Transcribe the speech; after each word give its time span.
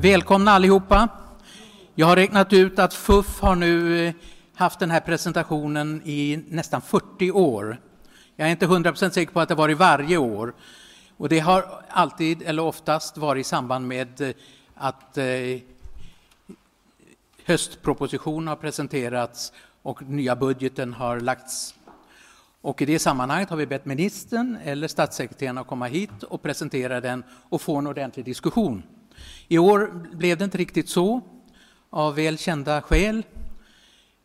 Välkomna 0.00 0.50
allihopa. 0.50 1.08
Jag 1.94 2.06
har 2.06 2.16
räknat 2.16 2.52
ut 2.52 2.78
att 2.78 2.94
FUF 2.94 3.40
har 3.40 3.56
nu 3.56 4.06
eh, 4.06 4.14
haft 4.54 4.78
den 4.78 4.90
här 4.90 5.00
presentationen 5.00 6.02
i 6.04 6.44
nästan 6.48 6.82
40 6.82 7.30
år. 7.30 7.80
Jag 8.36 8.48
är 8.48 8.52
inte 8.52 8.66
100% 8.66 9.10
säker 9.10 9.32
på 9.32 9.40
att 9.40 9.48
det 9.48 9.54
varit 9.54 9.78
varje 9.78 10.16
år. 10.16 10.54
Och 11.16 11.28
det 11.28 11.38
har 11.38 11.82
alltid, 11.88 12.42
eller 12.42 12.62
oftast, 12.62 13.16
varit 13.16 13.40
i 13.40 13.48
samband 13.48 13.88
med 13.88 14.20
eh, 14.20 14.30
att 14.74 15.18
eh, 15.18 15.24
höstpropositionen 17.44 18.48
har 18.48 18.56
presenterats 18.56 19.52
och 19.82 20.02
nya 20.02 20.36
budgeten 20.36 20.92
har 20.92 21.20
lagts. 21.20 21.74
Och 22.60 22.82
I 22.82 22.84
det 22.84 22.98
sammanhanget 22.98 23.50
har 23.50 23.56
vi 23.56 23.66
bett 23.66 23.84
ministern 23.84 24.58
eller 24.64 24.88
statssekreteraren 24.88 25.58
att 25.58 25.66
komma 25.66 25.86
hit 25.86 26.22
och 26.22 26.42
presentera 26.42 27.00
den 27.00 27.24
och 27.48 27.60
få 27.60 27.76
en 27.76 27.86
ordentlig 27.86 28.24
diskussion. 28.24 28.82
I 29.48 29.58
år 29.58 30.08
blev 30.12 30.38
det 30.38 30.44
inte 30.44 30.58
riktigt 30.58 30.88
så, 30.88 31.20
av 31.90 32.14
väl 32.14 32.38
kända 32.38 32.82
skäl. 32.82 33.22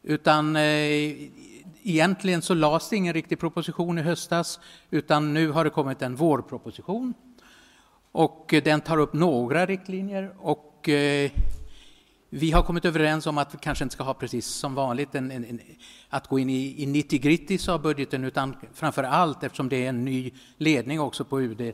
Utan 0.03 0.55
eh, 0.55 0.61
egentligen 1.83 2.41
så 2.41 2.53
lades 2.53 2.89
det 2.89 2.95
ingen 2.95 3.13
riktig 3.13 3.39
proposition 3.39 3.97
i 3.97 4.01
höstas, 4.01 4.59
utan 4.89 5.33
nu 5.33 5.51
har 5.51 5.63
det 5.63 5.69
kommit 5.69 6.01
en 6.01 6.15
vårproposition. 6.15 7.13
Och 8.11 8.53
eh, 8.53 8.63
den 8.63 8.81
tar 8.81 8.97
upp 8.97 9.13
några 9.13 9.65
riktlinjer 9.65 10.35
och 10.39 10.89
eh, 10.89 11.31
vi 12.29 12.51
har 12.51 12.63
kommit 12.63 12.85
överens 12.85 13.27
om 13.27 13.37
att 13.37 13.53
vi 13.53 13.57
kanske 13.57 13.83
inte 13.83 13.93
ska 13.93 14.03
ha 14.03 14.13
precis 14.13 14.45
som 14.45 14.75
vanligt 14.75 15.15
en, 15.15 15.31
en, 15.31 15.45
en, 15.45 15.59
att 16.09 16.27
gå 16.27 16.39
in 16.39 16.49
i, 16.49 16.83
i 16.83 16.85
90 16.85 17.19
grittis 17.19 17.69
av 17.69 17.81
budgeten, 17.81 18.23
utan 18.23 18.55
framför 18.73 19.03
allt 19.03 19.43
eftersom 19.43 19.69
det 19.69 19.85
är 19.85 19.89
en 19.89 20.05
ny 20.05 20.31
ledning 20.57 20.99
också 20.99 21.25
på 21.25 21.41
UD 21.41 21.73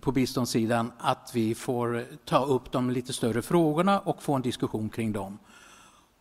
på 0.00 0.12
biståndssidan, 0.12 0.92
att 0.98 1.30
vi 1.34 1.54
får 1.54 2.04
ta 2.24 2.44
upp 2.44 2.72
de 2.72 2.90
lite 2.90 3.12
större 3.12 3.42
frågorna 3.42 4.00
och 4.00 4.22
få 4.22 4.34
en 4.34 4.42
diskussion 4.42 4.88
kring 4.88 5.12
dem. 5.12 5.38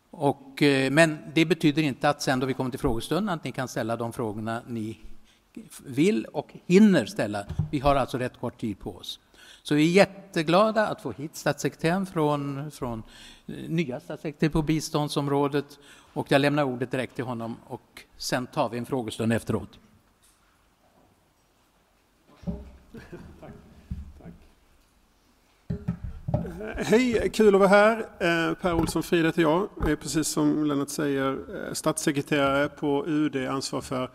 Och, 0.10 0.62
eh, 0.62 0.92
men 0.92 1.18
det 1.34 1.46
betyder 1.46 1.82
inte 1.82 2.10
att 2.10 2.22
sen 2.22 2.40
då 2.40 2.46
vi 2.46 2.54
kommer 2.54 2.70
till 2.70 2.80
frågestunden 2.80 3.36
att 3.36 3.44
ni 3.44 3.52
kan 3.52 3.68
ställa 3.68 3.96
de 3.96 4.14
frågorna 4.14 4.62
ni 4.68 5.00
vill 5.86 6.26
och 6.26 6.54
hinner 6.66 7.06
ställa. 7.06 7.46
Vi 7.72 7.80
har 7.80 7.96
alltså 7.96 8.18
rätt 8.18 8.40
kort 8.40 8.62
tid 8.62 8.80
på 8.80 8.96
oss. 8.96 9.20
Så 9.64 9.76
vi 9.76 9.84
är 9.84 9.92
jätteglada 9.92 10.88
att 10.88 11.02
få 11.02 11.12
hit 11.12 11.36
statssekreteraren 11.36 12.06
från, 12.06 12.72
från 12.72 13.04
eh, 13.46 13.56
nya 13.68 14.00
statssekreteraren 14.00 14.52
på 14.52 14.62
biståndsområdet. 14.62 15.80
Och 16.14 16.32
jag 16.32 16.42
lämnar 16.42 16.64
ordet 16.64 16.92
direkt 16.92 17.16
till 17.16 17.26
honom 17.26 17.56
och 17.68 18.04
sen 18.18 18.48
tar 18.48 18.70
vi 18.70 18.78
en 18.78 18.86
frågestund 18.86 19.34
efteråt. 19.34 19.80
Hej, 26.66 27.30
kul 27.34 27.56
att 27.56 27.60
vara 27.60 27.70
här. 27.70 27.98
Eh, 28.00 28.54
per 28.54 28.74
Olsson 28.74 29.04
Frid 29.04 29.26
heter 29.26 29.42
jag. 29.42 29.70
Jag 29.80 29.92
är 29.92 29.96
precis 29.96 30.28
som 30.28 30.66
Lennart 30.66 30.90
säger 30.90 31.32
eh, 31.32 31.74
statssekreterare 31.74 32.70
på 32.70 33.08
UD, 33.08 33.36
ansvar 33.36 33.82
för 33.82 34.10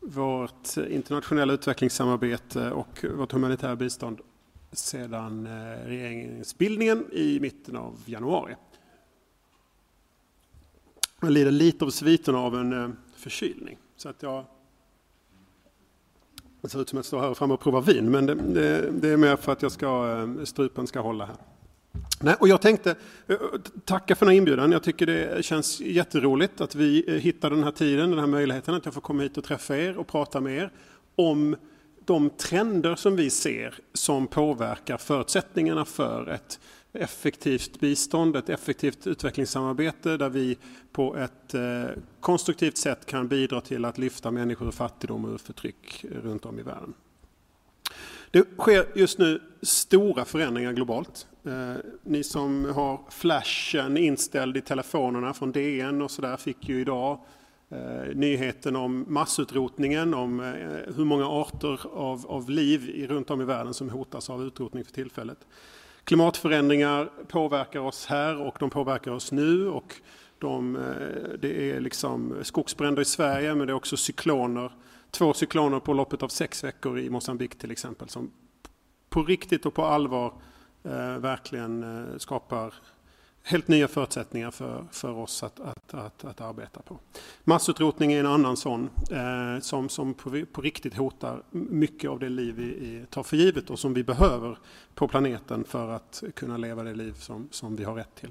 vårt 0.00 0.76
internationella 0.76 1.52
utvecklingssamarbete 1.52 2.70
och 2.70 3.04
vårt 3.16 3.32
humanitära 3.32 3.76
bistånd 3.76 4.20
sedan 4.72 5.46
eh, 5.46 5.86
regeringsbildningen 5.86 7.04
i 7.12 7.40
mitten 7.40 7.76
av 7.76 8.02
januari. 8.04 8.56
Jag 11.20 11.30
lider 11.30 11.50
lite 11.50 11.84
av 11.84 11.90
sviterna 11.90 12.38
av 12.38 12.56
en 12.56 12.96
förkylning. 13.16 13.78
Så 13.96 14.08
att 14.08 14.22
jag 14.22 14.44
det 16.60 16.68
ser 16.68 16.80
ut 16.80 16.88
som 16.88 16.98
att 16.98 17.04
jag 17.04 17.06
står 17.06 17.20
här 17.20 17.34
framme 17.34 17.54
och 17.54 17.60
provar 17.60 17.82
vin, 17.82 18.10
men 18.10 18.26
det, 18.26 18.34
det, 18.34 18.90
det 18.90 19.08
är 19.08 19.16
mer 19.16 19.36
för 19.36 19.52
att 19.52 19.62
jag 19.62 19.72
ska, 19.72 20.28
strupen 20.44 20.86
ska 20.86 21.00
hålla 21.00 21.26
här. 21.26 21.36
Nej, 22.20 22.34
och 22.40 22.48
jag 22.48 22.60
tänkte 22.60 22.94
eh, 23.26 23.36
tacka 23.84 24.16
för 24.16 24.26
den 24.26 24.32
här 24.32 24.38
inbjudan. 24.38 24.72
Jag 24.72 24.82
tycker 24.82 25.06
det 25.06 25.44
känns 25.44 25.80
jätteroligt 25.80 26.60
att 26.60 26.74
vi 26.74 27.04
eh, 27.08 27.14
hittar 27.14 27.50
den 27.50 27.64
här 27.64 27.70
tiden, 27.70 28.10
den 28.10 28.18
här 28.18 28.26
möjligheten 28.26 28.74
att 28.74 28.84
jag 28.84 28.94
får 28.94 29.00
komma 29.00 29.22
hit 29.22 29.38
och 29.38 29.44
träffa 29.44 29.76
er 29.76 29.98
och 29.98 30.06
prata 30.06 30.40
med 30.40 30.56
er 30.56 30.72
om 31.16 31.56
de 32.04 32.30
trender 32.30 32.94
som 32.94 33.16
vi 33.16 33.30
ser 33.30 33.74
som 33.92 34.26
påverkar 34.26 34.96
förutsättningarna 34.96 35.84
för 35.84 36.28
ett 36.28 36.60
effektivt 36.92 37.80
bistånd, 37.80 38.36
ett 38.36 38.48
effektivt 38.48 39.06
utvecklingssamarbete 39.06 40.16
där 40.16 40.28
vi 40.28 40.58
på 40.92 41.16
ett 41.16 41.54
eh, 41.54 41.84
konstruktivt 42.20 42.76
sätt 42.76 43.06
kan 43.06 43.28
bidra 43.28 43.60
till 43.60 43.84
att 43.84 43.98
lyfta 43.98 44.30
människor 44.30 44.66
ur 44.66 44.72
fattigdom 44.72 45.24
och 45.24 45.32
ur 45.32 45.38
förtryck 45.38 46.04
runt 46.22 46.46
om 46.46 46.58
i 46.58 46.62
världen. 46.62 46.94
Det 48.30 48.46
sker 48.58 48.86
just 48.94 49.18
nu 49.18 49.42
stora 49.62 50.24
förändringar 50.24 50.72
globalt. 50.72 51.26
Eh, 51.48 51.76
ni 52.02 52.24
som 52.24 52.64
har 52.64 53.00
flashen 53.10 53.96
inställd 53.96 54.56
i 54.56 54.60
telefonerna 54.60 55.34
från 55.34 55.52
DN 55.52 56.02
och 56.02 56.10
sådär 56.10 56.36
fick 56.36 56.68
ju 56.68 56.80
idag 56.80 57.20
eh, 57.70 58.14
nyheten 58.14 58.76
om 58.76 59.04
massutrotningen, 59.08 60.14
om 60.14 60.40
eh, 60.40 60.94
hur 60.96 61.04
många 61.04 61.28
arter 61.28 61.80
av, 61.92 62.26
av 62.26 62.50
liv 62.50 63.06
runt 63.08 63.30
om 63.30 63.40
i 63.40 63.44
världen 63.44 63.74
som 63.74 63.90
hotas 63.90 64.30
av 64.30 64.44
utrotning 64.44 64.84
för 64.84 64.92
tillfället. 64.92 65.38
Klimatförändringar 66.04 67.10
påverkar 67.28 67.80
oss 67.80 68.06
här 68.06 68.46
och 68.46 68.56
de 68.60 68.70
påverkar 68.70 69.10
oss 69.10 69.32
nu. 69.32 69.68
Och 69.68 69.94
de, 70.38 70.78
det 71.40 71.70
är 71.70 71.80
liksom 71.80 72.34
skogsbränder 72.42 73.02
i 73.02 73.04
Sverige 73.04 73.54
men 73.54 73.66
det 73.66 73.72
är 73.72 73.74
också 73.74 73.96
cykloner 73.96 74.72
två 75.10 75.34
cykloner 75.34 75.80
på 75.80 75.92
loppet 75.92 76.22
av 76.22 76.28
sex 76.28 76.64
veckor 76.64 76.98
i 76.98 77.10
Mosambik 77.10 77.58
till 77.58 77.70
exempel 77.70 78.08
som 78.08 78.30
på 79.08 79.22
riktigt 79.22 79.66
och 79.66 79.74
på 79.74 79.84
allvar 79.84 80.26
eh, 80.26 80.32
Eh, 80.88 81.18
verkligen 81.18 81.82
eh, 81.82 82.18
skapar 82.18 82.74
helt 83.42 83.68
nya 83.68 83.88
förutsättningar 83.88 84.50
för, 84.50 84.84
för 84.92 85.10
oss 85.10 85.42
att, 85.42 85.60
att, 85.60 85.94
att, 85.94 86.24
att 86.24 86.40
arbeta 86.40 86.82
på. 86.82 86.98
Massutrotning 87.44 88.12
är 88.12 88.20
en 88.20 88.26
annan 88.26 88.56
sån 88.56 88.90
eh, 89.10 89.60
som, 89.60 89.88
som 89.88 90.14
på, 90.14 90.44
på, 90.52 90.60
riktigt 90.60 90.96
hotar 90.96 91.42
mycket 91.50 92.10
av 92.10 92.18
det 92.18 92.28
liv 92.28 92.54
vi 92.54 92.64
i, 92.64 93.06
tar 93.10 93.22
för 93.22 93.36
givet 93.36 93.70
och 93.70 93.78
som 93.78 93.94
vi 93.94 94.04
behöver 94.04 94.58
på 94.94 95.08
planeten 95.08 95.64
för 95.64 95.88
att 95.88 96.22
kunna 96.34 96.56
leva 96.56 96.82
det 96.82 96.94
liv 96.94 97.12
som, 97.12 97.48
som 97.50 97.76
vi 97.76 97.84
har 97.84 97.94
rätt 97.94 98.14
till. 98.14 98.30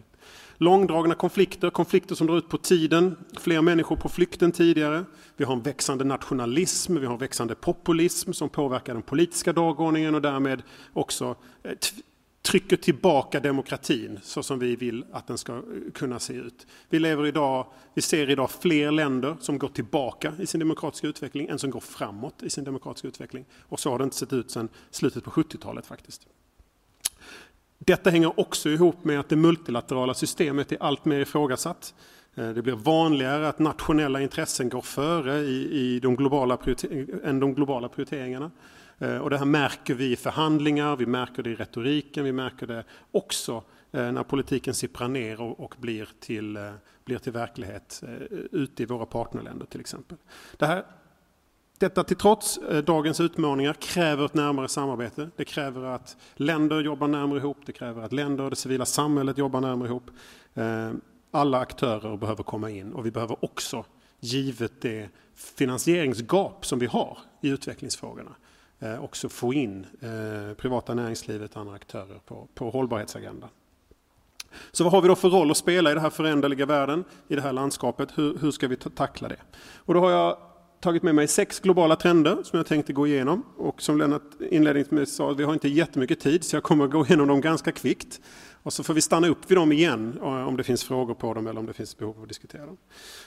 Långdragna 0.58 1.16
konflikter, 1.16 1.70
konflikter 1.70 2.16
som 2.16 2.28
drar 2.28 2.38
ut 2.38 2.50
på 2.50 2.58
tiden, 2.58 3.16
fler 3.40 3.62
människor 3.62 3.96
på 3.96 4.10
flykt 4.10 4.42
än 4.42 4.52
tidigare. 4.52 5.06
Vi 5.38 5.46
har 5.46 5.54
en 5.54 5.62
växande 5.62 6.04
nationalism, 6.04 6.96
vi 6.96 7.06
har 7.06 7.14
en 7.14 7.20
växande 7.20 7.56
populism 7.56 8.34
som 8.34 8.50
påverkar 8.50 8.94
den 8.94 9.04
politiska 9.04 9.54
dagordningen 9.54 10.16
och 10.16 10.22
därmed 10.22 10.62
också 10.94 11.36
eh, 11.64 11.72
trycker 12.42 12.78
tillbaka 12.78 13.40
demokratin 13.40 14.20
så 14.24 14.44
som 14.44 14.60
vi 14.60 14.76
vill 14.76 15.06
att 15.12 15.28
den 15.28 15.38
ska 15.38 15.54
eh, 15.54 15.62
kunna 15.94 16.20
se 16.20 16.34
ut. 16.34 16.68
Vi, 16.90 17.00
lever 17.00 17.26
idag, 17.26 17.68
vi 17.94 18.02
ser 18.02 18.30
idag 18.30 18.52
fler 18.52 18.92
länder 18.92 19.36
som 19.40 19.58
går 19.58 19.68
tillbaka 19.68 20.34
i 20.40 20.46
sin 20.46 20.60
demokratiska 20.60 21.08
utveckling 21.08 21.48
än 21.48 21.60
som 21.60 21.70
går 21.70 21.80
framåt 21.80 22.44
i 22.44 22.50
sin 22.50 22.64
demokratiska 22.64 23.08
utveckling. 23.08 23.46
Och 23.62 23.80
så 23.80 23.92
har 23.92 23.98
det 23.98 24.04
inte 24.04 24.16
sett 24.16 24.34
ut 24.34 24.52
sedan 24.52 24.70
slutet 24.92 25.24
på 25.24 25.32
70-talet 25.32 25.86
faktiskt. 25.86 26.28
Detta 27.80 28.10
hänger 28.10 28.40
också 28.40 28.70
ihop 28.70 29.04
med 29.04 29.20
att 29.20 29.30
det 29.30 29.36
multilaterala 29.36 30.14
systemet 30.14 30.72
är 30.72 30.84
allt 30.84 31.06
mer 31.06 31.20
ifrågasatt. 31.20 31.94
Eh, 32.36 32.50
det 32.50 32.62
blir 32.62 32.76
vanligare 32.76 33.48
att 33.48 33.60
nationella 33.60 34.22
intressen 34.22 34.70
går 34.70 34.82
före 34.82 35.40
i, 35.40 35.70
i 35.72 36.00
de 36.00 36.16
globala 36.16 36.58
än 37.24 37.40
de 37.40 37.54
globala 37.54 37.90
prioriteringarna. 37.90 38.52
Eh, 39.00 39.18
och 39.18 39.30
det 39.30 39.38
här 39.38 39.46
märker 39.46 39.94
vi 39.94 40.12
i 40.12 40.16
förhandlingar, 40.16 40.96
vi 40.96 41.06
märker 41.06 41.44
det 41.44 41.50
i 41.50 41.56
retoriken, 41.56 42.24
vi 42.24 42.32
märker 42.32 42.68
det 42.68 42.84
också 43.12 43.64
eh, 43.92 44.12
när 44.12 44.24
politiken 44.24 44.74
sipprar 44.74 45.08
ner 45.08 45.42
och, 45.42 45.76
blir, 45.80 46.10
till, 46.20 46.58
eh, 46.58 46.72
blir 47.06 47.18
till 47.18 47.32
verklighet 47.32 48.04
ute 48.52 48.84
i 48.84 48.86
våra 48.86 49.06
partnerländer 49.06 49.66
till 49.66 49.80
exempel. 49.80 50.18
Det 50.58 50.66
här 50.66 50.86
detta 51.80 52.04
till 52.04 52.18
trots, 52.18 52.60
dagens 52.84 53.20
utmaningar 53.20 53.74
kräver 53.74 54.26
ett 54.26 54.34
närmare 54.34 54.68
samarbete. 54.68 55.30
Det 55.36 55.46
kräver 55.46 55.84
att 55.84 56.18
länder 56.36 56.82
jobbar 56.82 57.08
närmare 57.08 57.40
ihop, 57.40 57.58
det 57.66 57.72
kräver 57.72 58.04
att 58.04 58.12
länder 58.12 58.44
och 58.44 58.50
det 58.50 58.56
civila 58.56 58.86
samhället 58.86 59.38
jobbar 59.38 59.62
närmare 59.62 59.88
ihop. 59.88 60.12
Alla 61.32 61.60
aktörer 61.60 62.18
behöver 62.18 62.44
komma 62.44 62.70
in 62.70 62.94
och 62.94 63.06
vi 63.06 63.12
behöver 63.12 63.46
också, 63.46 63.86
givet 64.20 64.82
det 64.82 65.10
finansieringsgap 65.36 66.66
som 66.66 66.80
vi 66.80 66.86
har 66.86 67.18
i 67.42 67.50
utvecklingsfrågorna, 67.50 68.36
eh, 68.80 69.04
också 69.04 69.30
få 69.30 69.54
in 69.54 69.86
eh, 70.02 70.54
privata 70.54 70.94
näringslivet 70.94 71.56
och 71.56 71.62
andra 71.62 71.76
aktörer 71.76 72.20
på, 72.26 72.48
på 72.54 72.70
hållbarhetsagendan. 72.70 73.50
Så 74.72 74.84
vad 74.84 74.94
har 74.94 75.02
vi 75.02 75.08
då 75.08 75.16
för 75.16 75.30
roll 75.30 75.52
att 75.52 75.58
spela 75.58 75.92
i 75.92 75.94
den 75.94 76.04
här 76.04 76.10
föränderliga 76.10 76.66
världen, 76.66 77.04
i 77.28 77.36
det 77.36 77.42
här 77.42 77.54
landskapet? 77.54 78.10
Hur, 78.16 78.38
hur 78.38 78.52
ska 78.52 78.68
vi 78.68 78.76
tackla 78.76 79.28
det? 79.28 79.40
Och 79.76 79.94
då 79.94 80.00
har 80.00 80.12
jag 80.12 80.38
tagit 80.80 81.04
med 81.04 81.16
mig 81.16 81.28
sex 81.28 81.60
globala 81.60 81.96
trender 81.96 82.38
som 82.44 82.58
jag 82.58 82.66
tänkte 82.66 82.94
gå 82.94 83.08
igenom. 83.08 83.44
Och 83.58 83.82
som 83.82 83.98
Lennart 83.98 84.42
inledningsvis 84.52 85.16
sa, 85.16 85.30
vi 85.30 85.44
har 85.44 85.54
inte 85.54 85.68
jättemycket 85.68 86.20
tid 86.20 86.44
så 86.44 86.56
jag 86.56 86.64
kommer 86.64 86.86
att 86.86 86.92
gå 86.92 87.06
igenom 87.06 87.28
dem 87.28 87.42
ganska 87.42 87.72
kvickt. 87.72 88.22
Och 88.68 88.74
så 88.74 88.84
får 88.84 88.94
vi 88.94 89.02
stanna 89.02 89.28
upp 89.28 89.52
vid 89.52 89.58
dem 89.58 89.72
igen 89.72 90.20
eh, 90.22 90.48
om 90.48 90.58
det 90.58 90.64
finns 90.64 90.84
frågor 90.84 91.14
på 91.14 91.34
dem 91.34 91.48
eller 91.48 91.60
om 91.60 91.66
det 91.66 91.74
finns 91.74 91.98
behov 91.98 92.18
av 92.18 92.24
att 92.24 92.28
diskutera 92.28 92.66
dem. 92.66 92.78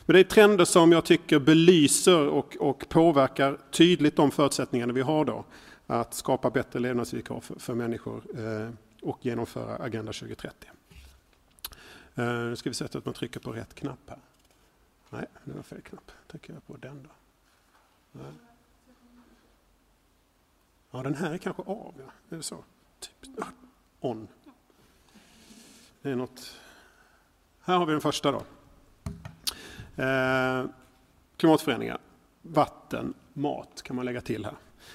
Men 0.07 0.15
det 0.15 0.21
är 0.21 0.25
trender 0.25 0.65
som 0.65 0.93
jag 0.93 1.05
tycker 1.05 1.39
belyser 1.39 2.29
och, 2.29 2.57
och 2.57 2.89
påverkar 2.89 3.59
tydligt 3.71 4.17
de 4.17 4.31
förutsättningarna 4.31 4.93
vi 4.93 5.01
har 5.01 5.25
då. 5.25 5.45
Att 5.87 6.15
skapa 6.15 6.51
bättre 6.51 6.79
levnadsvillkor 6.79 7.41
för, 7.41 7.59
för 7.59 7.75
människor 7.75 8.23
eh, 8.39 8.71
och 9.03 9.27
genomföra 9.27 9.77
Agenda 9.77 10.13
2030. 10.13 10.71
Eh, 12.15 12.25
nu 12.25 12.57
ska 12.57 12.71
vi 12.71 12.75
se 12.75 12.85
att 12.85 13.05
man 13.05 13.15
trycker 13.15 13.41
på 13.41 13.53
rätt 13.53 13.75
knapp 13.75 14.11
här. 14.11 14.19
Nej, 15.11 15.27
det 15.45 15.53
var 15.53 15.63
fel 15.63 15.81
knapp. 15.81 16.13
Trycker 16.31 16.53
jag 16.53 16.67
på 16.67 16.77
den 16.77 17.03
då. 17.03 17.11
Nej. 18.13 18.33
Ja, 20.91 21.03
den 21.03 21.15
här 21.15 21.33
är 21.33 21.39
kanske 21.39 21.63
av. 21.63 21.95
Ja. 21.99 22.13
Det 22.29 22.43
så. 22.43 22.65
Typ 23.01 23.41
ah, 23.41 23.47
on. 24.01 24.29
Det 26.03 26.11
är 26.11 26.17
något. 26.17 26.61
Här 27.61 27.79
har 27.79 27.87
vi 27.87 27.93
den 27.93 28.01
första 28.01 28.33
då. 28.33 28.43
Eh, 30.03 30.65
klimatförändringar. 31.37 31.99
Vatten, 32.43 33.15
mat 33.33 33.83
kan 33.83 33.97
man 33.97 34.05
lägga 34.05 34.21
till 34.21 34.45
här. 34.45 34.55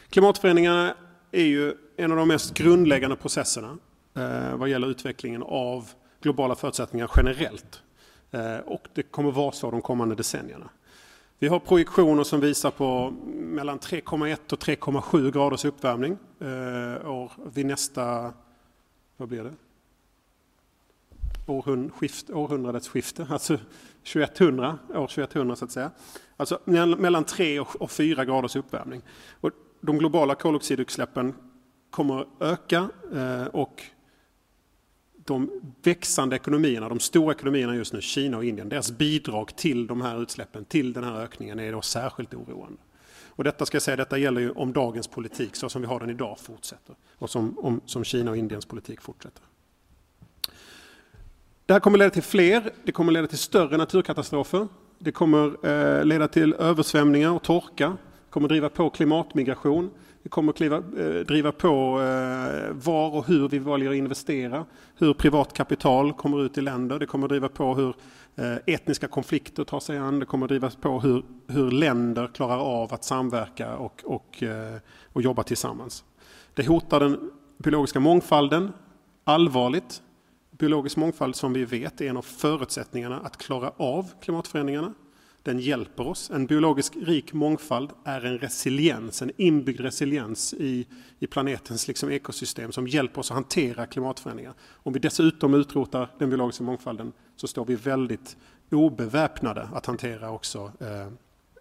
Klimatförändringarna 0.09 0.95
är 1.31 1.43
ju 1.43 1.73
en 1.97 2.11
av 2.11 2.17
de 2.17 2.27
mest 2.27 2.53
grundläggande 2.53 3.15
processerna 3.15 3.77
eh, 4.13 4.55
vad 4.55 4.69
gäller 4.69 4.87
utvecklingen 4.87 5.43
av 5.43 5.89
globala 6.21 6.55
förutsättningar 6.55 7.11
generellt. 7.15 7.81
Eh, 8.31 8.57
och 8.57 8.87
det 8.93 9.03
kommer 9.03 9.31
vara 9.31 9.51
så 9.51 9.71
de 9.71 9.81
kommande 9.81 10.15
decennierna. 10.15 10.69
Vi 11.39 11.47
har 11.47 11.59
projektioner 11.59 12.23
som 12.23 12.39
visar 12.39 12.71
på 12.71 13.13
mellan 13.35 13.79
3,1 13.79 14.53
och 14.53 14.59
3,7 14.59 15.31
graders 15.31 15.65
uppvärmning 15.65 16.17
eh, 16.39 17.09
år, 17.09 17.31
vid 17.53 17.65
nästa, 17.65 18.33
vad 19.17 19.29
blir 19.29 19.43
det? 19.43 19.53
Århund, 21.45 21.93
skift, 21.93 22.29
århundradets 22.29 22.87
skifte, 22.87 23.27
alltså 23.29 23.57
2100, 24.03 24.79
år 24.89 25.07
2100 25.07 25.55
så 25.55 25.65
att 25.65 25.71
säga. 25.71 25.91
Alltså 26.37 26.59
mellan 26.65 27.23
3 27.23 27.59
och 27.59 27.91
4 27.91 28.25
graders 28.25 28.55
uppvärmning. 28.55 29.01
Och 29.41 29.51
de 29.81 29.97
globala 29.97 30.35
koldioxidutsläppen 30.35 31.33
kommer 31.89 32.25
öka 32.39 32.89
eh, 33.13 33.45
och 33.45 33.83
de 35.25 35.61
växande 35.83 36.35
ekonomierna, 36.35 36.89
de 36.89 36.99
stora 36.99 37.33
ekonomierna 37.33 37.75
just 37.75 37.93
nu, 37.93 38.01
Kina 38.01 38.37
och 38.37 38.45
Indien, 38.45 38.69
deras 38.69 38.91
bidrag 38.91 39.55
till 39.55 39.87
de 39.87 40.01
här 40.01 40.21
utsläppen, 40.21 40.65
till 40.65 40.93
den 40.93 41.03
här 41.03 41.21
ökningen 41.21 41.59
är 41.59 41.71
då 41.71 41.81
särskilt 41.81 42.33
oroande. 42.33 42.81
Och 43.27 43.43
detta 43.43 43.65
ska 43.65 43.75
jag 43.75 43.81
säga, 43.81 43.97
detta 43.97 44.17
gäller 44.17 44.41
ju 44.41 44.51
om 44.51 44.73
dagens 44.73 45.07
politik 45.07 45.55
så 45.55 45.69
som 45.69 45.81
vi 45.81 45.87
har 45.87 45.99
den 45.99 46.09
idag 46.09 46.39
fortsätter 46.39 46.95
och 47.17 47.29
som, 47.29 47.59
om, 47.59 47.81
som 47.85 48.03
Kina 48.03 48.31
och 48.31 48.37
Indiens 48.37 48.65
politik 48.65 49.01
fortsätter. 49.01 49.43
Det 51.67 51.73
här 51.73 51.79
kommer 51.79 51.97
leda 51.97 52.09
till 52.09 52.23
fler, 52.23 52.71
det 52.83 52.91
kommer 52.91 53.11
leda 53.11 53.27
till 53.27 53.37
större 53.37 53.77
naturkatastrofer. 53.77 54.67
Det 54.99 55.11
kommer 55.11 55.67
eh, 55.67 56.05
leda 56.05 56.27
till 56.27 56.53
översvämningar 56.53 57.31
och 57.31 57.43
torka. 57.43 57.89
Det 57.89 58.31
kommer 58.31 58.47
driva 58.47 58.69
på 58.69 58.89
klimatmigration. 58.89 59.89
Det 60.23 60.29
kommer 60.29 60.53
kliva, 60.53 60.77
eh, 60.77 61.25
driva 61.27 61.51
på 61.51 62.01
eh, 62.01 62.73
var 62.73 63.15
och 63.15 63.27
hur 63.27 63.49
vi 63.49 63.59
väljer 63.59 63.89
att 63.89 63.95
investera. 63.95 64.65
Hur 64.95 65.13
privat 65.13 65.53
kapital 65.53 66.13
kommer 66.13 66.45
ut 66.45 66.57
i 66.57 66.61
länder. 66.61 66.99
Det 66.99 67.05
kommer 67.05 67.27
driva 67.27 67.49
på 67.49 67.75
hur 67.75 67.95
eh, 68.35 68.55
etniska 68.65 69.07
konflikter 69.07 69.63
tar 69.63 69.79
sig 69.79 69.97
an. 69.97 70.19
Det 70.19 70.25
kommer 70.25 70.47
driva 70.47 70.69
på 70.81 70.99
hur, 70.99 71.23
hur 71.47 71.71
länder 71.71 72.27
klarar 72.33 72.59
av 72.59 72.93
att 72.93 73.03
samverka 73.03 73.77
och, 73.77 74.01
och, 74.05 74.43
eh, 74.43 74.77
och 75.13 75.21
jobba 75.21 75.43
tillsammans. 75.43 76.03
Det 76.53 76.67
hotar 76.67 76.99
den 76.99 77.31
biologiska 77.57 77.99
mångfalden 77.99 78.71
allvarligt 79.23 80.01
biologisk 80.57 80.97
mångfald 80.97 81.35
som 81.35 81.53
vi 81.53 81.65
vet 81.65 82.01
är 82.01 82.09
en 82.09 82.17
av 82.17 82.21
förutsättningarna 82.21 83.19
att 83.19 83.37
klara 83.37 83.69
av 83.77 84.11
klimatförändringarna. 84.21 84.93
Den 85.43 85.59
hjälper 85.59 86.07
oss. 86.07 86.29
En 86.29 86.45
biologisk 86.45 86.93
rik 87.01 87.33
mångfald 87.33 87.89
är 88.03 88.25
en 88.25 88.37
resiliens, 88.37 89.21
en 89.21 89.31
inbyggd 89.37 89.79
resiliens 89.79 90.53
i, 90.53 90.87
i 91.19 91.27
planetens 91.27 91.87
liksom 91.87 92.11
ekosystem 92.11 92.71
som 92.71 92.87
hjälper 92.87 93.19
oss 93.19 93.31
att 93.31 93.35
hantera 93.35 93.85
klimatförändringar. 93.85 94.53
Om 94.71 94.93
vi 94.93 94.99
dessutom 94.99 95.53
utrotar 95.53 96.11
den 96.19 96.29
biologiska 96.29 96.63
mångfalden 96.63 97.11
så 97.35 97.47
står 97.47 97.65
vi 97.65 97.75
väldigt 97.75 98.37
obeväpnade 98.71 99.69
att 99.73 99.85
hantera 99.85 100.31
också 100.31 100.71
eh, 100.79 101.11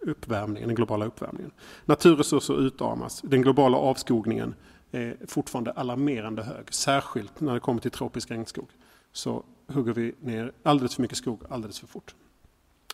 uppvärmningen, 0.01 0.67
den 0.67 0.75
globala 0.75 1.05
uppvärmningen. 1.05 1.51
Naturresurser 1.85 2.61
utarmas. 2.61 3.21
Den 3.21 3.41
globala 3.41 3.77
avskogningen 3.77 4.55
är 4.91 5.17
fortfarande 5.27 5.71
alarmerande 5.71 6.43
hög, 6.43 6.73
särskilt 6.73 7.39
när 7.39 7.53
det 7.53 7.59
kommer 7.59 7.81
till 7.81 7.91
tropisk 7.91 8.31
regnskog 8.31 8.69
så 9.15 9.43
hugger 9.67 9.93
vi 9.93 10.15
ner 10.19 10.51
alldeles 10.63 10.95
för 10.95 11.01
mycket 11.01 11.17
skog 11.17 11.41
alldeles 11.49 11.79
för 11.79 11.87
fort. 11.87 12.15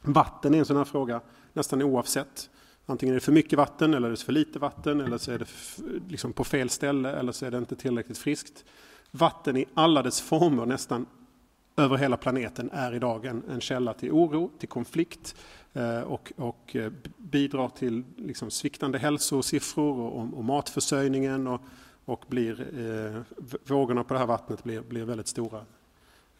Vatten 0.01 0.53
är 0.53 0.59
en 0.59 0.65
sån 0.65 0.77
här 0.77 0.83
fråga 0.83 1.21
nästan 1.53 1.81
oavsett. 1.81 2.49
Antingen 2.85 3.13
är 3.13 3.19
det 3.19 3.25
för 3.25 3.31
mycket 3.31 3.57
vatten 3.57 3.93
eller 3.93 4.07
är 4.07 4.11
det 4.11 4.17
för 4.17 4.31
lite 4.31 4.59
vatten 4.59 5.01
eller 5.01 5.17
så 5.17 5.31
är 5.31 5.39
det 5.39 5.47
liksom 6.09 6.33
på 6.33 6.43
fel 6.43 6.69
ställe 6.69 7.11
eller 7.11 7.31
så 7.31 7.45
är 7.45 7.51
det 7.51 7.57
inte 7.57 7.75
tillräckligt 7.75 8.17
friskt. 8.17 8.65
Vatten 9.11 9.57
i 9.57 9.65
alla 9.73 10.03
dess 10.03 10.21
former 10.21 10.65
nästan 10.65 11.05
över 11.77 11.97
hela 11.97 12.17
planeten 12.17 12.69
är 12.73 12.93
idag 12.93 13.25
en, 13.25 13.43
en 13.49 13.61
källa 13.61 13.93
till 13.93 14.11
oro, 14.11 14.51
till 14.59 14.69
konflikt 14.69 15.35
eh, 15.73 16.01
och, 16.01 16.33
och 16.35 16.75
eh, 16.75 16.91
bidrar 17.17 17.69
till 17.69 18.03
liksom 18.17 18.51
sviktande 18.51 18.97
hälsosiffror 18.97 19.99
och, 19.99 20.37
och 20.37 20.43
matförsörjningen 20.43 21.47
och, 21.47 21.61
och 22.05 22.25
blir, 22.27 22.79
eh, 22.79 23.21
vågorna 23.67 24.03
på 24.03 24.13
det 24.13 24.19
här 24.19 24.27
vattnet 24.27 24.63
blir, 24.63 24.81
blir 24.81 25.05
väldigt 25.05 25.27
stora 25.27 25.65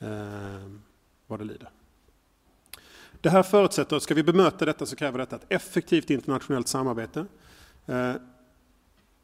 eh, 0.02 0.70
vad 1.28 1.40
det 1.40 1.46
lider. 1.46 1.70
Det 3.22 3.30
här 3.30 3.44
förutsätter, 3.44 4.00
ska 4.00 4.14
vi 4.14 4.24
bemöta 4.24 4.66
detta 4.66 4.86
så 4.86 4.96
kräver 4.96 5.20
detta 5.20 5.36
ett 5.36 5.46
effektivt 5.50 6.10
internationellt 6.10 6.68
samarbete. 6.68 7.26
Eh, 7.86 8.14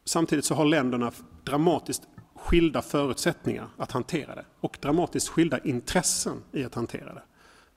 samtidigt 0.04 0.44
så 0.44 0.54
har 0.54 0.64
länderna 0.64 1.12
dramatiskt 1.44 2.02
skilda 2.34 2.82
förutsättningar 2.82 3.68
att 3.76 3.92
hantera 3.92 4.34
det 4.34 4.44
och 4.60 4.78
dramatiskt 4.80 5.28
skilda 5.28 5.58
intressen 5.58 6.42
i 6.52 6.64
att 6.64 6.74
hantera 6.74 7.14
det. 7.14 7.22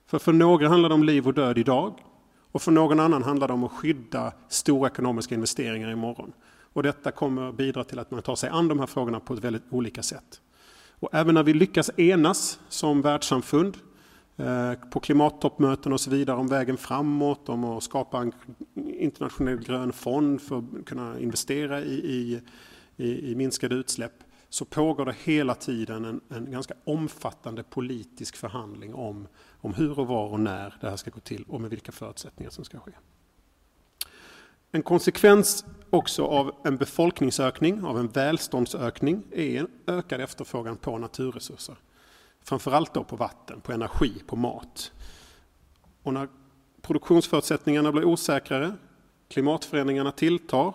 För 0.06 0.18
för 0.18 0.32
några 0.32 0.68
handlar 0.68 0.88
det 0.88 0.94
om 0.94 1.04
liv 1.04 1.26
och 1.26 1.34
död 1.34 1.58
idag 1.58 1.94
och 2.52 2.62
för 2.62 2.72
någon 2.72 3.00
annan 3.00 3.22
handlar 3.22 3.48
det 3.48 3.54
om 3.54 3.64
att 3.64 3.72
skydda 3.72 4.32
stora 4.48 4.88
ekonomiska 4.88 5.34
investeringar 5.34 5.90
imorgon. 5.90 6.32
Och 6.72 6.82
detta 6.82 7.10
kommer 7.10 7.52
bidra 7.52 7.84
till 7.84 7.98
att 7.98 8.10
man 8.10 8.22
tar 8.22 8.36
sig 8.36 8.50
an 8.50 8.68
de 8.68 8.78
här 8.78 8.86
frågorna 8.86 9.20
på 9.20 9.34
ett 9.34 9.40
väldigt 9.40 9.62
olika 9.70 10.02
sätt. 10.02 10.40
Och 11.02 11.08
även 11.12 11.34
när 11.34 11.42
vi 11.42 11.54
lyckas 11.54 11.90
enas 11.96 12.60
som 12.68 13.02
världssamfund 13.02 13.76
eh, 14.36 14.74
på 14.74 15.00
klimattoppmöten 15.00 15.92
och 15.92 16.00
så 16.00 16.10
vidare 16.10 16.36
om 16.36 16.48
vägen 16.48 16.76
framåt, 16.76 17.48
om 17.48 17.64
att 17.64 17.82
skapa 17.82 18.18
en 18.18 18.32
internationell 18.74 19.58
grön 19.58 19.92
fond 19.92 20.42
för 20.42 20.58
att 20.58 20.86
kunna 20.86 21.20
investera 21.20 21.80
i, 21.80 22.40
i, 22.96 23.30
i 23.30 23.34
minskade 23.34 23.74
utsläpp, 23.74 24.12
så 24.48 24.64
pågår 24.64 25.06
det 25.06 25.16
hela 25.24 25.54
tiden 25.54 26.04
en, 26.04 26.20
en, 26.28 26.50
ganska 26.50 26.74
omfattande 26.84 27.62
politisk 27.62 28.36
förhandling 28.36 28.94
om, 28.94 29.28
om 29.60 29.74
hur 29.74 29.98
och 29.98 30.06
var 30.06 30.28
och 30.28 30.40
när 30.40 30.74
det 30.80 30.90
här 30.90 30.96
ska 30.96 31.10
gå 31.10 31.20
till 31.20 31.44
och 31.48 31.60
med 31.60 31.70
vilka 31.70 31.92
förutsättningar 31.92 32.50
som 32.50 32.64
ska 32.64 32.78
ske. 32.78 32.92
En 34.72 34.82
konsekvens 34.82 35.64
också 35.92 36.24
av 36.24 36.54
en 36.64 36.76
befolkningsökning, 36.76 37.84
av 37.84 37.98
en 37.98 38.08
välståndsökning, 38.08 39.22
är 39.32 39.60
en 39.60 39.68
ökad 39.86 40.20
efterfrågan 40.20 40.76
på 40.76 40.98
naturresurser. 40.98 41.76
Framförallt 42.42 42.94
då 42.94 43.04
på 43.04 43.16
vatten, 43.16 43.60
på 43.60 43.72
energi, 43.72 44.22
på 44.26 44.36
mat. 44.36 44.92
Och 46.02 46.14
när 46.14 46.28
produktionsförutsättningarna 46.82 47.92
blir 47.92 48.04
osäkrare, 48.04 48.72
klimatförändringarna 49.28 50.12
tilltar, 50.12 50.74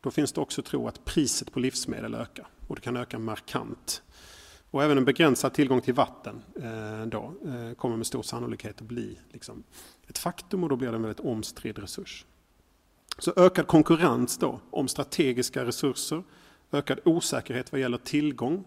då 0.00 0.10
finns 0.10 0.32
det 0.32 0.40
också 0.40 0.62
tro 0.62 0.88
att 0.88 1.04
priset 1.04 1.52
på 1.52 1.60
livsmedel 1.60 2.14
ökar. 2.14 2.46
Och 2.68 2.74
det 2.74 2.80
kan 2.82 2.96
öka 2.96 3.18
markant. 3.18 4.02
Och 4.70 4.82
även 4.82 4.98
en 4.98 5.04
begränsad 5.04 5.54
tillgång 5.54 5.80
till 5.80 5.94
vatten 5.94 6.42
eh, 6.56 7.06
då, 7.06 7.34
eh, 7.44 7.74
kommer 7.74 7.96
med 7.96 8.06
stor 8.06 8.22
sannolikhet 8.22 8.80
att 8.80 8.86
bli 8.86 9.18
liksom, 9.30 9.62
ett 10.08 10.18
faktum 10.18 10.62
och 10.62 10.68
då 10.68 10.76
blir 10.76 10.88
det 10.88 10.96
en 10.96 11.02
väldigt 11.02 11.26
omstridd 11.26 11.78
resurs. 11.78 12.26
Så 13.18 13.32
ökad 13.36 13.66
konkurrens 13.66 14.38
då 14.38 14.60
om 14.70 14.88
strategiska 14.88 15.64
resurser, 15.64 16.22
ökad 16.72 17.00
osäkerhet 17.04 17.72
vad 17.72 17.80
gäller 17.80 17.98
tillgång. 17.98 18.64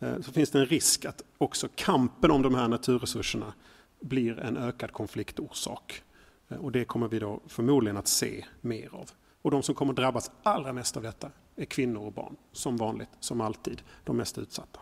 Eh, 0.00 0.20
så 0.20 0.32
finns 0.32 0.50
det 0.50 0.58
en 0.58 0.66
risk 0.66 1.04
att 1.04 1.22
också 1.38 1.68
kampen 1.74 2.30
om 2.30 2.42
de 2.42 2.54
här 2.54 2.68
naturresurserna 2.68 3.54
blir 4.00 4.38
en 4.38 4.56
ökad 4.56 4.92
konfliktorsak. 4.92 6.02
Eh, 6.48 6.56
och 6.56 6.72
det 6.72 6.84
kommer 6.84 7.08
vi 7.08 7.18
då 7.18 7.40
förmodligen 7.46 7.96
att 7.96 8.08
se 8.08 8.44
mer 8.60 8.94
av. 8.94 9.10
Och 9.42 9.50
de 9.50 9.62
som 9.62 9.74
kommer 9.74 9.92
drabbas 9.92 10.30
allra 10.42 10.72
mest 10.72 10.96
av 10.96 11.02
detta 11.02 11.30
är 11.56 11.64
kvinnor 11.64 12.06
och 12.06 12.12
barn. 12.12 12.36
Som 12.52 12.76
vanligt, 12.76 13.10
som 13.20 13.40
alltid, 13.40 13.82
de 14.04 14.16
mest 14.16 14.38
utsatta. 14.38 14.80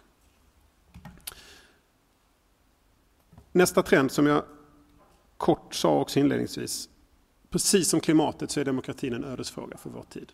Nästa 3.53 3.83
trend 3.83 4.13
som 4.13 4.27
jag 4.27 4.45
kort 5.37 5.75
sa 5.75 6.01
också 6.01 6.19
inledningsvis 6.19 6.89
Precis 7.53 7.89
som 7.89 8.01
klimatet 8.01 8.51
så 8.51 8.61
är 8.61 8.65
demokratin 8.65 9.13
en 9.13 9.25
ödesfråga 9.25 9.77
för 9.77 9.91
vår 9.91 10.03
tid. 10.03 10.33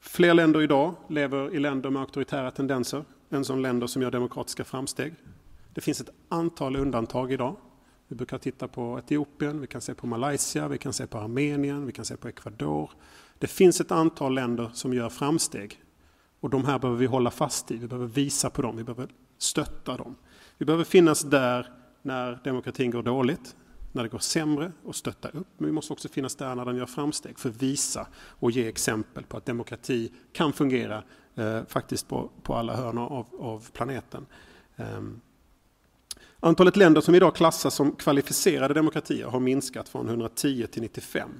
Fler 0.00 0.34
länder 0.34 0.62
idag 0.62 0.94
lever 1.08 1.54
i 1.54 1.58
länder 1.58 1.90
med 1.90 2.02
auktoritära 2.02 2.50
tendenser 2.50 3.04
än 3.30 3.44
som 3.44 3.58
länder 3.58 3.86
som 3.86 4.02
gör 4.02 4.10
demokratiska 4.10 4.64
framsteg. 4.64 5.14
Det 5.74 5.80
finns 5.80 6.00
ett 6.00 6.10
antal 6.28 6.76
undantag 6.76 7.32
idag. 7.32 7.56
Vi 8.08 8.16
brukar 8.16 8.38
titta 8.38 8.68
på 8.68 8.98
Etiopien, 8.98 9.60
vi 9.60 9.66
kan 9.66 9.80
se 9.80 9.94
på 9.94 10.06
Malaysia, 10.06 10.68
vi 10.68 10.78
kan 10.78 10.92
se 10.92 11.06
på 11.06 11.18
Armenien, 11.18 11.86
vi 11.86 11.92
kan 11.92 12.04
se 12.04 12.16
på 12.16 12.28
Ecuador. 12.28 12.90
Det 13.38 13.46
finns 13.46 13.80
ett 13.80 13.92
antal 13.92 14.34
länder 14.34 14.70
som 14.72 14.94
gör 14.94 15.08
framsteg. 15.08 15.82
Och 16.40 16.50
de 16.50 16.64
här 16.64 16.78
behöver 16.78 16.98
vi 16.98 17.06
hålla 17.06 17.30
fast 17.30 17.70
i, 17.70 17.76
vi 17.76 17.86
behöver 17.86 18.06
visa 18.06 18.50
på 18.50 18.62
dem, 18.62 18.76
vi 18.76 18.84
behöver 18.84 19.08
stötta 19.38 19.96
dem. 19.96 20.16
Vi 20.58 20.66
behöver 20.66 20.84
finnas 20.84 21.22
där 21.22 21.72
när 22.02 22.40
demokratin 22.44 22.90
går 22.90 23.02
dåligt, 23.02 23.56
när 23.92 24.02
det 24.02 24.08
går 24.08 24.18
sämre 24.18 24.72
och 24.84 24.96
stötta 24.96 25.28
upp. 25.28 25.46
Men 25.58 25.66
vi 25.66 25.72
måste 25.72 25.92
också 25.92 26.08
finnas 26.08 26.34
där 26.34 26.54
när 26.54 26.64
den 26.64 26.76
gör 26.76 26.86
framsteg 26.86 27.38
för 27.38 27.48
att 27.48 27.62
visa 27.62 28.06
och 28.14 28.50
ge 28.50 28.68
exempel 28.68 29.24
på 29.24 29.36
att 29.36 29.46
demokrati 29.46 30.12
kan 30.32 30.52
fungera 30.52 31.02
eh, 31.34 31.64
faktiskt 31.68 32.08
på, 32.08 32.30
på 32.42 32.54
alla 32.54 32.76
hörn 32.76 32.98
av, 32.98 33.26
av 33.38 33.70
planeten. 33.72 34.26
Eh, 34.76 35.02
antalet 36.40 36.76
länder 36.76 37.00
som 37.00 37.14
idag 37.14 37.34
klassas 37.34 37.74
som 37.74 37.92
kvalificerade 37.92 38.74
demokratier 38.74 39.26
har 39.26 39.40
minskat 39.40 39.88
från 39.88 40.08
110 40.08 40.66
till 40.66 40.82
95 40.82 41.30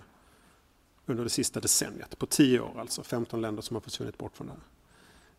under 1.06 1.24
det 1.24 1.30
sista 1.30 1.60
decenniet. 1.60 2.18
På 2.18 2.26
10 2.26 2.60
år 2.60 2.80
alltså, 2.80 3.02
15 3.02 3.40
länder 3.40 3.62
som 3.62 3.76
har 3.76 3.80
försvunnit 3.80 4.18
bort 4.18 4.36
från 4.36 4.46
det 4.46 4.52
här. 4.52 4.60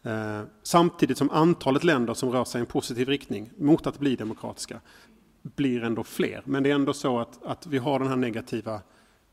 Ehm, 0.04 0.48
samtidigt 0.64 1.18
som 1.18 1.30
antalet 1.30 1.84
länder 1.84 2.14
som 2.14 2.32
rör 2.32 2.46
sig 2.46 2.60
i 2.60 2.62
en 2.62 2.66
positiv 2.66 3.10
riktning 3.10 3.52
mot 3.58 3.88
att 3.88 4.00
bli 4.00 4.16
demokratiska 4.16 4.82
blir 5.42 5.84
ändå 5.84 6.04
fler. 6.04 6.42
Men 6.46 6.64
det 6.64 6.72
är 6.72 6.76
ändå 6.76 6.94
så 6.94 7.20
att, 7.20 7.44
att 7.44 7.68
vi 7.68 7.78
har 7.78 8.00
den 8.00 8.08
här 8.08 8.16
negativa 8.16 8.82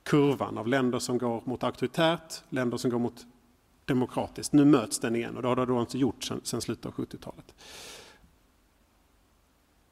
kurvan 0.03 0.59
av 0.59 0.69
länder 0.69 0.99
som 0.99 1.19
går 1.19 1.43
mot 1.45 1.65
auktoritärt, 1.65 2.43
länder 2.49 2.77
som 2.77 2.91
går 2.91 2.99
mot 2.99 3.27
demokratiskt. 3.85 4.53
Nu 4.53 4.65
möts 4.65 4.99
den 4.99 5.17
igen 5.17 5.37
och 5.37 5.43
det 5.43 5.49
har 5.49 5.57
det 5.57 5.67
då 5.67 5.81
inte 5.81 5.99
gjort 5.99 6.25
sedan, 6.25 6.61
slutet 6.61 6.87
av 6.87 6.93
70-talet. 6.93 7.55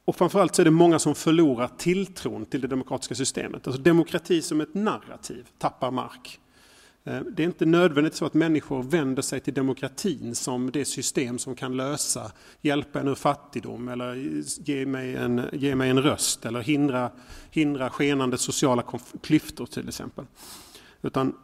Och 0.04 0.16
framförallt 0.16 0.54
så 0.54 0.62
är 0.62 0.64
det 0.64 0.70
många 0.70 0.99
som 0.99 1.14
förlorar 1.14 1.70
tilltron 1.78 2.46
till 2.46 2.61
det 2.61 2.68
demokratiska 2.68 3.14
systemet. 3.14 3.66
Alltså 3.66 3.82
demokrati 3.82 4.42
som 4.42 4.61
ett 4.61 4.75
narrativ 4.75 5.49
tappar 5.58 5.90
mark. 5.90 6.40
Eh, 7.06 7.20
det 7.20 7.42
är 7.42 7.46
inte 7.46 7.66
nödvändigt 7.66 8.14
så 8.14 8.26
att 8.26 8.34
människor 8.34 8.82
vänder 8.82 9.22
sig 9.22 9.40
till 9.40 9.54
demokratin 9.54 10.34
som 10.34 10.70
det 10.70 10.84
system 10.84 11.38
som 11.38 11.54
kan 11.54 11.76
lösa, 11.76 12.32
hjälpa 12.60 13.00
en 13.00 13.08
ur 13.08 13.14
fattigdom 13.14 13.88
eller 13.88 14.14
ge 14.60 14.86
mig 14.86 15.16
en, 15.16 15.42
ge 15.52 15.75
mig 15.75 15.90
en 15.90 16.02
röst 16.02 16.46
eller 16.46 16.60
hindra, 16.60 17.10
hindra 17.50 17.90
skenande 17.90 18.38
sociala 18.38 18.84
klyftor 19.22 19.66
till 19.66 19.88
exempel. 19.88 20.25
Utan 21.02 21.34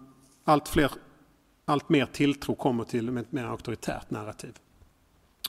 allt, 0.45 0.69
fler, 0.69 0.90
allt 1.64 1.88
mer 1.88 2.07
tilltro 2.07 2.54
kommer 2.54 2.85
till 2.85 3.16
ett 3.16 3.33
mer 3.33 3.45
auktoritärt 3.45 4.11
narrativ. 4.11 4.52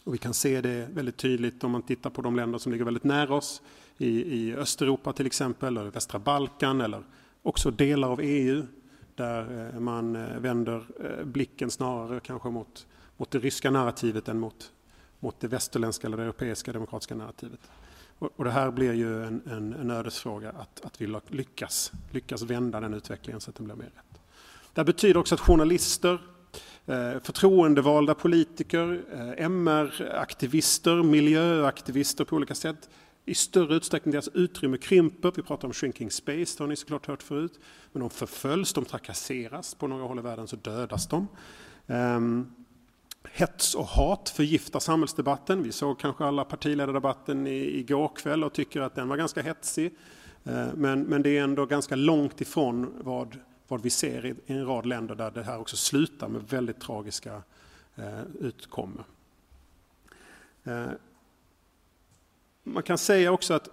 Och 0.03 0.13
vi 0.13 0.17
kan 0.17 0.33
se 0.33 0.61
det 0.61 0.87
väldigt 0.93 1.17
tydligt 1.17 1.63
om 1.63 1.71
man 1.71 1.81
tittar 1.81 2.09
på 2.09 2.21
de 2.21 2.35
länder 2.35 2.59
som 2.59 2.71
ligger 2.71 2.85
väldigt 2.85 3.03
nära 3.03 3.35
oss 3.35 3.61
i, 3.97 4.09
i 4.09 4.55
Östeuropa 4.55 5.13
till 5.13 5.25
exempel, 5.25 5.77
eller 5.77 5.91
västra 5.91 6.19
Balkan 6.19 6.81
eller 6.81 7.03
också 7.41 7.71
delar 7.71 8.09
av 8.09 8.19
EU 8.21 8.65
där 9.15 9.71
eh, 9.73 9.79
man 9.79 10.15
eh, 10.15 10.39
vänder 10.39 10.85
eh, 11.03 11.25
blicken 11.25 11.71
snarare 11.71 12.19
kanske 12.19 12.49
mot, 12.49 12.87
mot 13.17 13.31
det 13.31 13.39
ryska 13.39 13.71
narrativet 13.71 14.27
än 14.27 14.39
mot, 14.39 14.71
mot 15.19 15.39
det 15.39 15.47
västerländska 15.47 16.07
eller 16.07 16.17
det 16.17 16.23
europeiska 16.23 16.73
demokratiska 16.73 17.15
narrativet. 17.15 17.59
Och, 18.19 18.29
och 18.35 18.43
det 18.43 18.51
här 18.51 18.71
blir 18.71 18.93
ju 18.93 19.23
en, 19.23 19.41
en, 19.45 19.73
en 19.73 19.91
ödesfråga 19.91 20.49
att, 20.49 20.85
att 20.85 21.01
vi 21.01 21.15
lyckas, 21.27 21.91
lyckas 22.11 22.41
vända 22.41 22.79
den 22.79 22.93
utvecklingen 22.93 23.41
så 23.41 23.49
att 23.49 23.55
den 23.55 23.65
blir 23.65 23.75
mer 23.75 23.85
rätt. 23.85 24.21
Det 24.73 24.83
betyder 24.83 25.19
också 25.19 25.35
att 25.35 25.41
journalister, 25.41 26.21
förtroendevalda 27.23 28.15
politiker, 28.15 29.03
MR-aktivister, 29.37 31.03
miljöaktivister 31.03 32.25
på 32.25 32.35
olika 32.35 32.55
sätt 32.55 32.89
i 33.25 33.35
större 33.35 33.75
utsträckning 33.75 34.11
deras 34.11 34.27
utrymme 34.27 34.77
krymper. 34.77 35.31
Vi 35.35 35.41
pratar 35.41 35.67
om 35.67 35.73
shrinking 35.73 36.11
space, 36.11 36.57
det 36.57 36.63
har 36.63 36.67
ni 36.67 36.75
såklart 36.75 37.05
hört 37.05 37.23
förut. 37.23 37.59
Men 37.91 37.99
de 37.99 38.09
förföljs, 38.09 38.73
de 38.73 38.85
trakasseras. 38.85 39.75
På 39.75 39.87
några 39.87 40.03
håll 40.03 40.19
i 40.19 40.21
världen 40.21 40.47
så 40.47 40.55
dödas 40.55 41.07
de. 41.07 41.27
Um, 41.87 42.55
hets 43.31 43.75
och 43.75 43.85
hat 43.85 44.29
förgiftar 44.29 44.79
samhällsdebatten. 44.79 45.63
Vi 45.63 45.71
såg 45.71 45.99
kanske 45.99 46.25
alla 46.25 46.45
partiledardebatten 46.45 47.47
igår 47.47 48.11
kväll 48.15 48.43
och 48.43 48.53
tycker 48.53 48.81
att 48.81 48.95
den 48.95 49.07
var 49.07 49.17
ganska 49.17 49.41
hetsig. 49.41 49.95
Uh, 50.47 50.67
men, 50.75 51.03
men 51.03 51.23
det 51.23 51.37
är 51.37 51.43
ändå 51.43 51.65
ganska 51.65 51.95
långt 51.95 52.41
ifrån 52.41 52.93
vad, 53.01 53.39
vad 53.67 53.81
vi 53.81 53.89
ser 53.89 54.25
i, 54.25 54.35
en 54.45 54.65
rad 54.65 54.85
länder 54.85 55.15
där 55.15 55.31
det 55.31 55.43
här 55.43 55.59
också 55.59 55.75
slutar 55.75 56.27
med 56.27 56.41
väldigt 56.49 56.79
tragiska 56.79 57.41
eh, 57.95 58.03
uh, 58.05 58.21
utkommor. 58.39 59.05
Uh, 60.67 60.73
ehm, 60.73 60.89
man 62.63 62.83
kan 62.83 62.97
säga 62.97 63.31
också 63.31 63.53
att 63.53 63.69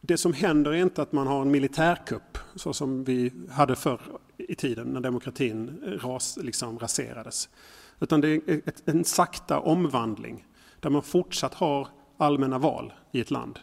det 0.00 0.16
som 0.16 0.32
händer 0.32 0.70
är 0.70 0.82
inte 0.82 1.02
att 1.02 1.12
man 1.12 1.26
har 1.26 1.42
en 1.42 1.50
militärkupp 1.50 2.38
så 2.54 2.72
som 2.72 3.04
vi 3.04 3.32
hade 3.50 3.76
förr 3.76 4.00
i 4.36 4.54
tiden 4.54 4.86
när 4.86 5.00
demokratin 5.00 5.82
eh, 5.86 6.08
ras, 6.08 6.38
liksom 6.42 6.78
raserades. 6.78 7.48
Utan 8.00 8.20
det 8.20 8.28
är 8.28 8.60
ett, 8.68 8.88
en 8.88 9.04
sakta 9.04 9.60
omvandling 9.60 10.46
där 10.80 10.90
man 10.90 11.02
fortsatt 11.02 11.54
har 11.54 11.88
allmänna 12.16 12.58
val 12.58 12.92
i 13.12 13.20
ett 13.20 13.30
land. 13.30 13.58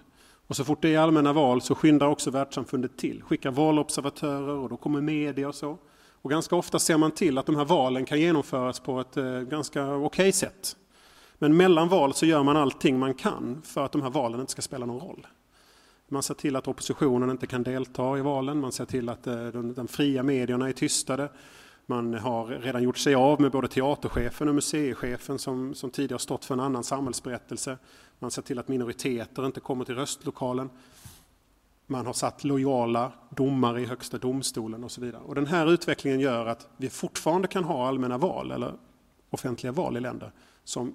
Och 0.47 0.55
så 0.55 0.63
fort 0.63 0.81
det 0.81 0.95
är 0.95 0.99
allmänna 0.99 1.33
val 1.33 1.61
så 1.61 1.75
skyndar 1.75 2.07
också 2.07 2.31
världssamfundet 2.31 2.97
till, 2.97 3.23
skickar 3.23 3.51
valobservatörer 3.51 4.53
och 4.53 4.69
då 4.69 4.77
kommer 4.77 5.01
media 5.01 5.47
och 5.47 5.55
så. 5.55 5.77
Och 6.21 6.29
ganska 6.29 6.55
ofta 6.55 6.79
ser 6.79 6.97
man 6.97 7.11
till 7.11 7.37
att 7.37 7.45
de 7.45 7.55
här 7.55 7.65
valen 7.65 8.05
kan 8.05 8.19
genomföras 8.19 8.79
på 8.79 8.99
ett 8.99 9.17
eh, 9.17 9.39
ganska 9.39 9.85
okej 9.85 10.05
okay 10.05 10.31
sätt. 10.31 10.75
Men 11.39 11.57
mellan 11.57 11.89
val 11.89 12.13
så 12.13 12.25
gör 12.25 12.43
man 12.43 12.57
allting 12.57 12.99
man 12.99 13.13
kan 13.13 13.61
för 13.63 13.85
att 13.85 13.91
de 13.91 14.01
här 14.01 14.09
valen 14.09 14.39
inte 14.39 14.51
ska 14.51 14.61
spela 14.61 14.85
någon 14.85 14.99
roll. 14.99 15.27
Man 16.07 16.23
ser 16.23 16.33
till 16.33 16.55
att 16.55 16.67
oppositionen 16.67 17.29
inte 17.29 17.47
kan 17.47 17.63
delta 17.63 18.17
i 18.17 18.21
valen, 18.21 18.59
man 18.59 18.71
ser 18.71 18.85
till 18.85 19.09
att 19.09 19.27
eh, 19.27 19.47
de, 19.47 19.73
de 19.73 19.87
fria 19.87 20.23
medierna 20.23 20.69
är 20.69 20.73
tystade. 20.73 21.29
Man 21.85 22.13
har 22.13 22.47
redan 22.47 22.83
gjort 22.83 22.97
sig 22.97 23.15
av 23.15 23.41
med 23.41 23.51
både 23.51 23.67
teaterchefen 23.67 24.49
och 24.49 24.55
museichefen 24.55 25.39
som, 25.39 25.75
som 25.75 25.89
tidigare 25.89 26.19
stått 26.19 26.45
för 26.45 26.53
en 26.53 26.59
annan 26.59 26.83
samhällsberättelse. 26.83 27.77
Man 28.19 28.31
ser 28.31 28.41
till 28.41 28.59
att 28.59 28.67
minoriteter 28.67 29.45
inte 29.45 29.59
kommer 29.59 29.85
till 29.85 29.95
röstlokalen. 29.95 30.69
Man 31.87 32.05
har 32.05 32.13
satt 32.13 32.43
lojala 32.43 33.11
domare 33.29 33.81
i 33.81 33.85
högsta 33.85 34.17
domstolen 34.17 34.83
och 34.83 34.91
så 34.91 35.01
vidare. 35.01 35.21
Och 35.25 35.35
den 35.35 35.45
här 35.45 35.71
utvecklingen 35.71 36.19
gör 36.19 36.45
att 36.45 36.67
vi 36.77 36.89
fortfarande 36.89 37.47
kan 37.47 37.63
ha 37.63 37.87
allmänna 37.87 38.17
val 38.17 38.51
eller 38.51 38.73
offentliga 39.29 39.71
val 39.71 39.97
i 39.97 39.99
länder 39.99 40.31
som 40.63 40.93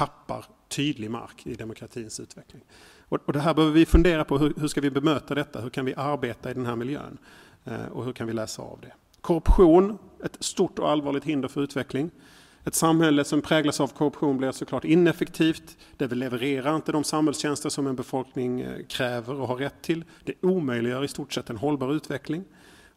tappar 0.00 0.44
tydlig 0.68 1.10
mark 1.10 1.46
i 1.46 1.54
demokratins 1.54 2.20
utveckling. 2.20 2.62
Och, 3.08 3.32
det 3.32 3.40
här 3.40 3.54
behöver 3.54 3.74
vi 3.74 3.86
fundera 3.86 4.24
på, 4.24 4.38
hur, 4.38 4.54
hur 4.56 4.68
ska 4.68 4.80
vi 4.80 4.90
bemöta 4.90 5.34
detta? 5.34 5.60
Hur 5.60 5.70
kan 5.70 5.84
vi 5.84 5.94
arbeta 5.94 6.50
i 6.50 6.54
den 6.54 6.66
här 6.66 6.76
miljön? 6.76 7.18
Eh, 7.64 7.86
och 7.86 8.04
hur 8.04 8.12
kan 8.12 8.26
vi 8.26 8.32
läsa 8.32 8.62
av 8.62 8.78
det? 8.82 8.92
Korruption, 9.20 9.98
ett 10.24 10.36
stort 10.40 10.78
och 10.78 10.90
allvarligt 10.90 11.24
hinder 11.24 11.48
för 11.48 11.62
utveckling. 11.62 12.10
Ett 12.64 12.74
samhälle 12.74 13.24
som 13.24 13.42
präglas 13.42 13.80
av 13.80 13.88
korruption 13.88 14.38
blir 14.38 14.52
såklart 14.52 14.84
ineffektivt. 14.84 15.76
Det 15.96 16.14
levererar 16.14 16.76
inte 16.76 16.92
de 16.92 17.04
samhällstjänster 17.04 17.68
som 17.68 17.86
en 17.86 17.96
befolkning 17.96 18.60
eh, 18.60 18.86
kräver 18.86 19.40
och 19.40 19.48
har 19.48 19.56
rätt 19.56 19.82
till. 19.82 20.04
Det 20.24 20.34
omöjliggör 20.42 21.04
i 21.04 21.08
stort 21.08 21.32
sett 21.32 21.50
en 21.50 21.56
hållbar 21.56 21.92
utveckling. 21.92 22.44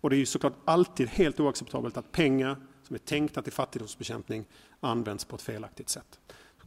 Och 0.01 0.09
det 0.09 0.15
är 0.15 0.17
ju 0.17 0.25
såklart 0.25 0.55
alltid 0.65 1.07
helt 1.07 1.39
oacceptabelt 1.39 1.97
att 1.97 2.11
pengar 2.11 2.57
som 2.83 2.93
är 2.93 2.99
tänkta 2.99 3.41
till 3.41 3.53
fattigdomsbekämpning 3.53 4.45
används 4.79 5.25
på 5.25 5.35
ett 5.35 5.41
felaktigt 5.41 5.89
sätt. 5.89 6.19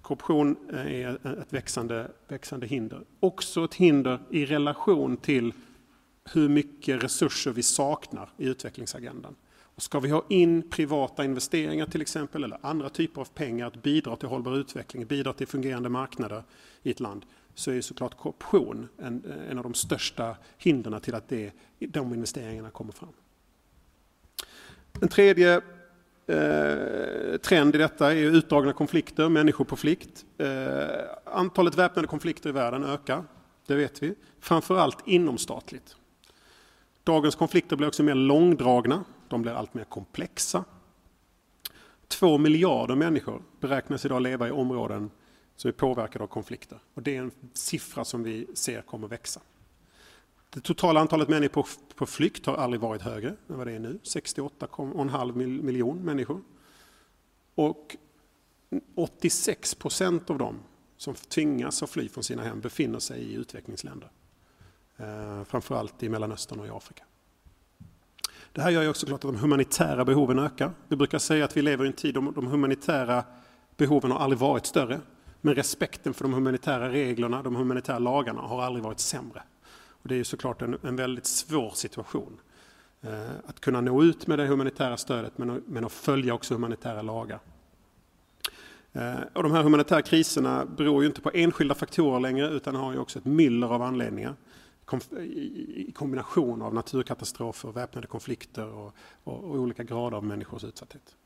Korruption 0.06 0.56
eh, 0.72 1.00
är 1.00 1.38
ett 1.40 1.52
växande, 1.52 2.10
växande 2.28 2.66
hinder. 2.66 3.00
Också 3.20 3.64
ett 3.64 3.75
hinder 3.75 4.20
i 4.30 4.46
relation 4.46 5.16
till 5.16 5.52
hur 6.32 6.48
mycket 6.48 7.04
resurser 7.04 7.50
vi 7.50 7.62
saknar 7.62 8.28
i 8.36 8.46
utvecklingsagendan. 8.46 9.36
Och 9.58 9.82
ska 9.82 10.00
vi 10.00 10.10
ha 10.10 10.25
in 10.28 10.70
privata 10.70 11.25
investeringar 11.25 11.86
till 11.86 12.00
exempel 12.00 12.44
eller 12.44 12.58
andra 12.62 12.88
typer 12.88 13.20
av 13.20 13.25
pengar 13.25 13.66
att 13.66 13.82
bidra 13.82 14.16
till 14.16 14.28
hållbar 14.28 14.56
utveckling, 14.56 15.06
bidra 15.06 15.32
till 15.32 15.46
fungerande 15.46 15.88
marknader 15.88 16.42
i 16.82 16.90
ett 16.90 17.00
land 17.00 17.25
så 17.54 17.70
är 17.70 17.80
såklart 17.80 18.16
korruption 18.16 18.88
en, 18.98 19.25
eh, 19.25 19.50
en 19.50 19.58
av 19.58 19.62
de 19.62 19.75
största 19.75 20.36
hindren 20.58 21.00
till 21.00 21.14
att 21.14 21.28
det, 21.28 21.52
de 21.78 22.14
investeringarna 22.14 22.70
kommer 22.70 22.92
fram. 22.92 23.12
En 25.00 25.08
tredje 25.08 25.62
Eh, 26.26 27.37
trend 27.37 27.75
i 27.75 27.78
detta 27.78 28.12
är 28.12 28.16
utdragna 28.16 28.73
konflikter, 28.73 29.28
människor 29.28 29.64
på 29.64 29.76
flykt. 29.76 30.25
Eh, 30.38 30.87
antalet 31.25 31.75
väpnade 31.75 32.09
konflikter 32.09 32.49
i 32.49 32.52
världen 32.52 32.85
ökar, 32.85 33.25
det 33.66 33.75
vet 33.75 34.02
vi. 34.02 34.14
Framförallt 34.40 34.99
inomstatligt. 35.09 35.97
Dagens 37.04 37.35
konflikter 37.35 37.76
blir 37.76 37.88
också 37.88 38.02
mer 38.02 38.14
långdragna, 38.14 39.04
de 39.28 39.42
blir 39.42 39.52
allt 39.52 39.75
mer 39.75 39.85
komplexa. 39.85 40.64
Två 42.09 42.38
miljarder 42.38 42.95
människor 42.95 43.42
beräknas 43.61 44.04
idag 44.04 44.23
leva 44.23 44.49
i 44.49 44.50
områden 44.50 45.11
som 45.56 45.68
är 45.68 45.73
påverkade 45.73 46.25
av 46.25 46.28
konflikter. 46.28 46.78
Och 46.95 47.02
det 47.02 47.16
är 47.16 47.21
en 47.21 47.30
siffra 47.52 48.04
som 48.04 48.23
vi 48.23 48.47
ser 48.54 48.83
kommer 48.83 49.09
växa. 49.09 49.40
Det 50.56 50.62
totala 50.62 51.00
antalet 51.00 51.28
människor 51.28 51.66
på, 51.94 52.06
flykt 52.06 52.46
har 52.46 52.54
aldrig 52.54 52.80
varit 52.80 53.02
högre 53.02 53.28
än 53.28 53.58
vad 53.58 53.66
det 53.66 53.72
är 53.72 53.78
nu. 53.78 53.98
68,5 54.02 55.62
miljoner 55.62 56.02
människor. 56.02 56.42
Och 57.54 57.96
86 58.94 59.75
procent 59.75 60.30
av 60.30 60.38
dem 60.38 60.58
som 60.96 61.14
tvingas 61.14 61.82
att 61.82 61.90
fly 61.90 62.08
från 62.08 62.25
sina 62.25 62.42
hem 62.42 62.60
befinner 62.60 62.98
sig 62.98 63.22
i 63.22 63.34
utvecklingsländer. 63.34 64.10
Eh, 64.96 65.44
framförallt 65.44 66.02
i 66.02 66.08
Mellanöstern 66.08 66.60
och 66.60 66.66
i 66.66 66.70
Afrika. 66.70 67.04
Det 68.52 68.60
här 68.60 68.70
gör 68.70 68.82
ju 68.82 68.88
också 68.88 69.06
klart 69.06 69.25
att 69.25 69.32
de 69.32 69.36
humanitära 69.36 70.04
behoven 70.04 70.38
ökar. 70.38 70.72
Vi 70.88 70.96
brukar 70.96 71.18
säga 71.18 71.44
att 71.44 71.56
vi 71.56 71.62
lever 71.62 71.84
i 71.84 71.88
en 71.88 71.92
tid 71.92 72.14
då 72.14 72.20
de 72.20 72.46
humanitära 72.46 73.25
Behoven 73.76 74.10
har 74.10 74.18
aldrig 74.18 74.38
varit 74.38 74.66
större, 74.66 75.00
men 75.40 75.54
respekten 75.54 76.14
för 76.14 76.25
de 76.25 76.32
humanitära 76.32 76.92
reglerna, 76.92 77.42
de 77.42 77.56
humanitära 77.56 77.98
lagarna 77.98 78.40
har 78.40 78.62
aldrig 78.62 78.84
varit 78.84 79.00
sämre. 79.00 79.42
Och 80.06 80.10
det 80.10 80.16
är 80.16 80.25
såklart 80.25 80.62
en, 80.62 80.78
en 80.82 80.96
väldigt 80.96 81.26
svår 81.26 81.70
situation. 81.70 82.40
Eh, 83.02 83.30
att 83.46 83.60
kunna 83.60 83.80
nå 83.80 84.02
ut 84.02 84.26
med 84.26 84.38
det 84.38 84.46
humanitära 84.46 84.96
stödet 84.96 85.38
men, 85.38 85.62
men 85.66 85.84
att 85.84 85.92
följa 85.92 86.34
också 86.34 86.54
humanitära 86.54 87.02
lagar. 87.02 87.40
Eh, 88.92 89.14
och 89.32 89.42
de 89.42 89.52
här 89.52 89.62
humanitära 89.62 90.02
kriserna 90.02 90.66
beror 90.66 91.02
ju 91.02 91.08
inte 91.08 91.20
på 91.20 91.30
enskilda 91.34 91.75
faktorer 91.75 92.20
längre 92.20 92.48
utan 92.48 92.75
har 92.75 92.92
ju 92.92 92.98
också 92.98 93.18
ett 93.18 93.25
myller 93.25 93.66
av 93.66 93.82
anledningar 93.82 94.34
i 95.22 95.92
kombination 95.92 96.62
av 96.62 96.75
naturkatastrofer, 96.75 97.72
väpnade 97.72 98.06
konflikter 98.06 98.66
och, 98.66 98.94
och, 99.25 99.44
och 99.44 99.56
olika 99.56 99.82
grader 99.82 100.16
av 100.16 100.25
människors 100.25 100.64
utsatthet. 100.64 101.16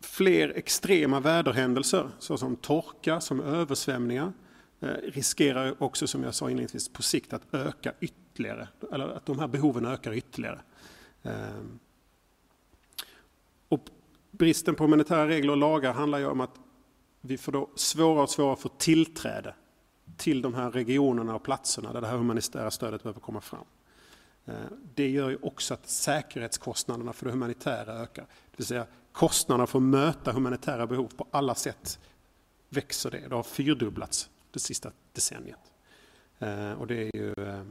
Fler 0.00 0.48
extrema 0.48 1.20
väderhändelser 1.20 2.10
såsom 2.18 2.56
torka, 2.56 3.20
som 3.20 3.40
översvämningar 3.40 4.32
Eh, 4.82 4.88
riskerar 4.88 5.82
också 5.82 6.06
som 6.06 6.22
jag 6.22 6.34
sa 6.34 6.50
inledningsvis 6.50 6.88
på 6.88 7.02
sikt 7.02 7.32
att 7.32 7.54
öka 7.54 7.92
ytterligare, 8.00 8.68
eller 8.92 9.08
att 9.08 9.26
de 9.26 9.38
här 9.38 9.48
behoven 9.48 9.86
ökar 9.86 10.12
ytterligare. 10.12 10.60
Ehm, 11.22 11.78
och 13.68 13.80
bristen 14.30 14.74
på 14.74 14.84
humanitära 14.84 15.28
regler 15.28 15.50
och 15.50 15.56
lagar 15.56 15.92
handlar 15.92 16.18
ju 16.18 16.26
om 16.26 16.40
att 16.40 16.60
vi 17.20 17.38
får 17.38 17.52
då 17.52 17.70
svårare 17.74 18.22
och 18.22 18.30
svårare 18.30 18.52
att 18.52 18.60
få 18.60 18.68
tillträde 18.68 19.54
till 20.16 20.42
de 20.42 20.54
här 20.54 20.70
regionerna 20.70 21.34
och 21.34 21.42
platserna 21.42 21.92
där 21.92 22.00
det 22.00 22.06
här 22.06 22.16
humanitära 22.16 22.70
stödet 22.70 23.02
behöver 23.02 23.20
komma 23.20 23.40
fram. 23.40 23.64
Ehm, 24.46 24.54
det 24.94 25.10
gör 25.10 25.30
ju 25.30 25.38
också 25.42 25.74
att 25.74 25.88
säkerhetskostnaderna 25.88 27.12
för 27.12 27.26
det 27.26 27.32
humanitära 27.32 27.92
ökar. 27.92 28.22
Det 28.50 28.56
vill 28.56 28.66
säga 28.66 28.86
kostnaderna 29.12 29.66
för 29.66 29.78
att 29.78 29.82
möta 29.82 30.32
humanitära 30.32 30.86
behov 30.86 31.12
på 31.16 31.26
alla 31.30 31.54
sätt 31.54 31.98
växer 32.68 33.10
det. 33.10 33.28
Det 33.28 33.34
har 33.34 33.42
fyrdubblats 33.42 34.28
det 34.52 34.60
sista 34.60 34.92
decenniet. 35.12 35.72
Eh, 36.38 36.72
och 36.72 36.86
det 36.86 36.94
är 36.94 37.16
ju 37.16 37.32
eh, 37.32 37.62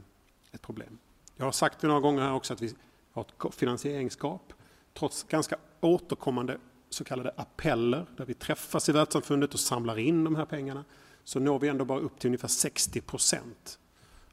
ett 0.52 0.62
problem. 0.62 0.98
Jag 1.36 1.44
har 1.44 1.52
sagt 1.52 1.80
det 1.80 1.86
några 1.86 2.00
gånger 2.00 2.22
här 2.22 2.32
också 2.32 2.52
att 2.52 2.62
vi 2.62 2.74
har 3.12 3.22
ett 3.48 3.54
finansieringsgap. 3.54 4.52
Trots 4.94 5.22
ganska 5.22 5.56
återkommande 5.80 6.58
så 6.90 7.04
kallade 7.04 7.32
appeller 7.36 8.06
där 8.16 8.24
vi 8.24 8.34
träffas 8.34 8.88
i 8.88 8.92
världssamfundet 8.92 9.54
och 9.54 9.60
samlar 9.60 9.98
in 9.98 10.24
de 10.24 10.36
här 10.36 10.44
pengarna 10.44 10.84
så 11.24 11.40
når 11.40 11.58
vi 11.58 11.68
ändå 11.68 11.84
bara 11.84 12.00
upp 12.00 12.18
till 12.18 12.28
ungefär 12.28 12.48
60 12.48 13.00
procent 13.00 13.78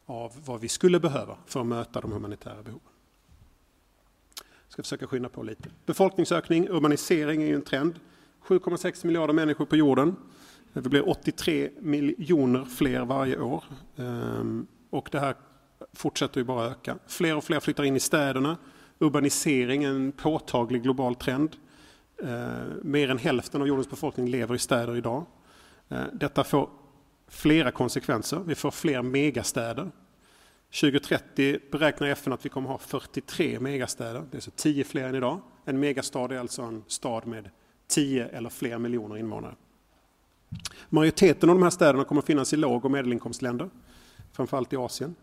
av 0.06 0.34
vad 0.46 0.62
vi 0.62 0.68
skulle 0.68 1.00
behöva 1.00 1.38
för 1.46 1.60
att 1.60 1.66
möta 1.66 2.02
de 2.02 2.12
humanitära 2.12 2.64
behoven. 2.64 2.90
Jag 4.38 4.72
ska 4.74 4.84
försöka 4.84 5.08
skynda 5.08 5.30
på 5.30 5.44
lite. 5.44 5.70
Befolkningsökning, 5.86 6.70
urbanisering 6.70 7.44
är 7.44 7.48
ju 7.48 7.56
en 7.56 7.62
trend. 7.62 8.00
7,6 8.44 9.06
miljarder 9.06 9.34
människor 9.34 9.66
på 9.66 9.76
jorden. 9.76 10.16
Det 10.82 10.90
blir 10.90 11.10
83 11.10 11.70
miljoner 11.80 12.66
fler 12.66 13.06
varje 13.06 13.40
år. 13.40 13.64
Ehm, 13.98 14.68
och 14.90 15.10
det 15.12 15.20
här 15.20 15.36
fortsätter 15.94 16.40
ju 16.40 16.46
bara 16.46 16.66
öka. 16.66 16.98
Fler 17.08 17.36
och 17.36 17.44
fler 17.44 17.60
flyttar 17.60 17.84
in 17.84 17.96
i 17.96 18.00
städerna. 18.00 18.58
Urbanisering 19.00 19.84
är 19.84 19.90
en 19.90 20.12
påtaglig 20.12 20.84
global 20.84 21.16
trend. 21.16 21.56
Ehm, 22.24 22.80
mer 22.84 23.10
än 23.10 23.18
hälften 23.18 23.62
av 23.62 23.68
jordens 23.68 23.90
befolkning 23.90 24.28
lever 24.28 24.56
i 24.56 24.60
städer 24.60 24.96
idag. 24.96 25.26
Ehm, 25.90 26.10
detta 26.14 26.44
får 26.44 26.70
flera 27.28 27.72
konsekvenser. 27.72 28.40
Vi 28.46 28.56
får 28.56 28.72
fler 28.72 29.02
megastäder. 29.02 29.92
2030 30.82 31.60
beräknar 31.72 32.08
FN 32.08 32.34
att 32.34 32.46
vi 32.46 32.50
kommer 32.50 32.70
ha 32.70 32.78
43 32.78 33.60
megastäder. 33.60 34.24
Det 34.32 34.38
är 34.38 34.42
så 34.42 34.52
10 34.52 34.84
fler 34.84 35.08
än 35.08 35.16
idag. 35.16 35.42
En 35.66 35.80
megastad 35.80 36.34
är 36.34 36.40
alltså 36.40 36.62
en 36.62 36.84
stad 36.88 37.28
med 37.28 37.50
10 37.88 38.28
eller 38.28 38.50
fler 38.50 38.78
miljoner 38.78 39.18
invånare. 39.18 39.56
Majoriteten 40.90 41.50
av 41.50 41.56
de 41.56 41.64
här 41.64 41.70
städerna 41.70 42.04
kommer 42.04 42.22
att 42.22 42.26
finnas 42.26 42.54
i 42.54 42.56
låg 42.56 42.86
och 42.86 42.92
medelinkomstländer, 42.92 43.70
framförallt 44.34 44.74
i 44.74 44.76
Asien. 44.76 45.16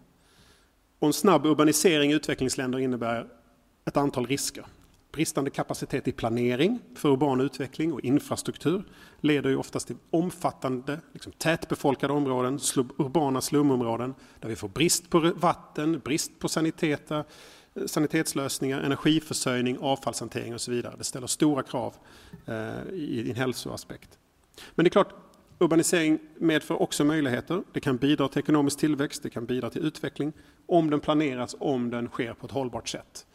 Och 0.99 1.07
en 1.07 1.13
snabb 1.13 1.47
urbanisering 1.47 2.11
i 2.11 2.15
utvecklingsländer 2.15 2.79
innebär 2.79 3.27
ett 3.85 3.97
antal 3.97 4.27
risker. 4.27 4.67
Bristande 5.13 5.51
kapacitet 5.51 6.09
i 6.09 6.13
planering 6.13 6.79
för 6.95 7.09
urban 7.09 7.41
utveckling 7.41 7.93
och 7.93 8.01
infrastruktur 8.01 8.85
leder 9.21 9.51
ju 9.51 9.57
oftast 9.57 9.87
till 9.87 9.97
omfattande 10.11 11.01
liksom, 11.13 11.33
tätbefolkade 11.33 12.13
områden, 12.13 12.59
slum, 12.59 12.91
urbana 12.99 13.41
slumområden 13.41 14.15
där 14.41 14.49
vi 14.49 14.57
får 14.57 14.69
brist 14.69 15.11
på 15.11 15.33
vatten, 15.37 16.01
brist 16.05 16.39
på 16.39 16.49
saniteta, 16.49 17.25
sanitetslösningar, 17.87 18.81
energiförsörjning, 18.81 19.79
avfallshantering 19.79 20.55
och 20.55 20.61
så 20.61 20.71
vidare. 20.71 20.95
Det 20.99 21.05
ställer 21.05 21.27
stora 21.27 21.63
krav 21.63 21.95
eh, 22.47 22.95
i 22.95 23.31
en 23.31 23.37
hälsoaspekt. 23.37 24.19
Men 24.75 24.85
det 24.85 24.89
är 24.89 24.91
klart, 24.91 25.15
urbanisering 25.59 26.19
medför 26.39 26.83
också 26.83 27.05
möjligheter. 27.05 27.63
Det 27.73 27.81
kan 27.81 27.97
bidra 27.97 28.29
till 28.29 28.39
ekonomisk 28.39 28.79
tillväxt, 28.79 29.23
det 29.23 29.31
kan 29.31 29.47
bidra 29.47 29.71
till 29.71 29.87
utveckling 29.87 30.33
om 30.67 30.91
den 30.91 31.01
planeras, 31.01 31.57
om 31.59 31.91
den 31.91 32.09
sker 32.09 32.35
på 32.35 32.47
ett 32.47 32.53
hållbart 32.53 32.89
sätt. 32.89 33.27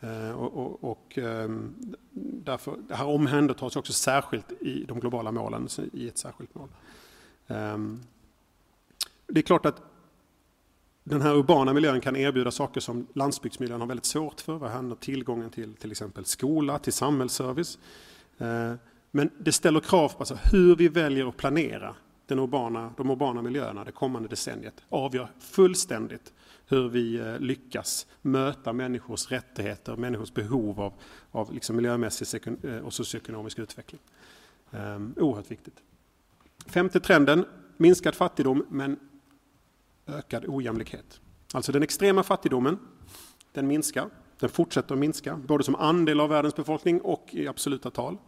Eh, 0.00 0.30
och, 0.30 0.56
och, 0.56 0.90
och, 0.90 1.18
ehm, 1.18 1.74
därför, 2.44 2.76
det 2.88 2.94
här 2.94 3.06
omhändertas 3.06 3.76
också 3.76 3.92
särskilt 3.92 4.52
i 4.62 4.84
de 4.88 5.00
globala 5.00 5.32
målen, 5.32 5.68
i 5.92 6.08
ett 6.08 6.18
särskilt 6.18 6.54
mål. 6.54 6.68
Ehm, 7.46 8.00
det 9.26 9.40
är 9.40 9.42
klart 9.42 9.66
att 9.66 9.82
den 11.04 11.22
här 11.22 11.34
urbana 11.34 11.72
miljön 11.72 12.00
kan 12.00 12.16
erbjuda 12.16 12.50
saker 12.50 12.80
som 12.80 13.06
landsbygdsmiljön 13.12 13.80
har 13.80 13.88
väldigt 13.88 14.04
svårt 14.04 14.40
för. 14.40 14.54
Vad 14.54 14.70
handlar 14.70 14.96
tillgången 14.96 15.50
till 15.50 15.74
till 15.74 15.90
exempel 15.90 16.24
skola, 16.24 16.78
till 16.78 16.92
samhällsservice. 16.92 17.78
Eh, 18.38 18.72
men 19.16 19.30
det 19.38 19.52
ställer 19.52 19.80
krav 19.80 20.08
på 20.08 20.18
alltså 20.18 20.38
hur 20.52 20.76
vi 20.76 20.88
väljer 20.88 21.28
att 21.28 21.36
planera 21.36 21.94
den 22.26 22.38
urbana, 22.38 22.92
de 22.96 23.10
urbana 23.10 23.42
miljöerna 23.42 23.84
det 23.84 23.92
kommande 23.92 24.28
decenniet 24.28 24.74
avgör 24.88 25.28
fullständigt 25.38 26.32
hur 26.66 26.88
vi 26.88 27.18
eh, 27.18 27.38
lyckas 27.38 28.06
möta 28.22 28.72
människors 28.72 29.30
rättigheter, 29.30 29.96
människors 29.96 30.34
behov 30.34 30.80
av, 30.80 30.92
av 31.30 31.54
liksom 31.54 31.76
miljömässig 31.76 32.42
eh, 32.62 32.78
och 32.78 32.92
socioekonomisk 32.92 33.58
utveckling. 33.58 34.00
Um, 34.70 35.14
oerhört 35.16 35.50
viktigt. 35.50 35.82
Femte 36.66 37.00
trenden, 37.00 37.44
minskad 37.76 38.14
fattigdom 38.14 38.66
men 38.68 38.98
ökad 40.06 40.44
ojämlikhet. 40.48 41.20
Alltså 41.52 41.72
den 41.72 41.82
extrema 41.82 42.22
fattigdomen, 42.22 42.78
den 43.52 43.66
minskar. 43.66 44.10
Den 44.38 44.48
fortsätter 44.48 44.94
att 44.94 45.00
minska, 45.00 45.36
både 45.36 45.64
som 45.64 45.74
andel 45.74 46.20
av 46.20 46.28
världens 46.28 46.56
befolkning 46.56 47.00
och 47.00 47.28
i 47.32 47.48
absoluta 47.48 47.90
tal. 47.90 48.18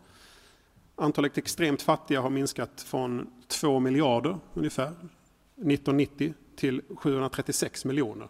Antalet 1.00 1.38
extremt 1.38 1.82
fattiga 1.82 2.20
har 2.20 2.30
minskat 2.30 2.82
från 2.82 3.26
2 3.46 3.80
miljarder 3.80 4.38
ungefär 4.54 4.86
1990 4.86 6.34
till 6.56 6.82
736 6.96 7.84
miljoner 7.84 8.28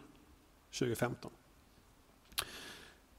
2015. 0.79 1.31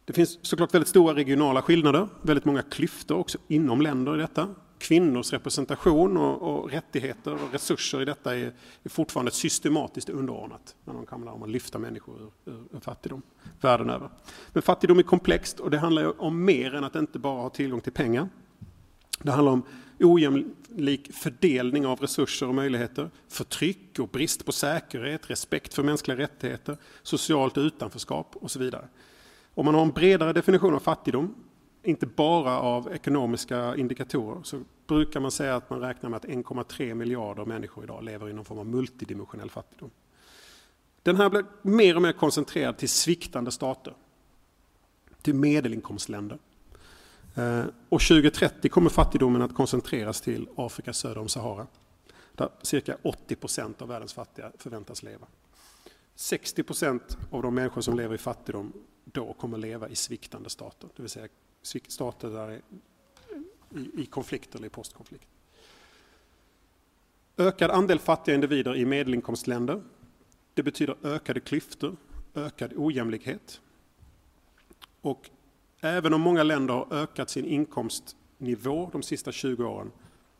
Det 0.05 0.13
finns 0.13 0.39
såklart 0.41 0.73
väldigt 0.73 0.87
stora 0.87 1.15
regionala 1.15 1.61
skillnader, 1.61 2.07
väldigt 2.21 2.45
många 2.45 2.61
klyftor 2.61 3.17
också 3.17 3.37
inom 3.47 3.81
länder 3.81 4.15
i 4.15 4.21
detta. 4.21 4.55
Kvinnors 4.79 5.33
representation 5.33 6.17
och, 6.17 6.41
och 6.41 6.71
rättigheter 6.71 7.33
och 7.33 7.51
resurser 7.51 8.01
i 8.01 8.05
detta 8.05 8.35
är, 8.37 8.53
är 8.83 8.89
fortfarande 8.89 9.31
systematiskt 9.31 10.09
underordnat 10.09 10.75
när 10.85 10.93
de 10.93 11.05
handlar 11.09 11.31
om 11.31 11.43
att 11.43 11.49
lyfta 11.49 11.79
människor 11.79 12.21
ur, 12.21 12.51
ur, 12.51 12.63
ur 12.71 12.79
fattigdom 12.79 13.21
världen 13.61 13.89
över. 13.89 14.09
Men 14.53 14.61
fattigdom 14.61 14.99
är 14.99 15.03
komplext 15.03 15.59
och 15.59 15.71
det 15.71 15.77
handlar 15.77 16.21
om 16.21 16.45
mer 16.45 16.75
än 16.75 16.83
att 16.83 16.95
inte 16.95 17.19
bara 17.19 17.41
ha 17.41 17.49
tillgång 17.49 17.81
till 17.81 17.93
pengar. 17.93 18.29
Det 19.23 19.31
handlar 19.31 19.51
om 19.51 19.63
ojämlik 19.99 21.13
fördelning 21.13 21.85
av 21.85 21.99
resurser 21.99 22.47
och 22.47 22.55
möjligheter, 22.55 23.09
förtryck 23.27 23.99
och 23.99 24.07
brist 24.07 24.45
på 24.45 24.51
säkerhet, 24.51 25.29
respekt 25.29 25.73
för 25.73 25.83
mänskliga 25.83 26.17
rättigheter, 26.17 26.77
socialt 27.03 27.57
utanförskap 27.57 28.35
och 28.35 28.51
så 28.51 28.59
vidare. 28.59 28.87
Om 29.53 29.65
man 29.65 29.75
har 29.75 29.81
en 29.81 29.91
bredare 29.91 30.33
definition 30.33 30.75
av 30.75 30.79
fattigdom, 30.79 31.35
inte 31.83 32.05
bara 32.05 32.59
av 32.59 32.93
ekonomiska 32.93 33.75
indikatorer, 33.75 34.43
så 34.43 34.61
brukar 34.87 35.19
man 35.19 35.31
säga 35.31 35.55
att 35.55 35.69
man 35.69 35.79
räknar 35.79 36.09
med 36.09 36.17
att 36.17 36.25
1,3 36.25 36.93
miljarder 36.93 37.45
människor 37.45 37.83
idag 37.83 38.03
lever 38.03 38.29
i 38.29 38.33
någon 38.33 38.45
form 38.45 38.59
av 38.59 38.65
multidimensionell 38.65 39.49
fattigdom. 39.49 39.89
Den 41.03 41.15
här 41.15 41.29
blir 41.29 41.45
mer 41.61 41.95
och 41.95 42.01
mer 42.01 42.11
koncentrerad 42.11 42.77
till 42.77 42.89
sviktande 42.89 43.51
stater, 43.51 43.93
till 45.21 45.35
medelinkomstländer. 45.35 46.37
Eh, 47.35 47.65
och 47.89 48.01
2030 48.01 48.69
kommer 48.69 48.89
fattigdomen 48.89 49.41
att 49.41 49.55
koncentreras 49.55 50.21
till 50.21 50.47
Afrika 50.55 50.93
söder 50.93 51.17
om 51.17 51.29
Sahara. 51.29 51.67
Där 52.35 52.49
cirka 52.61 52.97
80 53.03 53.35
procent 53.35 53.81
av 53.81 53.87
världens 53.87 54.13
fattiga 54.13 54.51
förväntas 54.57 55.03
leva. 55.03 55.27
60 56.15 56.63
procent 56.63 57.17
av 57.31 57.41
de 57.41 57.55
människor 57.55 57.81
som 57.81 57.97
lever 57.97 58.15
i 58.15 58.17
fattigdom 58.17 58.73
då 59.05 59.33
kommer 59.33 59.57
leva 59.57 59.89
i 59.89 59.95
sviktande 59.95 60.49
stater. 60.49 60.89
Det 60.95 61.01
vill 61.01 61.09
säga 61.09 61.27
stater 61.87 62.29
där 62.29 62.47
är 62.47 62.61
i, 63.99 64.05
konflikt 64.05 64.55
eller 64.55 64.67
i 64.67 64.69
postkonflikt. 64.69 65.27
Ökad 67.37 67.71
andel 67.71 67.99
fattiga 67.99 68.35
individer 68.35 68.75
i 68.75 68.85
medelinkomstländer. 68.85 69.81
Det 70.53 70.63
betyder 70.63 70.95
ökade 71.03 71.39
klyftor, 71.39 71.97
ökad 72.35 72.73
ojämlikhet. 72.75 73.61
Och 75.01 75.29
Även 75.81 76.13
om 76.13 76.21
många 76.21 76.43
länder 76.43 76.73
har 76.73 76.87
ökat 76.91 77.29
sin 77.29 77.45
inkomstnivå 77.45 78.89
de 78.91 79.03
sista 79.03 79.31
20 79.31 79.65
åren 79.65 79.91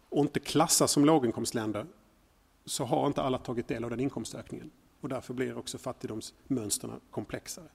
och 0.10 0.22
inte 0.22 0.40
klassas 0.40 0.92
som 0.92 1.06
låginkomstländer 1.06 1.86
så 2.66 2.86
har 2.86 3.08
inte 3.08 3.22
alla 3.22 3.38
tagit 3.38 3.68
del 3.68 3.84
av 3.84 3.90
den 3.90 4.00
inkomstökningen. 4.00 4.72
Och 5.02 5.10
därför 5.10 5.34
blir 5.34 5.58
också 5.58 5.78
fattigdomsmönstren 5.78 7.00
komplexare. 7.12 7.68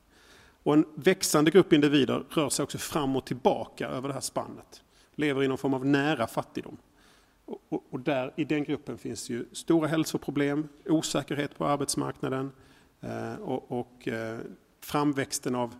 Och 0.62 0.74
en 0.74 0.86
växande 0.94 1.50
grupp 1.50 1.72
individer 1.72 2.24
rör 2.30 2.48
sig 2.48 2.62
också 2.62 2.78
fram 2.78 3.16
och 3.16 3.24
tillbaka 3.24 3.88
över 3.88 4.08
det 4.08 4.14
här 4.14 4.20
spannet. 4.20 4.82
Lever 5.14 5.42
i 5.42 5.48
någon 5.48 5.58
form 5.58 5.74
av 5.74 5.86
nära 5.86 6.26
fattigdom. 6.26 6.76
Och, 7.44 7.84
och 7.90 8.00
där, 8.00 8.32
I 8.36 8.44
den 8.44 8.64
gruppen 8.64 8.98
finns 8.98 9.30
ju 9.30 9.44
stora 9.52 9.88
hälsoproblem, 9.88 10.68
osäkerhet 10.86 11.58
på 11.58 11.66
arbetsmarknaden 11.66 12.52
eh, 13.00 13.34
och, 13.34 13.80
och 13.80 14.08
eh, 14.08 14.38
framväxten 14.80 15.54
av 15.54 15.74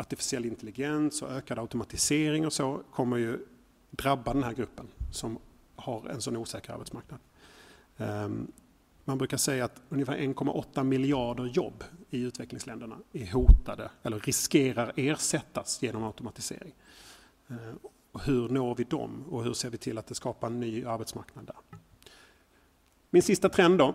artificiell 0.00 0.44
intelligens 0.44 1.22
och 1.22 1.30
ökad 1.30 1.58
automatisering 1.58 2.46
och 2.46 2.52
så 2.52 2.82
kommer 2.92 3.16
ju 3.16 3.46
drabba 3.90 4.32
den 4.32 4.42
här 4.42 4.52
gruppen 4.52 4.88
som 5.12 5.38
har 5.76 6.08
en 6.08 6.20
sån 6.20 6.36
osäker 6.36 6.72
arbetsmarknad. 6.72 7.20
Ehm, 7.96 8.52
man 9.04 9.18
brukar 9.18 9.36
säga 9.36 9.64
att 9.64 9.82
ungefär 9.88 10.18
1,8 10.18 10.84
miljarder 10.84 11.44
jobb 11.44 11.84
i 12.10 12.22
utvecklingsländerna 12.22 12.96
är 13.12 13.32
hotade 13.32 13.90
eller 14.02 14.18
riskerar 14.18 14.92
ersättas 14.96 15.82
genom 15.82 16.04
automatisering. 16.04 16.74
Ehm, 17.48 17.78
och 18.12 18.22
hur 18.22 18.48
når 18.48 18.74
vi 18.74 18.84
dem 18.84 19.24
och 19.30 19.44
hur 19.44 19.52
ser 19.52 19.70
vi 19.70 19.78
till 19.78 19.98
att 19.98 20.06
det 20.06 20.14
skapar 20.14 20.46
en 20.46 20.60
ny 20.60 20.84
arbetsmarknad 20.84 21.46
där? 21.46 21.56
Min 23.10 23.22
sista 23.22 23.48
trend 23.48 23.78
då. 23.78 23.94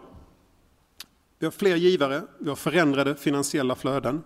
Vi 1.39 1.45
har 1.45 1.51
fler 1.51 1.75
givare, 1.75 2.21
vi 2.39 2.49
har 2.49 2.55
förändrade 2.55 3.15
finansiella 3.15 3.75
flöden. 3.75 4.23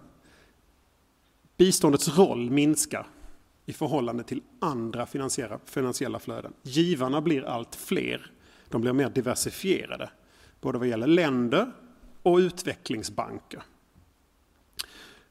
Biståndets 1.60 2.18
roll 2.18 2.50
minskar 2.50 3.08
i 3.66 3.74
förhållande 3.74 4.24
till 4.24 4.42
andra 4.60 5.06
finansiella 5.66 6.20
flöden. 6.20 6.54
Givarna 6.62 7.22
blir 7.22 7.44
allt 7.44 7.76
fler. 7.76 8.32
De 8.70 8.82
blir 8.82 8.94
mer 8.94 9.10
diversifierade, 9.10 10.10
både 10.62 10.78
vad 10.80 10.88
gäller 10.88 11.08
länder 11.08 11.72
och 12.24 12.38
utvecklingsbanker. 12.38 13.64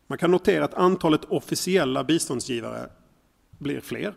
Man 0.06 0.18
kan 0.18 0.30
notera 0.30 0.64
att 0.64 0.74
antalet 0.74 1.24
officiella 1.24 2.04
biståndsgivare 2.04 2.90
blir 3.50 3.80
fler. 3.80 4.14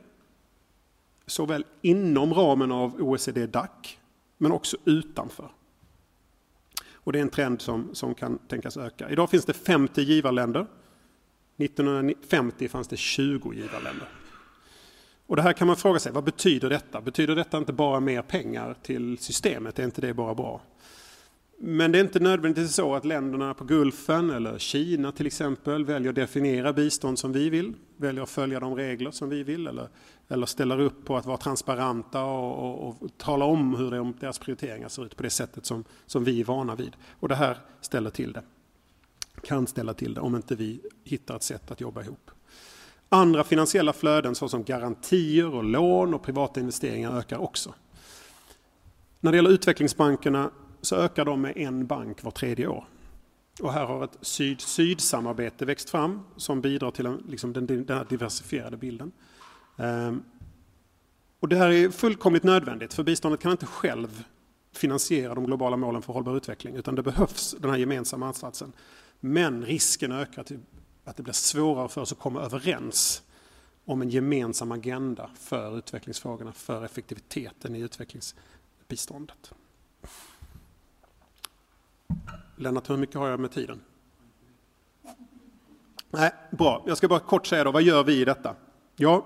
Såväl 1.26 1.66
inom 1.82 2.34
ramen 2.34 2.72
av 2.72 3.02
OECD-DAC, 3.02 3.98
men 4.38 4.52
också 4.52 4.78
utanför. 4.86 5.52
Och 6.94 7.14
det 7.14 7.20
är 7.20 7.24
en 7.24 7.30
trend 7.30 7.62
som, 7.62 7.96
som 7.96 8.16
kan 8.16 8.38
tänkas 8.38 8.78
öka. 8.78 9.10
Idag 9.10 9.30
finns 9.30 9.46
det 9.46 9.54
50 9.54 10.02
givarländer 10.02 10.68
1950 11.62 12.68
fanns 12.68 12.88
det 12.88 12.98
20 12.98 13.54
givarländer. 13.54 14.08
Och 15.28 15.36
det 15.36 15.42
här 15.42 15.54
kan 15.54 15.68
man 15.68 15.76
fråga 15.76 16.00
sig, 16.00 16.12
vad 16.12 16.24
betyder 16.24 16.70
detta? 16.70 17.02
Betyder 17.02 17.36
detta 17.36 17.58
inte 17.58 17.74
bara 17.74 18.00
mer 18.00 18.22
pengar 18.22 18.76
till 18.82 19.18
systemet? 19.18 19.80
Är 19.80 19.84
inte 19.84 20.02
det 20.02 20.14
bara 20.14 20.36
bra? 20.36 20.62
Men 21.64 21.92
det 21.92 22.00
är 22.00 22.04
inte 22.04 22.20
nödvändigtvis 22.20 22.76
så 22.76 22.96
att 22.96 23.06
länderna 23.06 23.54
på 23.54 23.64
Gulfen 23.64 24.30
eller 24.30 24.58
Kina 24.58 25.12
till 25.12 25.28
exempel 25.28 25.86
väljer 25.86 26.10
att 26.10 26.16
definiera 26.16 26.74
bistånd 26.74 27.20
som 27.20 27.34
vi 27.34 27.50
vill, 27.50 27.74
väljer 27.98 28.24
att 28.24 28.30
följa 28.30 28.60
de 28.60 28.76
regler 28.76 29.12
som 29.12 29.30
vi 29.30 29.44
vill 29.44 29.68
eller, 29.68 29.88
eller 30.28 30.46
ställer 30.46 30.80
upp 30.80 31.06
på 31.06 31.18
att 31.18 31.26
vara 31.26 31.38
transparenta 31.38 32.24
och, 32.24 32.88
och, 32.88 33.04
och 33.04 33.18
tala 33.18 33.46
om 33.46 33.76
hur 33.76 33.92
det, 33.92 34.14
deras 34.20 34.40
prioriteringar 34.40 34.90
ser 34.90 35.06
ut 35.06 35.18
på 35.18 35.24
det 35.24 35.30
sättet 35.30 35.66
som, 35.66 35.84
som 36.06 36.24
vi 36.24 36.40
är 36.42 36.46
vana 36.46 36.76
vid. 36.76 36.96
Och 37.20 37.30
det 37.30 37.36
här 37.36 37.58
ställer 37.82 38.10
till 38.10 38.34
det 38.34 38.44
kan 39.44 39.68
ställa 39.68 39.94
till 39.94 40.14
det 40.14 40.22
om 40.22 40.36
inte 40.36 40.56
vi 40.56 40.82
hittar 41.04 41.36
ett 41.36 41.44
sätt 41.44 41.72
att 41.72 41.82
jobba 41.82 42.02
ihop. 42.02 42.32
Andra 43.10 43.44
finansiella 43.44 43.94
flöden 43.94 44.36
såsom 44.36 44.64
garantier 44.64 45.56
och 45.56 45.64
lån 45.64 46.14
och 46.14 46.24
privata 46.24 46.60
investeringar 46.60 47.18
ökar 47.18 47.38
också. 47.38 47.74
När 49.20 49.32
det 49.32 49.36
gäller 49.36 49.50
utvecklingsbankerna 49.50 50.52
så 50.82 50.96
ökar 50.96 51.26
de 51.26 51.42
med 51.42 51.58
en 51.58 51.88
bank 51.88 52.24
var 52.24 52.32
tredje 52.32 52.68
år. 52.68 52.86
Och 53.62 53.74
här 53.74 53.86
har 53.86 54.04
ett 54.04 54.18
syd-syd-samarbete 54.22 55.66
växt 55.66 55.90
fram 55.90 56.22
som 56.38 56.62
bidrar 56.62 56.92
till 56.92 57.06
en, 57.06 57.24
liksom 57.30 57.54
den, 57.54 57.66
den 57.68 57.98
här 57.98 58.06
diversifierade 58.10 58.78
bilden. 58.78 59.12
Ehm. 59.78 60.24
och 61.40 61.48
det 61.48 61.56
här 61.56 61.70
är 61.70 61.90
fullkomligt 61.90 62.44
nödvändigt 62.44 62.94
för 62.94 63.04
biståndet 63.04 63.40
kan 63.40 63.52
inte 63.52 63.66
själv 63.66 64.24
finansiera 64.74 65.36
de 65.36 65.46
globala 65.46 65.78
målen 65.78 66.02
för 66.02 66.14
hållbar 66.14 66.38
utveckling 66.38 66.76
utan 66.76 66.96
det 66.96 67.04
behövs 67.04 67.56
den 67.60 67.70
här 67.72 67.78
gemensamma 67.78 68.28
ansatsen. 68.28 68.74
Men 69.24 69.66
risken 69.66 70.12
ökar 70.12 70.44
till 70.44 70.60
att 71.04 71.18
det 71.18 71.24
blir 71.24 71.34
svårare 71.34 71.90
för 71.90 72.02
oss 72.02 72.12
att 72.12 72.20
komma 72.20 72.42
överens 72.42 73.24
om 73.86 74.02
en 74.02 74.10
gemensam 74.10 74.72
agenda 74.72 75.30
för 75.36 75.78
utvecklingsfrågorna, 75.78 76.52
för 76.52 76.86
effektiviteten 76.86 77.76
i 77.76 77.80
utvecklingsbiståndet. 77.80 79.54
Lennart, 82.56 82.90
hur 82.90 82.98
mycket 82.98 83.16
har 83.16 83.28
jag 83.28 83.40
med 83.40 83.52
tiden? 83.52 83.82
Nej, 86.10 86.32
bra. 86.52 86.84
Jag 86.88 86.98
ska 86.98 87.08
bara 87.08 87.20
kort 87.20 87.48
säga 87.48 87.64
då, 87.64 87.72
vad 87.72 87.84
gör 87.84 88.04
vi 88.04 88.22
i 88.22 88.26
detta? 88.26 88.56
Ja, 88.96 89.26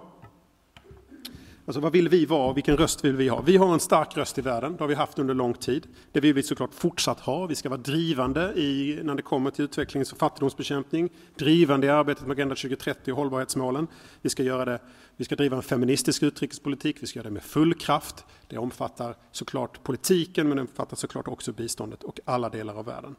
Alltså 1.67 1.79
vad 1.79 1.91
vill 1.91 2.09
vi 2.09 2.25
vara? 2.25 2.49
och 2.49 2.57
Vilken 2.57 2.77
röst 2.77 3.05
vill 3.05 3.15
vi 3.15 3.27
ha? 3.27 3.41
Vi 3.41 3.57
har 3.57 3.73
en 3.73 3.79
stark 3.79 4.17
röst 4.17 4.37
i 4.37 4.41
världen, 4.41 4.75
det 4.75 4.83
har 4.83 4.87
vi 4.87 4.95
haft 4.95 5.19
under 5.19 5.33
lång 5.33 5.53
tid. 5.53 5.87
Det 6.11 6.19
vill 6.19 6.33
vi 6.33 6.43
såklart 6.43 6.73
fortsatt 6.73 7.19
ha. 7.19 7.45
Vi 7.45 7.55
ska 7.55 7.69
vara 7.69 7.79
drivande 7.79 8.53
i, 8.55 8.99
när 9.03 9.15
det 9.15 9.21
kommer 9.21 9.51
till 9.51 9.65
utvecklings 9.65 10.11
och 10.11 10.17
fattigdomsbekämpning, 10.17 11.09
drivande 11.35 11.87
i 11.87 11.89
arbetet 11.89 12.27
med 12.27 12.31
Agenda 12.31 12.55
2030 12.55 13.11
och 13.11 13.17
hållbarhetsmålen. 13.17 13.87
Vi 14.21 14.29
ska, 14.29 14.43
göra 14.43 14.65
det, 14.65 14.79
vi 15.17 15.25
ska 15.25 15.35
driva 15.35 15.57
en 15.57 15.63
feministisk 15.63 16.23
utrikespolitik, 16.23 16.97
vi 16.99 17.07
ska 17.07 17.19
göra 17.19 17.27
det 17.29 17.33
med 17.33 17.43
full 17.43 17.73
kraft. 17.73 18.25
Det 18.47 18.57
omfattar 18.57 19.15
såklart 19.31 19.83
politiken, 19.83 20.47
men 20.47 20.55
det 20.57 20.61
omfattar 20.61 20.97
såklart 20.97 21.27
också 21.27 21.51
biståndet 21.51 22.03
och 22.03 22.19
alla 22.25 22.49
delar 22.49 22.73
av 22.73 22.85
världen. 22.85 23.15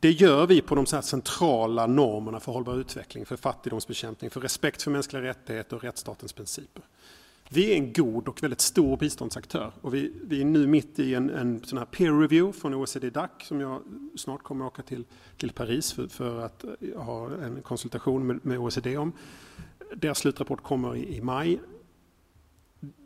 Det 0.00 0.10
gör 0.10 0.46
vi 0.46 0.60
på 0.60 0.74
de 0.74 0.86
så 0.86 1.02
centrala 1.02 1.86
normerna 1.86 2.40
för 2.40 2.52
hållbar 2.52 2.74
utveckling, 2.76 3.26
för 3.26 3.36
fattigdomsbekämpning, 3.36 4.30
för 4.30 4.40
respekt 4.40 4.82
för 4.82 4.90
mänskliga 4.90 5.22
rättigheter 5.22 5.76
och 5.76 5.82
rättsstatens 5.82 6.32
principer. 6.32 6.82
Vi 7.48 7.72
är 7.72 7.76
en 7.76 7.92
god 7.92 8.28
och 8.28 8.42
väldigt 8.42 8.60
stor 8.60 8.96
biståndsaktör 8.96 9.72
och 9.80 9.94
vi, 9.94 10.12
vi 10.24 10.40
är 10.40 10.44
nu 10.44 10.66
mitt 10.66 10.98
i 10.98 11.14
en, 11.14 11.30
en 11.30 11.64
sån 11.64 11.78
här 11.78 11.84
peer 11.84 12.20
review 12.20 12.60
från 12.60 12.74
OECD-DAC 12.74 13.30
som 13.42 13.60
jag 13.60 13.82
snart 14.16 14.42
kommer 14.42 14.66
att 14.66 14.72
åka 14.72 14.82
till, 14.82 15.04
till 15.36 15.52
Paris 15.52 15.92
för, 15.92 16.08
för 16.08 16.40
att 16.40 16.64
eh, 16.64 17.02
ha 17.02 17.30
en 17.30 17.62
konsultation 17.62 18.26
med, 18.26 18.46
med 18.46 18.58
OECD 18.58 18.96
om. 18.96 19.12
Deras 19.96 20.18
slutrapport 20.18 20.62
kommer 20.62 20.96
i, 20.96 21.16
i 21.16 21.20
maj. 21.20 21.60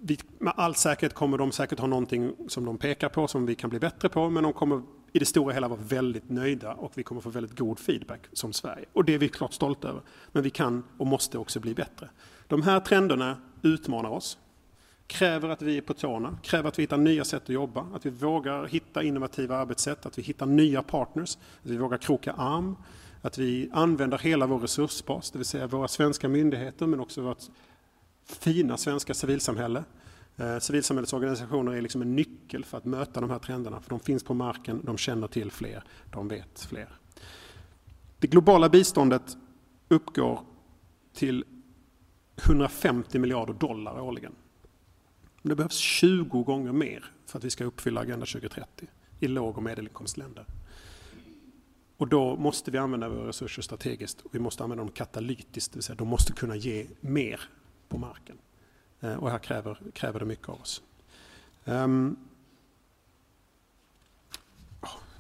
Vi, 0.01 0.19
med 0.39 0.53
all 0.57 0.75
säkerhet 0.75 1.15
kommer 1.15 1.39
de 1.39 1.53
säkert 1.53 1.79
ha 1.79 1.87
någonting 1.87 2.33
som 2.49 2.65
de 2.65 2.79
pekar 2.79 3.09
på 3.09 3.29
som 3.29 3.47
vi 3.47 3.55
kan 3.55 3.71
bli 3.71 3.79
bättre 3.79 4.09
på 4.09 4.31
men 4.31 4.43
de 4.43 4.53
kommer 4.53 4.83
i 5.13 5.19
det 5.19 5.25
stora 5.25 5.55
hela 5.55 5.69
vara 5.69 5.81
väldigt 5.83 6.31
nöjda 6.31 6.75
och 6.75 6.93
vi 6.95 7.03
kommer 7.03 7.21
få 7.21 7.31
väldigt 7.31 7.59
god 7.59 7.79
feedback 7.79 8.21
som 8.33 8.53
Sverige. 8.53 8.85
Och 8.93 9.05
det 9.05 9.15
är 9.15 9.19
vi 9.19 9.29
klart 9.29 9.53
stolta 9.53 9.89
över. 9.89 10.03
Men 10.33 10.43
vi 10.43 10.51
kan 10.51 10.83
och 10.99 11.07
måste 11.07 11.39
också 11.39 11.61
bli 11.61 11.75
bättre. 11.75 12.11
De 12.47 12.63
här 12.63 12.81
trenderna 12.81 13.37
utmanar 13.63 14.11
oss, 14.11 14.39
kräver 15.07 15.49
att 15.49 15.63
vi 15.63 15.77
är 15.77 15.81
på 15.81 15.95
tårna, 15.95 16.39
kräver 16.43 16.69
att 16.69 16.79
vi 16.79 16.83
hittar 16.83 16.97
nya 16.97 17.25
sätt 17.25 17.43
att 17.43 17.49
jobba, 17.49 17.87
att 17.95 18.07
vi 18.07 18.11
vågar 18.11 18.67
hitta 18.67 19.03
innovativa 19.03 19.57
arbetssätt, 19.57 20.07
att 20.07 20.19
vi 20.19 20.23
hittar 20.23 20.47
nya 20.47 20.83
partners, 20.83 21.39
att 21.65 21.71
vi 21.71 21.77
vågar 21.77 21.99
kroka 21.99 22.33
arm, 22.33 22.77
att 23.23 23.39
vi 23.39 23.71
använder 23.73 24.19
hela 24.19 24.47
vår 24.47 24.59
resursbas, 24.59 25.31
det 25.31 25.39
vill 25.39 25.47
säga 25.47 25.67
våra 25.67 25.89
svenska 25.89 26.29
myndigheter 26.29 26.87
men 26.87 27.01
också 27.01 27.23
vårt 27.23 27.43
fina 28.25 28.77
svenska 28.77 29.15
civilsamhälle. 29.15 29.85
Eh, 30.41 30.59
civilsamhällets 30.59 31.13
organisationer 31.13 31.73
är 31.73 31.81
liksom 31.81 32.03
en 32.03 32.17
nyckel 32.17 32.65
för 32.65 32.79
att 32.79 32.85
möta 32.85 33.21
de 33.21 33.31
här 33.31 33.39
trenderna, 33.39 33.81
för 33.81 33.91
de 33.91 34.01
finns 34.01 34.25
på 34.25 34.35
marken, 34.35 34.81
de 34.85 34.99
känner 34.99 35.29
till 35.29 35.51
fler, 35.51 35.83
de 36.11 36.29
vet 36.29 36.61
fler. 36.61 36.89
Det 38.19 38.27
globala 38.27 38.69
biståndet 38.69 39.37
uppgår 39.89 40.41
till 41.13 41.45
150 42.37 43.19
miljarder 43.19 43.55
dollar 43.55 44.01
årligen. 44.01 44.33
Det 45.43 45.55
behövs 45.55 45.77
20 45.77 46.43
gånger 46.43 46.73
mer 46.73 47.05
för 47.27 47.39
att 47.39 47.45
vi 47.45 47.51
ska 47.51 47.65
uppfylla 47.65 48.01
Agenda 48.01 48.27
2030 48.27 48.89
i 49.21 49.29
låg 49.29 49.57
och 49.57 49.63
medelinkomstländer. 49.63 50.47
Och 51.97 52.09
då 52.09 52.37
måste 52.37 52.71
vi 52.71 52.79
använda 52.79 53.09
våra 53.09 53.29
resurser 53.29 53.63
strategiskt 53.63 54.21
och 54.21 54.35
vi 54.35 54.39
måste 54.39 54.63
använda 54.63 54.85
dem 54.85 54.93
katalytiskt, 54.93 55.73
det 55.73 55.77
vill 55.77 55.83
säga 55.83 55.97
de 55.97 56.09
måste 56.09 56.33
kunna 56.33 56.57
ge 56.57 56.87
mer 57.01 57.41
på 57.89 57.99
marken. 57.99 58.39
Eh, 59.01 59.15
och 59.15 59.31
här 59.31 59.39
kräver, 59.39 59.79
kräver 59.93 60.19
det 60.19 60.25
mycket 60.25 60.49
av 60.49 60.61
oss. 60.61 60.83
Um, 61.65 62.17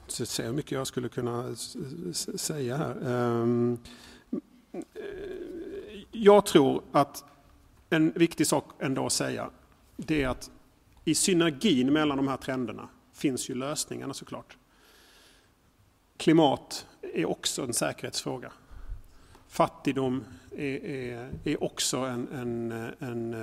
så 0.06 0.26
se 0.26 0.42
hur 0.42 0.52
mycket 0.52 0.72
jag 0.72 0.86
skulle 0.86 1.08
kunna 1.08 1.56
säga 2.36 2.76
här. 2.76 3.06
Um, 3.06 3.78
jag 6.10 6.46
tror 6.46 6.82
att 6.92 7.24
en 7.90 8.12
viktig 8.12 8.46
sak 8.46 8.64
ändå 8.78 9.06
att 9.06 9.12
säga, 9.12 9.50
det 9.96 10.22
är 10.22 10.28
att 10.28 10.50
i 11.04 11.14
synergin 11.14 11.92
mellan 11.92 12.16
de 12.16 12.28
här 12.28 12.36
trenderna 12.36 12.88
finns 13.12 13.50
ju 13.50 13.54
lösningarna 13.54 14.14
såklart. 14.14 14.56
Klimat 16.16 16.86
är 17.14 17.26
också 17.26 17.62
en 17.62 17.74
säkerhetsfråga. 17.74 18.52
Fattigdom 19.50 20.24
är, 20.56 20.84
är, 20.84 21.30
är 21.44 21.64
också 21.64 21.96
en, 21.98 22.28
en, 22.32 22.72
en, 22.98 23.34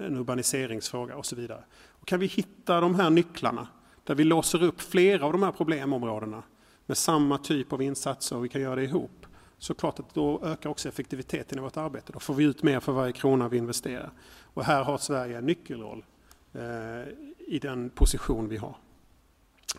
en 0.00 0.16
urbaniseringsfråga 0.16 1.16
och 1.16 1.26
så 1.26 1.36
vidare. 1.36 1.64
Och 1.88 2.06
kan 2.06 2.20
vi 2.20 2.26
hitta 2.26 2.80
de 2.80 2.94
här 2.94 3.10
nycklarna 3.10 3.68
där 4.04 4.14
vi 4.14 4.24
låser 4.24 4.62
upp 4.62 4.80
flera 4.80 5.26
av 5.26 5.32
de 5.32 5.42
här 5.42 5.52
problemområdena 5.52 6.42
med 6.86 6.96
samma 6.96 7.38
typ 7.38 7.72
av 7.72 7.82
insatser 7.82 8.36
och 8.36 8.44
vi 8.44 8.48
kan 8.48 8.60
göra 8.60 8.74
det 8.74 8.84
ihop 8.84 9.26
så 9.58 9.74
klart 9.74 10.00
att 10.00 10.14
då 10.14 10.40
ökar 10.44 10.70
också 10.70 10.88
effektiviteten 10.88 11.58
i 11.58 11.60
vårt 11.60 11.76
arbete. 11.76 12.12
Då 12.12 12.20
får 12.20 12.34
vi 12.34 12.44
ut 12.44 12.62
mer 12.62 12.80
för 12.80 12.92
varje 12.92 13.12
krona 13.12 13.48
vi 13.48 13.56
investerar. 13.56 14.10
Och 14.42 14.64
här 14.64 14.84
har 14.84 14.98
Sverige 14.98 15.38
en 15.38 15.46
nyckelroll 15.46 16.04
eh, 16.52 16.62
i 17.38 17.58
den 17.62 17.90
position 17.90 18.48
vi 18.48 18.56
har. 18.56 18.76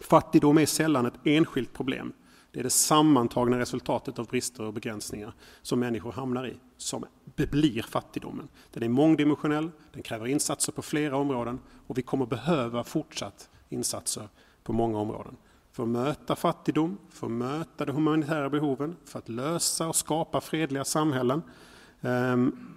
Fattigdom 0.02 0.58
är 0.58 0.66
sällan 0.66 1.06
ett 1.06 1.20
enskilt 1.24 1.74
problem. 1.74 2.14
Det 2.52 2.60
är 2.60 2.64
det 2.64 2.70
sammantagna 2.70 3.60
resultatet 3.60 4.20
av 4.20 4.28
brister 4.28 4.64
och 4.64 4.74
begränsningar 4.74 5.34
som 5.62 5.80
människor 5.80 6.12
hamnar 6.12 6.48
i, 6.48 6.58
som 6.78 7.06
blir 7.36 7.82
fattigdomen. 7.82 8.48
Den 8.74 8.84
är 8.84 8.90
mångdimensionell, 8.90 9.72
den 9.94 10.04
kräver 10.04 10.28
insatser 10.28 10.72
på 10.72 10.82
flera 10.82 11.18
områden 11.18 11.60
och 11.88 11.98
vi 11.98 12.02
kommer 12.02 12.26
behöva 12.26 12.84
fortsatt 12.84 13.50
insatser 13.70 14.30
på 14.64 14.74
många 14.74 15.00
områden. 15.00 15.38
För 15.72 15.84
att 15.84 15.90
möta 15.90 16.36
fattigdom, 16.36 16.98
för 17.10 17.28
att 17.28 17.34
möta 17.34 17.86
de 17.86 17.92
humanitära 17.92 18.50
behoven, 18.50 18.96
för 19.06 19.20
att 19.20 19.30
lösa 19.30 19.88
och 19.88 19.96
skapa 19.96 20.42
fredliga 20.42 20.86
samhällen. 20.86 21.42
Ehm, 22.02 22.76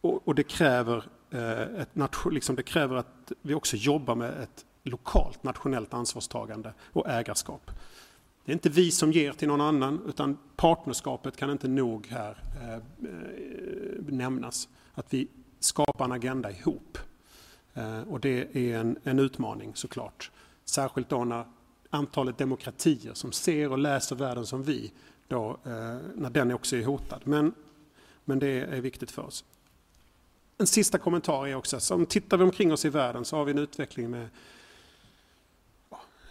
och 0.00 0.34
det 0.34 0.42
kräver, 0.42 1.04
eh, 1.30 1.60
ett, 1.60 1.88
liksom 2.30 2.56
det 2.56 2.62
kräver 2.62 2.96
att 2.96 3.32
vi 3.42 3.54
också 3.54 3.76
jobbar 3.76 4.14
med 4.14 4.30
ett 4.30 4.64
lokalt 4.82 5.42
nationellt 5.44 5.94
ansvarstagande 5.94 6.74
och 6.92 7.08
ägarskap. 7.08 7.70
Det 8.46 8.52
är 8.52 8.54
inte 8.54 8.68
vi 8.68 8.90
som 8.90 9.12
ger 9.12 9.32
till 9.32 9.48
någon 9.48 9.60
annan 9.60 10.00
utan 10.08 10.38
partnerskapet 10.56 11.36
kan 11.36 11.50
inte 11.50 11.68
nog 11.68 12.06
här 12.06 12.42
eh, 12.62 12.74
eh, 12.74 12.80
nämnas. 14.06 14.68
Att 14.94 15.14
vi 15.14 15.28
skapar 15.60 16.04
en 16.04 16.12
agenda 16.12 16.50
ihop. 16.50 16.98
Eh, 17.74 18.00
och 18.00 18.20
det 18.20 18.56
är 18.56 18.78
en, 18.78 18.98
en 19.02 19.18
utmaning 19.18 19.72
såklart. 19.74 20.30
Särskilt 20.64 21.08
då 21.08 21.24
när 21.24 21.44
antalet 21.90 22.38
demokratier 22.38 23.14
som 23.14 23.32
ser 23.32 23.70
och 23.70 23.78
läser 23.78 24.16
världen 24.16 24.46
som 24.46 24.62
vi, 24.62 24.92
då, 25.28 25.50
eh, 25.64 25.98
när 26.14 26.30
den 26.30 26.52
också 26.52 26.76
är 26.76 26.84
hotad. 26.84 27.20
Men, 27.24 27.54
men 28.24 28.38
det 28.38 28.60
är 28.60 28.80
viktigt 28.80 29.10
för 29.10 29.22
oss. 29.22 29.44
En 30.58 30.66
sista 30.66 30.98
kommentar 30.98 31.46
är 31.46 31.54
också, 31.54 31.80
som 31.80 32.06
tittar 32.06 32.36
vi 32.36 32.44
omkring 32.44 32.72
oss 32.72 32.84
i 32.84 32.88
världen 32.88 33.24
så 33.24 33.36
har 33.36 33.44
vi 33.44 33.50
en 33.50 33.58
utveckling 33.58 34.10
med 34.10 34.28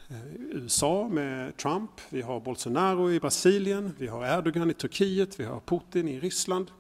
Eh, 0.10 0.18
USA 0.36 1.08
med 1.08 1.58
Trump, 1.58 1.92
vi 2.10 2.22
har 2.22 2.40
Bolsonaro 2.40 3.12
i 3.12 3.20
Brasilien, 3.20 3.94
vi 3.98 4.08
har 4.08 4.38
Erdogan 4.38 4.70
i 4.70 4.74
Turkiet, 4.74 5.40
vi 5.40 5.44
har 5.44 5.60
Putin 5.60 6.08
i 6.08 6.20
Ryssland. 6.20 6.72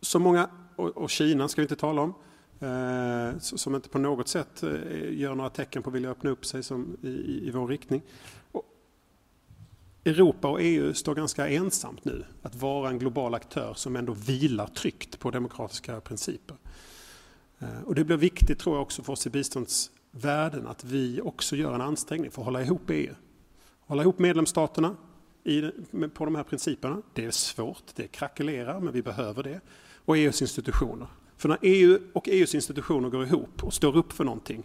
Så 0.00 0.18
många, 0.18 0.50
och 0.76 1.10
Kina 1.10 1.48
ska 1.48 1.60
vi 1.60 1.64
inte 1.64 1.76
tala 1.76 2.02
om, 2.02 2.14
eh, 2.60 3.38
som 3.38 3.74
inte 3.74 3.88
på 3.88 3.98
något 3.98 4.28
sätt 4.28 4.62
eh, 4.62 5.12
gör 5.12 5.34
några 5.34 5.50
tecken 5.50 5.82
på 5.82 5.90
att 5.90 5.96
vilja 5.96 6.10
öppna 6.10 6.30
upp 6.30 6.46
sig 6.46 6.62
som 6.62 6.96
i, 7.02 7.48
i 7.48 7.50
vår 7.50 7.68
riktning. 7.68 8.02
Europa 10.04 10.48
och 10.48 10.62
EU 10.62 10.94
står 10.94 11.14
ganska 11.14 11.48
ensamt 11.48 12.04
nu 12.04 12.24
att 12.42 12.54
vara 12.54 12.90
en 12.90 12.98
global 12.98 13.34
aktör 13.34 13.74
som 13.74 13.96
ändå 13.96 14.12
vilar 14.12 14.66
tryggt 14.66 15.18
på 15.18 15.30
demokratiska 15.30 16.00
principer. 16.00 16.56
Och 17.84 17.94
det 17.94 18.04
blir 18.04 18.16
viktigt 18.16 18.58
tror 18.58 18.76
jag 18.76 18.82
också 18.82 19.02
för 19.02 19.12
oss 19.12 19.26
i 19.26 19.30
bistånds 19.30 19.90
värden 20.10 20.66
att 20.66 20.84
vi 20.84 21.20
också 21.20 21.56
gör 21.56 21.74
en 21.74 21.80
ansträngning 21.80 22.30
för 22.30 22.42
att 22.42 22.46
hålla 22.46 22.62
ihop 22.62 22.90
EU. 22.90 23.14
Hålla 23.80 24.02
ihop 24.02 24.18
medlemsstaterna 24.18 24.96
i, 25.44 25.62
på 26.14 26.24
de 26.24 26.34
här 26.34 26.42
principerna. 26.42 27.02
Det 27.14 27.24
är 27.24 27.30
svårt, 27.30 27.82
det 27.94 28.08
krackelerar, 28.08 28.80
men 28.80 28.92
vi 28.92 29.02
behöver 29.02 29.42
det. 29.42 29.60
Och 30.04 30.16
EUs 30.16 30.42
institutioner. 30.42 31.06
För 31.36 31.48
när 31.48 31.58
EU 31.62 31.98
och 32.12 32.28
EUs 32.28 32.54
institutioner 32.54 33.08
går 33.08 33.24
ihop 33.24 33.64
och 33.64 33.74
står 33.74 33.96
upp 33.96 34.12
för 34.12 34.24
någonting, 34.24 34.64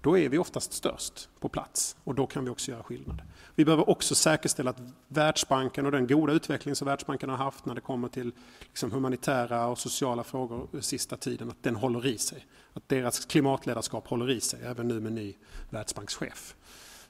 då 0.00 0.18
är 0.18 0.28
vi 0.28 0.38
oftast 0.38 0.72
störst 0.72 1.28
på 1.40 1.48
plats 1.48 1.96
och 2.04 2.14
då 2.14 2.26
kan 2.26 2.44
vi 2.44 2.50
också 2.50 2.70
göra 2.70 2.82
skillnad. 2.82 3.22
Vi 3.54 3.64
behöver 3.64 3.90
också 3.90 4.14
säkerställa 4.14 4.70
att 4.70 4.80
Världsbanken 5.08 5.86
och 5.86 5.92
den 5.92 6.06
goda 6.06 6.32
utveckling 6.32 6.74
som 6.74 6.86
Världsbanken 6.86 7.30
har 7.30 7.36
haft 7.36 7.66
när 7.66 7.74
det 7.74 7.80
kommer 7.80 8.08
till 8.08 8.32
liksom 8.60 8.92
humanitära 8.92 9.66
och 9.66 9.78
sociala 9.78 10.24
frågor 10.24 10.68
sista 10.80 11.16
tiden, 11.16 11.50
att 11.50 11.62
den 11.62 11.76
håller 11.76 12.06
i 12.06 12.18
sig. 12.18 12.46
Att 12.76 12.88
deras 12.88 13.24
klimatledarskap 13.24 14.08
håller 14.08 14.30
i 14.30 14.40
sig, 14.40 14.60
även 14.64 14.88
nu 14.88 15.00
med 15.00 15.12
ny 15.12 15.34
Världsbankschef. 15.70 16.54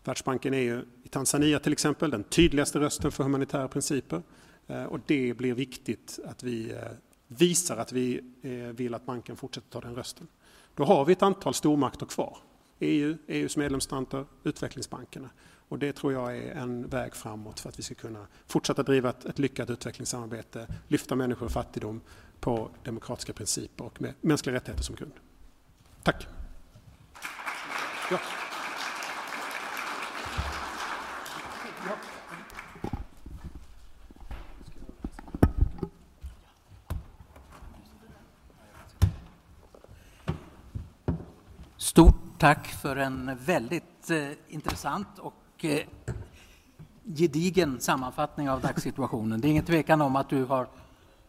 Världsbanken 0.05 0.55
är 0.55 0.61
ju 0.61 0.85
i 1.03 1.09
Tanzania 1.09 1.59
till 1.59 1.73
exempel 1.73 2.11
den 2.11 2.25
tydligaste 2.25 2.81
rösten 2.81 3.13
för 3.13 3.25
humanitära 3.25 3.69
principer. 3.69 4.23
Eh, 4.67 4.85
och 4.85 5.01
det 5.07 5.35
blir 5.35 5.55
viktigt 5.55 6.19
att 6.25 6.43
vi 6.43 6.71
eh, 6.71 6.79
visar 7.27 7.77
att 7.77 7.93
vi 7.93 8.21
eh, 8.43 8.51
vill 8.53 8.95
att 8.95 9.07
banken 9.07 9.37
fortsätter 9.37 9.71
ta 9.71 9.81
den 9.81 9.95
rösten. 9.95 10.29
Då 10.75 10.85
har 10.85 11.05
vi 11.05 11.13
ett 11.13 11.23
antal 11.23 11.55
stormakter 11.55 12.07
kvar. 12.07 12.39
EU, 12.79 13.17
EUs 13.27 13.57
medlemsstater, 13.57 14.25
utvecklingsbankerna. 14.45 15.31
Och 15.69 15.79
det 15.79 15.93
tror 15.93 16.13
jag 16.13 16.37
är 16.37 16.53
en 16.55 16.89
väg 16.89 17.15
framåt 17.15 17.61
för 17.61 17.69
att 17.69 17.79
vi 17.79 17.83
ska 17.83 17.95
kunna 17.95 18.27
fortsätta 18.47 18.83
driva 18.83 19.11
ett, 19.11 19.25
ett 19.25 19.39
lyckat 19.39 19.71
utvecklingssamarbete, 19.71 20.67
lyfta 20.89 21.15
människor 21.15 21.47
ur 21.47 21.51
fattigdom 21.51 22.01
på 22.41 22.71
demokratiska 22.85 23.33
principer 23.33 23.85
och 23.85 24.03
med 24.03 24.15
mänskliga 24.21 24.57
rättigheter 24.57 24.85
som 24.85 24.97
grund. 24.97 25.13
Tack. 26.07 26.29
Ja. 28.11 28.19
Stort 41.77 42.15
tack 42.39 42.67
för 42.67 42.97
en 42.97 43.39
väldigt 43.41 44.11
eh, 44.11 44.19
intressant 44.49 45.19
och 45.19 45.35
eh, 45.65 45.81
gedigen 47.05 47.81
sammanfattning 47.81 48.51
av 48.51 48.61
dagssituationen. 48.61 49.41
Det 49.41 49.49
är 49.49 49.51
ingen 49.51 49.65
tvekan 49.65 50.01
om 50.01 50.17
att 50.17 50.29
du 50.29 50.45
har 50.45 50.69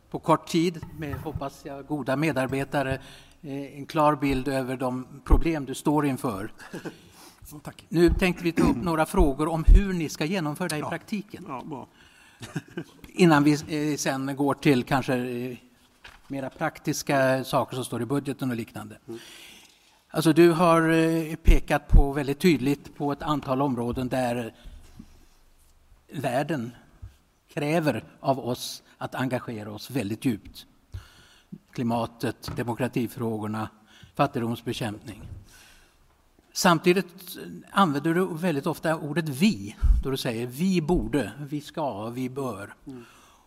på 0.09 0.19
kort 0.19 0.47
tid 0.47 0.85
med, 0.97 1.15
hoppas 1.15 1.65
jag, 1.65 1.87
goda 1.87 2.15
medarbetare 2.15 2.93
eh, 2.93 2.99
en 3.47 3.85
klar 3.85 4.15
bild 4.15 4.47
över 4.47 4.77
de 4.77 5.21
problem 5.25 5.65
du 5.65 5.75
står 5.75 6.05
inför. 6.05 6.51
Tack. 7.63 7.85
Nu 7.89 8.09
tänkte 8.09 8.43
vi 8.43 8.51
ta 8.51 8.69
upp 8.69 8.77
några 8.77 9.05
frågor 9.05 9.47
om 9.47 9.63
hur 9.67 9.93
ni 9.93 10.09
ska 10.09 10.25
genomföra 10.25 10.67
det 10.67 10.75
i 10.75 10.79
ja. 10.79 10.89
praktiken. 10.89 11.45
Ja, 11.47 11.87
Innan 13.07 13.43
vi 13.43 13.51
eh, 13.91 13.97
sen 13.97 14.35
går 14.35 14.53
till 14.53 14.83
kanske 14.83 15.15
eh, 15.15 15.57
mera 16.27 16.49
praktiska 16.49 17.43
saker 17.43 17.75
som 17.75 17.85
står 17.85 18.01
i 18.01 18.05
budgeten 18.05 18.49
och 18.49 18.55
liknande. 18.55 18.97
Mm. 19.07 19.19
Alltså 20.09 20.33
du 20.33 20.51
har 20.51 20.89
eh, 20.89 21.35
pekat 21.35 21.87
på 21.87 22.11
väldigt 22.11 22.39
tydligt 22.39 22.95
på 22.95 23.11
ett 23.11 23.21
antal 23.21 23.61
områden 23.61 24.07
där 24.07 24.53
världen 26.11 26.71
kräver 27.53 28.03
av 28.19 28.39
oss 28.39 28.83
att 28.97 29.15
engagera 29.15 29.71
oss 29.71 29.91
väldigt 29.91 30.25
djupt. 30.25 30.65
Klimatet, 31.77 32.51
demokratifrågorna, 32.55 33.69
fattigdomsbekämpning. 34.15 35.21
Samtidigt 36.53 37.37
använder 37.71 38.13
du 38.13 38.27
väldigt 38.33 38.67
ofta 38.67 38.95
ordet 38.95 39.29
vi, 39.29 39.75
då 40.03 40.11
du 40.11 40.17
säger 40.17 40.47
vi 40.47 40.81
borde, 40.81 41.31
vi 41.49 41.61
ska, 41.61 42.09
vi 42.09 42.29
bör. 42.29 42.73
Mm. 42.87 43.03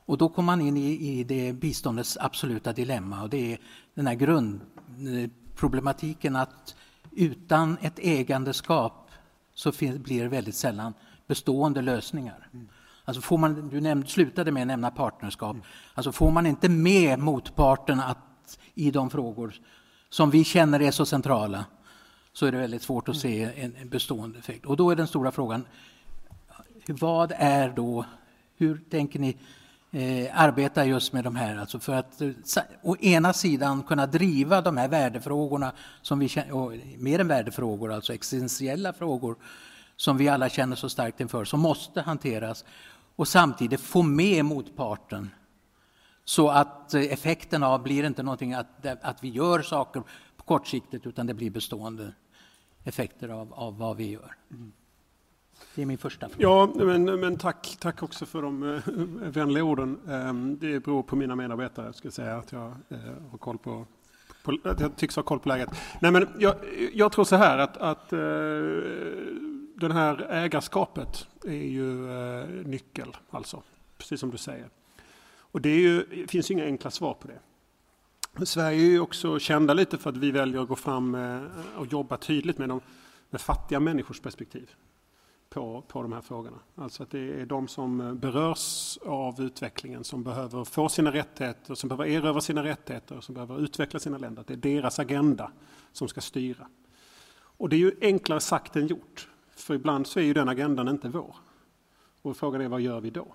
Och 0.06 0.18
då 0.18 0.28
kommer 0.28 0.46
man 0.46 0.60
in 0.60 0.76
i, 0.76 1.10
i 1.10 1.24
det 1.24 1.52
biståndets 1.52 2.18
absoluta 2.20 2.72
dilemma 2.72 3.22
och 3.22 3.30
det 3.30 3.52
är 3.52 3.58
den 3.94 4.06
här 4.06 4.14
grundproblematiken 4.14 6.36
att 6.36 6.74
utan 7.12 7.78
ett 7.80 7.98
ägandeskap 7.98 9.10
så 9.54 9.72
blir 9.78 10.22
det 10.22 10.28
väldigt 10.28 10.54
sällan 10.54 10.94
bestående 11.26 11.82
lösningar. 11.82 12.48
Mm. 12.52 12.68
Alltså 13.10 13.22
får 13.22 13.38
man, 13.38 13.68
du 13.68 13.80
nämnde, 13.80 14.06
slutade 14.06 14.52
med 14.52 14.60
att 14.60 14.66
nämna 14.66 14.90
partnerskap. 14.90 15.56
Alltså 15.94 16.12
får 16.12 16.30
man 16.30 16.46
inte 16.46 16.68
med 16.68 17.18
motparten 17.18 18.00
att, 18.00 18.58
i 18.74 18.90
de 18.90 19.10
frågor 19.10 19.54
som 20.08 20.30
vi 20.30 20.44
känner 20.44 20.82
är 20.82 20.90
så 20.90 21.06
centrala 21.06 21.64
så 22.32 22.46
är 22.46 22.52
det 22.52 22.58
väldigt 22.58 22.82
svårt 22.82 23.08
att 23.08 23.16
se 23.16 23.42
en, 23.42 23.76
en 23.76 23.88
bestående 23.88 24.38
effekt. 24.38 24.66
Och 24.66 24.76
då 24.76 24.90
är 24.90 24.96
den 24.96 25.06
stora 25.06 25.32
frågan, 25.32 25.66
vad 26.86 27.32
är 27.36 27.68
då, 27.68 28.04
hur 28.56 28.82
tänker 28.90 29.18
ni 29.18 29.36
eh, 29.90 30.40
arbeta 30.40 30.84
just 30.84 31.12
med 31.12 31.24
de 31.24 31.36
här, 31.36 31.56
alltså 31.56 31.80
för 31.80 31.92
att 31.92 32.20
eh, 32.20 32.30
å 32.82 32.96
ena 32.96 33.32
sidan 33.32 33.82
kunna 33.82 34.06
driva 34.06 34.60
de 34.60 34.76
här 34.76 34.88
värdefrågorna, 34.88 35.72
som 36.02 36.18
vi 36.18 36.28
och 36.52 36.72
mer 36.98 37.18
än 37.18 37.28
värdefrågor, 37.28 37.92
alltså 37.92 38.14
existentiella 38.14 38.92
frågor, 38.92 39.36
som 39.96 40.16
vi 40.16 40.28
alla 40.28 40.48
känner 40.48 40.76
så 40.76 40.88
starkt 40.88 41.20
inför, 41.20 41.44
som 41.44 41.60
måste 41.60 42.00
hanteras 42.00 42.64
och 43.20 43.28
samtidigt 43.28 43.80
få 43.80 44.02
med 44.02 44.44
motparten 44.44 45.30
så 46.24 46.48
att 46.48 46.94
eh, 46.94 47.12
effekten 47.12 47.62
av 47.62 47.83
blir 47.83 48.04
inte 48.04 48.22
någonting 48.22 48.54
att, 48.54 48.87
att 49.02 49.24
vi 49.24 49.28
gör 49.28 49.62
saker 49.62 50.02
på 50.37 50.44
kortsiktigt 50.44 51.06
utan 51.06 51.26
det 51.26 51.35
blir 51.35 51.50
bestående 51.50 52.12
effekter 52.85 53.28
av, 53.28 53.54
av 53.54 53.78
vad 53.78 53.96
vi 53.96 54.11
gör. 54.11 54.35
Mm. 54.50 54.72
Det 55.74 55.83
är 55.83 55.87
min 55.87 55.98
första 55.98 56.28
fråga. 56.28 56.42
Ja, 56.42 56.70
men, 56.74 57.20
men 57.20 57.37
tack, 57.37 57.76
tack 57.80 58.02
också 58.02 58.26
för 58.26 58.42
de 58.42 58.74
eh, 58.74 58.80
vänliga 59.30 59.64
orden. 59.64 60.00
Ehm, 60.09 60.59
det 60.59 60.80
beror 60.80 61.02
på 61.02 61.16
mina 61.16 61.37
medarbetare, 61.37 61.87
jag 61.87 61.94
ska 61.94 62.11
säga 62.11 62.37
att 62.37 62.52
jag 62.52 62.74
eh, 62.88 62.98
har 63.30 63.38
koll 63.38 63.59
på, 63.59 63.87
på, 64.44 64.59
att 64.64 64.80
jag 64.80 64.96
tycks 64.96 65.16
ha 65.16 65.22
koll 65.22 65.40
på 65.40 65.48
läget. 65.48 65.70
Nej, 66.00 66.11
men 66.11 66.28
jag, 66.38 66.54
jag 66.92 67.12
tror 67.12 67.24
så 67.24 67.37
här 67.37 67.59
att, 67.59 67.76
att 67.76 68.12
äh, 68.12 68.18
det 69.76 69.92
här 69.92 70.26
ägarskapet 70.30 71.26
är 71.44 71.53
ju 71.53 72.11
eh, 72.11 72.48
nyckel, 72.66 73.16
alltså, 73.31 73.62
precis 73.98 74.20
som 74.20 74.31
du 74.31 74.38
säger. 74.38 74.68
Och 75.53 75.61
det, 75.61 75.76
ju, 75.76 76.05
det 76.05 76.31
finns 76.31 76.50
ju 76.50 76.55
inga 76.55 76.64
enkla 76.64 76.90
svar 76.90 77.14
på 77.14 77.29
det. 77.29 77.40
Sverige 78.46 78.81
är 78.81 78.90
ju 78.90 79.00
också 79.00 79.38
kända 79.38 79.74
lite 79.74 79.98
för 79.98 80.11
att 80.11 80.16
vi 80.16 80.31
väljer 80.31 80.62
att 80.62 80.68
gå 80.68 80.76
fram 80.76 81.14
eh, 81.14 81.42
och 81.76 81.87
jobba 81.87 82.16
tydligt 82.16 82.59
med, 82.59 82.68
de, 82.68 82.81
med 83.31 83.40
fattiga 83.40 83.81
människors 83.81 84.20
perspektiv 84.20 84.70
på, 85.50 85.85
på 85.88 86.03
de 86.03 86.12
här 86.12 86.20
frågorna. 86.20 86.59
Alltså 86.74 87.03
att 87.03 87.11
det 87.11 87.40
är 87.40 87.46
de 87.46 87.68
som 87.68 88.00
eh, 88.00 88.14
berörs 88.14 88.98
av 89.07 89.40
utvecklingen 89.40 90.05
som 90.05 90.22
behöver 90.22 90.64
få 90.64 90.88
sina 90.88 91.12
rättigheter, 91.12 91.74
som 91.74 91.88
behöver 91.88 92.07
erövra 92.07 92.40
sina 92.40 92.64
rättigheter, 92.64 93.20
som 93.20 93.35
behöver 93.35 93.61
utveckla 93.61 94.00
sina 94.00 94.18
länder. 94.18 94.44
Det 94.46 94.53
är 94.53 94.57
deras 94.57 94.98
agenda 94.98 95.53
som 95.92 96.09
ska 96.09 96.20
styra. 96.20 96.66
Och 97.33 97.68
det 97.68 97.76
är 97.76 97.81
ju 97.81 97.92
enklare 98.00 98.40
sagt 98.40 98.76
än 98.76 98.87
gjort. 98.87 99.29
För 99.60 99.74
ibland 99.74 100.06
så 100.06 100.20
är 100.20 100.24
ju 100.24 100.34
den 100.34 100.48
agendan 100.48 100.88
inte 100.88 101.08
vår. 101.08 101.36
Och 102.22 102.36
frågan 102.36 102.60
är 102.60 102.68
vad 102.68 102.80
gör 102.80 103.00
vi 103.00 103.10
då? 103.10 103.26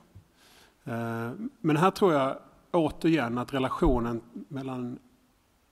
Eh, 0.83 1.31
men 1.61 1.77
här 1.77 1.91
tror 1.91 2.13
jag 2.13 2.37
återigen 2.71 3.37
att 3.37 3.53
relationen 3.53 4.21
mellan 4.31 4.99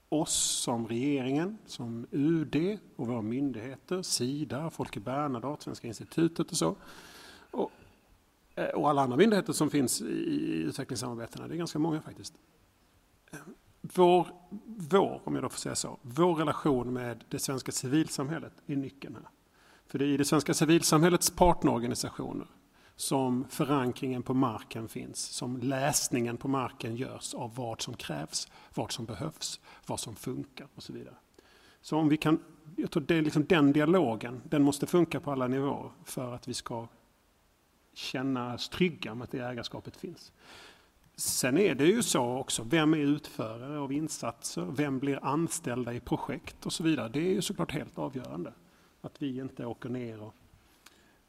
oss 0.08 0.34
som 0.34 0.86
regeringen, 0.86 1.58
som 1.66 2.06
UD 2.10 2.78
och 2.96 3.06
våra 3.06 3.22
myndigheter, 3.22 4.02
Sida, 4.02 4.70
Folke 4.70 5.00
Bernadotte, 5.00 5.64
Svenska 5.64 5.88
institutet 5.88 6.50
och 6.50 6.56
så. 6.56 6.76
Och, 7.50 7.70
eh, 8.54 8.68
och 8.68 8.90
alla 8.90 9.02
andra 9.02 9.16
myndigheter 9.16 9.52
som 9.52 9.70
finns 9.70 10.02
i 10.02 10.62
utvecklingssamarbetena, 10.66 11.48
det 11.48 11.54
är 11.54 11.58
ganska 11.58 11.78
många 11.78 12.00
faktiskt. 12.00 12.34
Eh, 13.32 13.38
vår, 13.80 14.28
vår, 14.66 15.20
om 15.24 15.34
jag 15.34 15.44
då 15.44 15.48
får 15.48 15.58
säga 15.58 15.74
så, 15.74 15.98
vår 16.02 16.34
relation 16.34 16.92
med 16.92 17.24
det 17.28 17.38
svenska 17.38 17.72
civilsamhället 17.72 18.52
är 18.66 18.76
nyckeln 18.76 19.14
här. 19.14 19.28
För 19.86 19.98
det 19.98 20.04
är 20.04 20.08
i 20.08 20.16
det 20.16 20.24
svenska 20.24 20.54
civilsamhällets 20.54 21.30
partnerorganisationer 21.30 22.46
som 22.96 23.44
förankringen 23.48 24.22
på 24.22 24.34
marken 24.34 24.88
finns, 24.88 25.18
som 25.18 25.56
läsningen 25.56 26.36
på 26.36 26.48
marken 26.48 26.96
görs 26.96 27.34
av 27.34 27.54
vad 27.54 27.82
som 27.82 27.94
krävs, 27.94 28.48
vad 28.74 28.92
som 28.92 29.04
behövs, 29.04 29.60
vad 29.86 30.00
som 30.00 30.16
funkar 30.16 30.66
och 30.74 30.82
så 30.82 30.92
vidare. 30.92 31.14
Så 31.80 31.98
om 31.98 32.08
vi 32.08 32.16
kan, 32.16 32.40
jag 32.76 32.90
tror 32.90 33.02
det 33.02 33.14
är 33.14 33.22
liksom 33.22 33.44
den 33.44 33.72
dialogen, 33.72 34.42
den 34.44 34.62
måste 34.62 34.86
funka 34.86 35.20
på 35.20 35.32
alla 35.32 35.46
nivåer 35.46 35.92
för 36.04 36.34
att 36.34 36.48
vi 36.48 36.54
ska 36.54 36.88
känna 37.94 38.54
oss 38.54 38.68
trygga 38.68 39.14
med 39.14 39.24
att 39.24 39.30
det 39.30 39.38
ägarskapet 39.38 39.96
finns. 39.96 40.32
Sen 41.16 41.58
är 41.58 41.74
det 41.74 41.86
ju 41.86 42.02
så 42.02 42.38
också, 42.38 42.62
vem 42.62 42.94
är 42.94 42.98
utförare 42.98 43.78
av 43.78 43.92
insatser? 43.92 44.62
Vem 44.62 44.98
blir 44.98 45.24
anställda 45.24 45.94
i 45.94 46.00
projekt 46.00 46.66
och 46.66 46.72
så 46.72 46.82
vidare? 46.82 47.08
Det 47.08 47.20
är 47.20 47.32
ju 47.32 47.42
såklart 47.42 47.72
helt 47.72 47.98
avgörande. 47.98 48.52
Att 49.04 49.22
vi 49.22 49.38
inte 49.38 49.66
åker 49.66 49.88
ner 49.88 50.22
och 50.22 50.34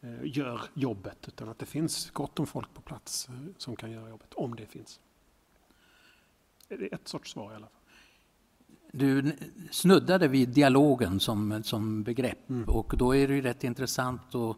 Eh, 0.05 0.38
gör 0.38 0.61
jobbet 0.73 1.17
utan 1.27 1.49
att 1.49 1.59
det 1.59 1.65
finns 1.65 2.09
gott 2.11 2.39
om 2.39 2.47
folk 2.47 2.73
på 2.73 2.81
plats 2.81 3.29
eh, 3.29 3.35
som 3.57 3.75
kan 3.75 3.91
göra 3.91 4.09
jobbet, 4.09 4.33
om 4.33 4.55
det 4.55 4.65
finns. 4.65 4.99
Det 6.67 6.75
är 6.75 6.93
ett 6.93 7.07
sorts 7.07 7.31
svar 7.31 7.51
i 7.51 7.55
alla 7.55 7.65
fall. 7.65 7.81
Du 8.91 9.35
snuddade 9.71 10.27
vid 10.27 10.49
dialogen 10.49 11.19
som, 11.19 11.63
som 11.63 12.03
begrepp 12.03 12.49
mm. 12.49 12.69
och 12.69 12.93
då 12.97 13.15
är 13.15 13.27
det 13.27 13.33
ju 13.33 13.41
rätt 13.41 13.63
intressant 13.63 14.35
och, 14.35 14.57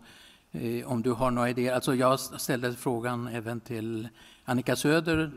eh, 0.52 0.92
om 0.92 1.02
du 1.02 1.12
har 1.12 1.32
några 1.32 1.50
idéer. 1.50 1.74
Alltså 1.74 1.96
jag 1.96 2.20
ställde 2.20 2.74
frågan 2.74 3.28
även 3.28 3.60
till 3.60 4.10
Annika 4.46 4.76
Söder 4.76 5.32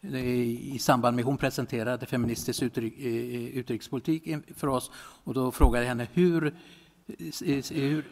mm. 0.00 0.16
i 0.16 0.78
samband 0.78 1.16
med 1.16 1.24
hon 1.24 1.36
presenterade 1.36 2.06
feministisk 2.06 2.62
utrik, 2.62 2.98
utrikespolitik 3.54 4.28
för 4.54 4.66
oss 4.66 4.90
och 5.24 5.34
då 5.34 5.52
frågade 5.52 5.84
jag 5.84 5.88
henne 5.88 6.08
hur 6.12 6.54
hur, 7.70 8.04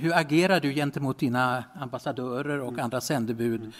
hur 0.00 0.18
agerar 0.18 0.60
du 0.60 0.74
gentemot 0.74 1.18
dina 1.18 1.64
ambassadörer 1.74 2.60
och 2.60 2.78
andra 2.78 3.00
sändebud 3.00 3.72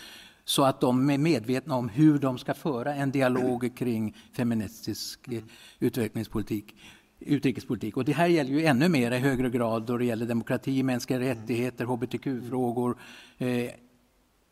så 0.44 0.64
att 0.64 0.80
de 0.80 1.10
är 1.10 1.18
medvetna 1.18 1.74
om 1.74 1.88
hur 1.88 2.18
de 2.18 2.38
ska 2.38 2.54
föra 2.54 2.94
en 2.94 3.10
dialog 3.10 3.76
kring 3.76 4.16
feministisk 4.32 5.28
eh, 5.28 5.42
utvecklingspolitik? 5.78 6.74
utrikespolitik. 7.20 7.96
Och 7.96 8.04
det 8.04 8.12
här 8.12 8.26
gäller 8.26 8.50
ju 8.50 8.64
ännu 8.64 8.88
mer 8.88 9.12
i 9.12 9.18
högre 9.18 9.50
grad 9.50 9.82
då 9.82 9.98
det 9.98 10.04
gäller 10.04 10.26
demokrati, 10.26 10.82
mänskliga 10.82 11.20
rättigheter, 11.20 11.84
hbtq-frågor. 11.84 12.98
Eh, 13.38 13.70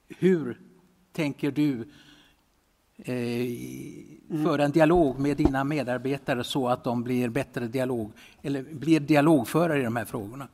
hur 0.09 0.61
tänker 1.12 1.51
du 1.51 1.88
eh, 2.99 4.45
föra 4.45 4.65
en 4.65 4.71
dialog 4.71 5.19
med 5.19 5.37
dina 5.37 5.65
medarbetare 5.65 6.45
så 6.45 6.69
att 6.69 6.85
de 6.85 7.03
blir 7.03 7.29
bättre 7.29 7.67
dialog, 7.67 8.13
eller 8.43 8.63
blir 8.63 9.01
dialogförare 9.01 9.81
i 9.81 9.85
de 9.85 9.97
här 9.97 10.05
frågorna? 10.05 10.49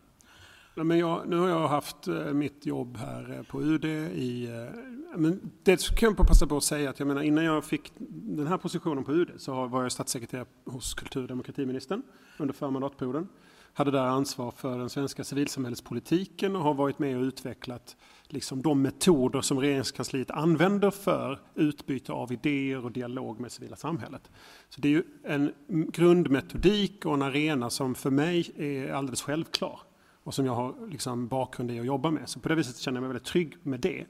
Ja, 0.77 0.85
men 0.85 0.99
jag, 0.99 1.29
nu 1.29 1.39
har 1.39 1.49
jag 1.49 1.69
haft 1.69 2.09
eh, 2.09 2.15
mitt 2.15 2.67
jobb 2.67 2.97
här 2.97 3.37
eh, 3.39 3.43
på 3.43 3.63
UD 3.63 3.85
i... 3.85 4.45
Eh, 4.45 4.81
men 5.17 5.51
det 5.63 5.97
kan 5.97 6.15
jag 6.19 6.27
passa 6.27 6.47
på 6.47 6.57
att 6.57 6.65
säga 6.65 6.91
att 6.91 6.99
jag 6.99 7.09
menar, 7.09 7.23
innan 7.23 7.45
jag 7.45 7.65
fick 7.65 7.93
den 8.09 8.47
här 8.47 8.59
positionen 8.59 9.05
på 9.05 9.13
UD 9.13 9.31
så 9.37 9.67
var 9.67 9.83
jag 9.83 9.93
statssekreterare 9.93 10.47
hos 10.65 10.95
kultur 10.95 11.23
och 11.23 11.29
demokratiministern 11.29 12.03
under 12.39 12.55
förra 12.55 12.71
mandatperioden 12.71 13.29
hade 13.75 13.91
där 13.91 14.07
ansvar 14.07 14.51
för 14.51 14.79
den 14.79 14.91
svenska 14.91 15.25
civilsamhällespolitiken 15.25 16.57
och 16.57 16.63
har 16.63 16.75
varit 16.75 16.99
med 16.99 17.17
och 17.17 17.23
utvecklat 17.23 17.97
liksom 18.29 18.63
de 18.63 18.83
metoder 18.83 19.41
som 19.41 19.61
regeringskansliet 19.61 20.31
använder 20.31 20.91
för 20.91 21.41
utbyte 21.55 22.13
av 22.13 22.33
idéer 22.33 22.85
och 22.85 22.93
dialog 22.93 23.41
med 23.41 23.53
civila 23.53 23.77
samhället. 23.77 24.31
Så 24.69 24.81
det 24.81 24.89
är 24.89 24.93
ju 24.93 25.03
en 25.25 25.53
grundmetodik 25.93 27.07
och 27.07 27.15
en 27.15 27.23
arena 27.23 27.71
som 27.71 27.95
för 27.95 28.11
mig 28.11 28.53
är 28.57 28.93
alldeles 28.93 29.23
självklar 29.23 29.81
och 30.25 30.35
som 30.35 30.47
jag 30.47 30.55
har 30.55 30.91
liksom 30.91 31.29
bakgrund 31.29 31.71
i 31.71 31.81
att 31.81 31.87
jobba 31.87 32.11
med. 32.11 32.29
Så 32.29 32.41
på 32.41 32.49
det 32.49 32.55
viset 32.55 32.77
känner 32.77 32.97
jag 32.97 33.03
mig 33.03 33.09
väldigt 33.09 33.29
trygg 33.29 33.57
med 33.63 33.81
det. 33.81 34.07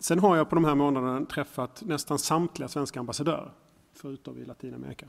Sen 0.00 0.18
har 0.18 0.36
jag 0.36 0.48
på 0.48 0.54
de 0.54 0.64
här 0.64 0.74
månaderna 0.74 1.26
träffat 1.26 1.82
nästan 1.86 2.18
samtliga 2.18 2.68
svenska 2.68 3.00
ambassadörer, 3.00 3.52
förutom 3.94 4.38
i 4.38 4.44
Latinamerika. 4.44 5.06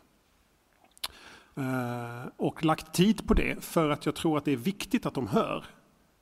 Eh, 1.55 2.27
och 2.37 2.65
lagt 2.65 2.93
tid 2.93 3.27
på 3.27 3.33
det 3.33 3.63
för 3.63 3.89
att 3.89 4.05
jag 4.05 4.15
tror 4.15 4.37
att 4.37 4.45
det 4.45 4.51
är 4.51 4.57
viktigt 4.57 5.05
att 5.05 5.13
de 5.13 5.27
hör, 5.27 5.65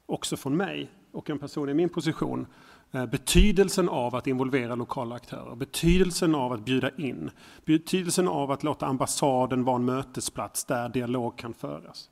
också 0.05 0.37
från 0.37 0.57
mig 0.57 0.91
och 1.11 1.29
en 1.29 1.39
person 1.39 1.69
i 1.69 1.73
min 1.73 1.89
position, 1.89 2.47
eh, 2.91 3.05
betydelsen 3.05 3.89
av 3.89 4.15
att 4.15 4.27
involvera 4.27 4.75
lokala 4.75 5.15
aktörer, 5.15 5.55
betydelsen 5.55 6.35
av 6.35 6.53
att 6.53 6.65
bjuda 6.65 6.89
in, 6.97 7.31
betydelsen 7.65 8.27
av 8.27 8.51
att 8.51 8.63
låta 8.63 8.85
ambassaden 8.85 9.63
vara 9.63 9.75
en 9.75 9.85
mötesplats 9.85 10.65
där 10.65 10.89
dialog 10.89 11.37
kan 11.37 11.53
föras. 11.53 12.09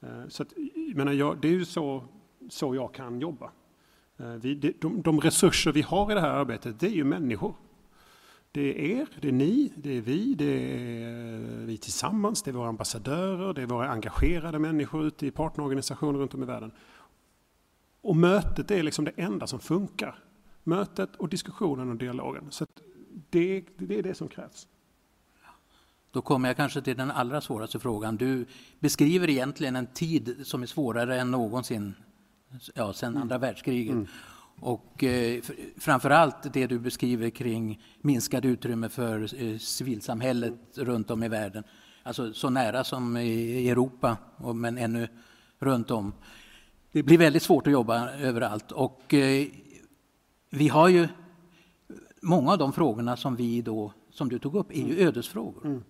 Eh, 0.00 0.28
så 0.28 0.42
att, 0.42 0.52
menar, 0.94 1.12
jag, 1.12 1.40
det 1.40 1.48
är 1.48 1.52
ju 1.52 1.64
så, 1.64 2.04
så 2.50 2.74
jag 2.74 2.94
kan 2.94 3.20
jobba. 3.20 3.50
Eh, 4.16 4.26
vi, 4.26 4.74
de, 4.80 5.02
de 5.02 5.20
resurser 5.20 5.72
vi 5.72 5.82
har 5.82 6.10
i 6.10 6.14
det 6.14 6.20
här 6.20 6.30
arbetet, 6.30 6.80
det 6.80 6.86
är 6.86 6.90
ju 6.90 7.04
människor. 7.04 7.54
Det 8.52 8.60
är 8.60 9.00
er, 9.00 9.06
det 9.20 9.28
är 9.28 9.32
ni, 9.32 9.72
det 9.76 9.96
är 9.96 10.00
vi, 10.00 10.34
det 10.34 10.44
är 10.44 11.66
vi 11.66 11.76
tillsammans, 11.76 12.42
det 12.42 12.50
är 12.50 12.52
våra 12.52 12.68
ambassadörer, 12.68 13.52
det 13.52 13.62
är 13.62 13.66
våra 13.66 13.88
engagerade 13.88 14.58
människor 14.58 15.06
ute 15.06 15.26
i 15.26 15.30
partnerorganisationer 15.30 16.18
runt 16.18 16.34
om 16.34 16.42
i 16.42 16.46
världen. 16.46 16.72
Och 18.04 18.16
mötet 18.16 18.70
är 18.70 18.82
liksom 18.82 19.04
det 19.04 19.12
enda 19.16 19.46
som 19.46 19.60
funkar. 19.60 20.18
Mötet 20.64 21.16
och 21.16 21.28
diskussionen 21.28 21.90
och 21.90 21.96
dialogen. 21.96 22.46
Så 22.50 22.66
det, 23.30 23.64
det 23.76 23.98
är 23.98 24.02
det 24.02 24.14
som 24.14 24.28
krävs. 24.28 24.68
Då 26.10 26.22
kommer 26.22 26.48
jag 26.48 26.56
kanske 26.56 26.82
till 26.82 26.96
den 26.96 27.10
allra 27.10 27.40
svåraste 27.40 27.78
frågan. 27.78 28.16
Du 28.16 28.46
beskriver 28.80 29.30
egentligen 29.30 29.76
en 29.76 29.86
tid 29.86 30.36
som 30.46 30.62
är 30.62 30.66
svårare 30.66 31.20
än 31.20 31.30
någonsin 31.30 31.94
ja, 32.74 32.92
sedan 32.92 33.16
andra 33.16 33.38
världskriget. 33.38 33.92
Mm. 33.92 34.06
Och 34.60 35.04
eh, 35.04 35.42
framförallt 35.76 36.52
det 36.52 36.66
du 36.66 36.78
beskriver 36.78 37.30
kring 37.30 37.82
minskad 38.00 38.44
utrymme 38.44 38.88
för 38.88 39.42
eh, 39.42 39.58
civilsamhället 39.58 40.54
runt 40.74 41.10
om 41.10 41.22
i 41.22 41.28
världen. 41.28 41.64
Alltså 42.02 42.32
så 42.32 42.50
nära 42.50 42.84
som 42.84 43.16
i 43.16 43.68
Europa, 43.68 44.16
men 44.54 44.78
ännu 44.78 45.08
runt 45.58 45.90
om. 45.90 46.12
Det 46.94 47.02
blir 47.02 47.18
väldigt 47.18 47.42
svårt 47.42 47.66
att 47.66 47.72
jobba 47.72 48.10
överallt. 48.10 48.72
Och 48.72 49.14
eh, 49.14 49.46
vi 50.50 50.68
har 50.68 50.88
ju 50.88 51.08
många 52.22 52.52
av 52.52 52.58
de 52.58 52.72
frågorna 52.72 53.16
som 53.16 53.36
vi 53.36 53.62
då, 53.62 53.92
som 54.10 54.28
du 54.28 54.38
tog 54.38 54.54
upp, 54.54 54.70
är 54.70 54.82
ju 54.82 55.08
ödesfrågor. 55.08 55.64
Mm. 55.64 55.82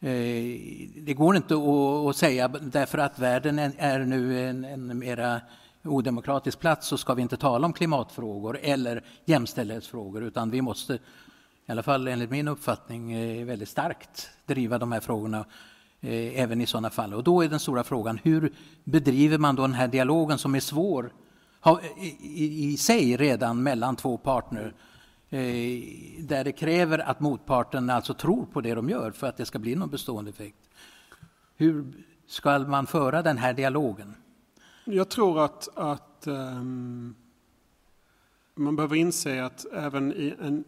Eh, 0.00 0.60
det 1.02 1.14
går 1.14 1.36
inte 1.36 1.54
att, 2.08 2.16
säga 2.16 2.48
därför 2.48 2.98
att 2.98 3.18
världen 3.18 3.58
är 3.58 3.98
nu 3.98 4.48
en, 4.48 4.64
en 4.64 4.98
mera 4.98 5.40
odemokratisk 5.84 6.58
plats 6.58 6.86
så 6.86 6.98
ska 6.98 7.14
vi 7.14 7.22
inte 7.22 7.36
tala 7.36 7.66
om 7.66 7.72
klimatfrågor 7.72 8.58
eller 8.62 9.04
jämställdhetsfrågor 9.24 10.22
utan 10.22 10.50
vi 10.50 10.62
måste, 10.62 10.94
i 10.94 10.98
alla 11.66 11.82
fall 11.82 12.08
enligt 12.08 12.30
min 12.30 12.48
uppfattning, 12.48 13.12
eh, 13.12 13.46
väldigt 13.46 13.68
starkt 13.68 14.30
driva 14.46 14.78
de 14.78 14.92
här 14.92 15.00
frågorna 15.00 15.44
eh, 16.00 16.40
även 16.40 16.60
i 16.60 16.66
sådana 16.66 16.90
fall. 16.90 17.14
Och 17.14 17.24
då 17.24 17.44
är 17.44 17.48
den 17.48 17.60
stora 17.60 17.84
frågan, 17.84 18.18
hur 18.22 18.52
bedriver 18.84 19.38
man 19.38 19.56
då 19.56 19.62
den 19.62 19.74
här 19.74 19.88
dialogen 19.88 20.38
som 20.38 20.54
är 20.54 20.60
svår 20.60 21.12
i, 22.20 22.72
i 22.72 22.76
sig 22.76 23.16
redan 23.16 23.62
mellan 23.62 23.96
två 23.96 24.16
partner 24.16 24.74
eh, 25.30 25.40
där 26.18 26.44
det 26.44 26.52
kräver 26.52 26.98
att 26.98 27.20
motparten 27.20 27.90
alltså 27.90 28.14
tror 28.14 28.46
på 28.46 28.60
det 28.60 28.74
de 28.74 28.88
gör 28.88 29.10
för 29.10 29.26
att 29.26 29.36
det 29.36 29.46
ska 29.46 29.58
bli 29.58 29.74
någon 29.74 29.90
bestående 29.90 30.30
effekt. 30.30 30.70
Hur 31.56 31.84
ska 32.26 32.58
man 32.58 32.86
föra 32.86 33.22
den 33.22 33.38
här 33.38 33.52
dialogen? 33.52 34.14
Jag 34.84 35.08
tror 35.08 35.44
att, 35.44 35.68
att 35.76 36.26
um, 36.26 37.14
man 38.54 38.76
behöver 38.76 38.96
inse 38.96 39.44
att 39.44 39.66
även, 39.72 40.12
i 40.12 40.34
en, 40.40 40.64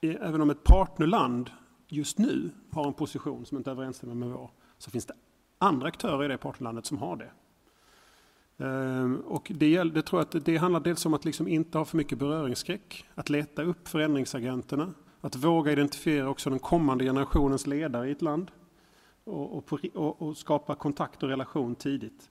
i, 0.00 0.08
även 0.08 0.40
om 0.40 0.50
ett 0.50 0.64
partnerland 0.64 1.50
just 1.94 2.18
nu 2.18 2.50
har 2.70 2.86
en 2.86 2.94
position 2.94 3.46
som 3.46 3.58
inte 3.58 3.70
överensstämmer 3.70 4.14
med 4.14 4.28
vår, 4.28 4.50
så 4.78 4.90
finns 4.90 5.06
det 5.06 5.14
andra 5.58 5.88
aktörer 5.88 6.24
i 6.24 6.28
det 6.28 6.38
partnerlandet 6.38 6.86
som 6.86 6.98
har 6.98 7.16
det. 7.16 7.30
Ehm, 8.64 9.16
och 9.16 9.52
det, 9.54 9.84
det 9.84 10.02
tror 10.02 10.20
jag 10.20 10.36
att 10.36 10.44
det 10.44 10.56
handlar 10.56 10.80
dels 10.80 11.06
om 11.06 11.14
att 11.14 11.24
liksom 11.24 11.48
inte 11.48 11.78
ha 11.78 11.84
för 11.84 11.96
mycket 11.96 12.18
beröringsskräck, 12.18 13.04
att 13.14 13.28
leta 13.28 13.62
upp 13.62 13.88
förändringsagenterna, 13.88 14.94
att 15.20 15.36
våga 15.36 15.72
identifiera 15.72 16.28
också 16.28 16.50
den 16.50 16.58
kommande 16.58 17.04
generationens 17.04 17.66
ledare 17.66 18.08
i 18.08 18.12
ett 18.12 18.22
land 18.22 18.50
och, 19.24 19.56
och, 19.56 19.72
och, 19.94 20.22
och 20.22 20.36
skapa 20.36 20.74
kontakt 20.74 21.22
och 21.22 21.28
relation 21.28 21.74
tidigt. 21.74 22.30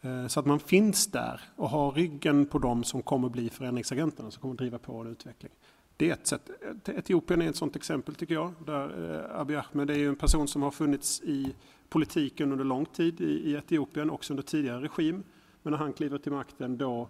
Ehm, 0.00 0.28
så 0.28 0.40
att 0.40 0.46
man 0.46 0.60
finns 0.60 1.06
där 1.06 1.40
och 1.56 1.70
har 1.70 1.92
ryggen 1.92 2.46
på 2.46 2.58
dem 2.58 2.84
som 2.84 3.02
kommer 3.02 3.28
bli 3.28 3.50
förändringsagenterna 3.50 4.30
som 4.30 4.40
kommer 4.40 4.54
driva 4.54 4.78
på 4.78 4.96
en 4.96 5.06
utveckling. 5.06 5.52
Det 5.96 6.10
är 6.10 6.12
ett 6.12 6.26
sätt. 6.26 6.50
Etiopien 6.88 7.42
är 7.42 7.48
ett 7.48 7.56
sådant 7.56 7.76
exempel 7.76 8.14
tycker 8.14 8.34
jag. 8.34 8.52
Där 8.66 9.14
eh, 9.14 9.40
Abiy 9.40 9.56
Ahmed 9.56 9.90
är 9.90 9.94
ju 9.94 10.08
en 10.08 10.16
person 10.16 10.48
som 10.48 10.62
har 10.62 10.70
funnits 10.70 11.22
i 11.22 11.54
politiken 11.88 12.52
under 12.52 12.64
lång 12.64 12.86
tid 12.86 13.20
i 13.20 13.54
Etiopien, 13.54 14.10
också 14.10 14.32
under 14.32 14.42
tidigare 14.42 14.82
regim. 14.82 15.22
Men 15.62 15.70
när 15.70 15.78
han 15.78 15.92
kliver 15.92 16.18
till 16.18 16.32
makten 16.32 16.78
då 16.78 17.08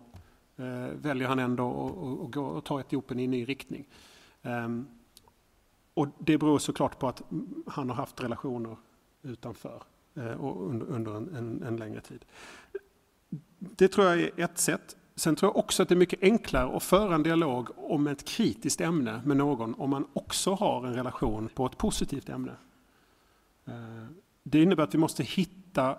eh, 0.56 0.88
väljer 1.02 1.28
han 1.28 1.38
ändå 1.38 2.56
att 2.58 2.64
ta 2.64 2.80
Etiopien 2.80 3.20
i 3.20 3.24
en 3.24 3.30
ny 3.30 3.44
riktning. 3.44 3.86
Ehm, 4.42 4.86
och 5.94 6.08
det 6.18 6.38
beror 6.38 6.58
såklart 6.58 6.98
på 6.98 7.08
att 7.08 7.22
han 7.66 7.88
har 7.88 7.96
haft 7.96 8.22
relationer 8.22 8.76
utanför 9.22 9.82
eh, 10.14 10.32
och 10.32 10.70
under, 10.70 10.86
under 10.86 11.16
en, 11.16 11.34
en, 11.34 11.62
en, 11.62 11.76
längre 11.76 12.00
tid. 12.00 12.24
Det 13.58 13.88
tror 13.88 14.06
jag 14.06 14.20
är 14.20 14.40
ett 14.40 14.58
sätt. 14.58 14.96
Sen 15.16 15.36
tror 15.36 15.52
jag 15.52 15.56
också 15.56 15.82
att 15.82 15.88
det 15.88 15.94
är 15.94 15.96
mycket 15.96 16.22
enklare 16.22 16.76
att 16.76 16.82
föra 16.82 17.14
en 17.14 17.22
dialog 17.22 17.68
om 17.76 18.06
ett 18.06 18.24
kritiskt 18.24 18.80
ämne 18.80 19.20
med 19.24 19.36
någon 19.36 19.74
om 19.74 19.90
man 19.90 20.06
också 20.12 20.54
har 20.54 20.86
en 20.86 20.94
relation 20.94 21.48
på 21.54 21.66
ett 21.66 21.78
positivt 21.78 22.28
ämne. 22.28 22.52
Eh, 23.66 23.74
det 24.42 24.62
innebär 24.62 24.84
att 24.84 24.94
vi 24.94 24.98
måste 24.98 25.22
hitta 25.22 25.98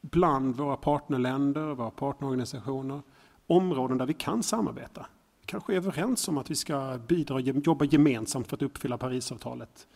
bland 0.00 0.56
våra 0.56 0.76
partnerländer, 0.76 1.74
våra 1.74 1.90
partnerorganisationer, 1.90 3.02
områden 3.46 3.98
där 3.98 4.06
vi 4.06 4.14
kan 4.14 4.42
samarbeta. 4.42 5.06
Vi 5.40 5.46
kanske 5.46 5.72
är 5.72 5.76
överens 5.76 6.28
om 6.28 6.38
att 6.38 6.50
vi 6.50 6.54
ska 6.54 6.98
bidra, 7.08 7.40
jobba 7.40 7.84
gemensamt 7.84 8.48
för 8.48 8.56
att 8.56 8.62
uppfylla 8.62 8.98
Parisavtalet 8.98 9.86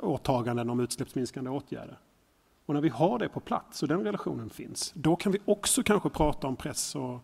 åtaganden 0.00 0.70
om 0.70 0.80
utsläppsminskande 0.80 1.50
åtgärder. 1.50 1.98
Och 2.66 2.74
när 2.74 2.80
vi 2.80 2.88
har 2.88 3.18
det 3.18 3.28
på 3.28 3.40
plats 3.40 3.82
och 3.82 3.88
den 3.88 4.04
relationen 4.04 4.50
finns, 4.50 4.92
då 4.94 5.16
kan 5.16 5.32
vi 5.32 5.38
också 5.44 5.82
kanske 5.82 6.08
prata 6.08 6.46
om 6.46 6.56
press 6.56 6.94
och 6.94 7.20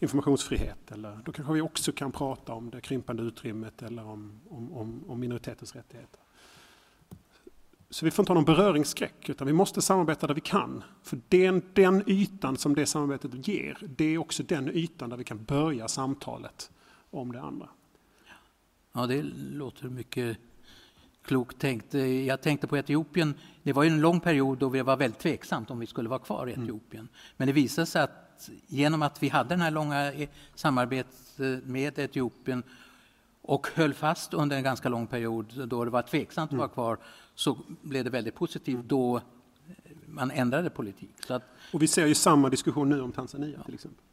informationsfrihet. 0.00 0.92
Eller 0.92 1.20
då 1.24 1.32
kanske 1.32 1.54
vi 1.54 1.60
också 1.60 1.92
kan 1.92 2.12
prata 2.12 2.52
om 2.52 2.70
det 2.70 2.80
krympande 2.80 3.22
utrymmet 3.22 3.82
eller 3.82 4.06
om, 4.06 4.40
om, 4.48 4.72
om, 4.72 5.04
om 5.08 5.20
minoritetens 5.20 5.74
rättigheter. 5.74 6.20
Så 7.90 8.04
vi 8.04 8.10
får 8.10 8.22
inte 8.22 8.32
ha 8.32 8.34
någon 8.34 8.44
beröringsskräck, 8.44 9.28
utan 9.28 9.46
vi 9.46 9.52
måste 9.52 9.82
samarbeta 9.82 10.26
där 10.26 10.34
vi 10.34 10.40
kan. 10.40 10.84
För 11.02 11.20
den, 11.28 11.62
den 11.74 12.02
ytan 12.06 12.56
som 12.56 12.74
det 12.74 12.86
samarbetet 12.86 13.48
ger, 13.48 13.78
det 13.96 14.04
är 14.04 14.18
också 14.18 14.42
den 14.42 14.68
ytan 14.68 15.10
där 15.10 15.16
vi 15.16 15.24
kan 15.24 15.44
börja 15.44 15.88
samtalet 15.88 16.70
om 17.10 17.32
det 17.32 17.40
andra. 17.40 17.68
Ja, 18.92 19.06
det 19.06 19.22
låter 19.52 19.88
mycket 19.88 20.38
klokt 21.22 21.58
tänkt. 21.58 21.94
Jag 22.26 22.42
tänkte 22.42 22.66
på 22.66 22.76
Etiopien. 22.76 23.34
Det 23.62 23.72
var 23.72 23.84
en 23.84 24.00
lång 24.00 24.20
period 24.20 24.58
då 24.58 24.68
vi 24.68 24.82
var 24.82 24.96
väldigt 24.96 25.20
tveksamt 25.20 25.70
om 25.70 25.78
vi 25.78 25.86
skulle 25.86 26.08
vara 26.08 26.18
kvar 26.18 26.48
i 26.48 26.52
mm. 26.52 26.64
Etiopien. 26.64 27.02
Mm. 27.02 27.14
Men 27.36 27.46
det 27.46 27.52
visade 27.52 27.86
sig 27.86 28.02
att 28.02 28.29
genom 28.66 29.02
att 29.02 29.22
vi 29.22 29.28
hade 29.28 29.48
den 29.48 29.60
här 29.60 29.70
långa 29.70 30.12
eh, 30.12 30.28
samarbetet 30.54 31.38
med 31.64 31.98
Etiopien 31.98 32.62
och 33.42 33.68
höll 33.74 33.94
fast 33.94 34.34
under 34.34 34.56
en 34.56 34.62
ganska 34.62 34.88
lång 34.88 35.06
period 35.06 35.68
då 35.68 35.84
det 35.84 35.90
var 35.90 36.02
tveksamt 36.02 36.52
att 36.52 36.58
vara 36.58 36.64
mm. 36.64 36.74
kvar 36.74 36.98
så 37.34 37.58
blev 37.82 38.04
det 38.04 38.10
väldigt 38.10 38.34
positivt 38.34 38.84
då 38.84 39.20
man 40.06 40.30
ändrade 40.30 40.70
politik. 40.70 41.30
Att, 41.30 41.42
och 41.72 41.82
vi 41.82 41.86
ser 41.86 42.06
ju 42.06 42.14
samma 42.14 42.48
diskussion 42.48 42.88
nu 42.88 43.00
om 43.00 43.12
Tanzania 43.12 43.54
ja. 43.58 43.64
till 43.64 43.74
exempel. 43.74 44.04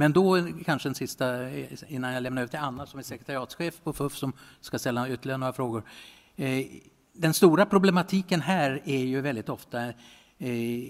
Men 0.00 0.12
då 0.12 0.48
kanske 0.64 0.88
en 0.88 0.94
sista, 0.94 1.50
innan 1.88 2.12
jag 2.12 2.22
lämnar 2.22 2.42
över 2.42 2.50
till 2.50 2.58
Anna 2.58 2.86
som 2.86 2.98
är 2.98 3.02
sekretariatschef 3.02 3.80
på 3.84 3.92
FUF 3.92 4.16
som 4.16 4.32
ska 4.60 4.78
ställa 4.78 5.08
ytterligare 5.08 5.38
några 5.38 5.52
frågor. 5.52 5.82
Eh, 6.36 6.66
den 7.12 7.34
stora 7.34 7.66
problematiken 7.66 8.40
här 8.40 8.82
är 8.84 9.04
ju 9.04 9.20
väldigt 9.20 9.48
ofta 9.48 9.86
eh, 9.86 9.94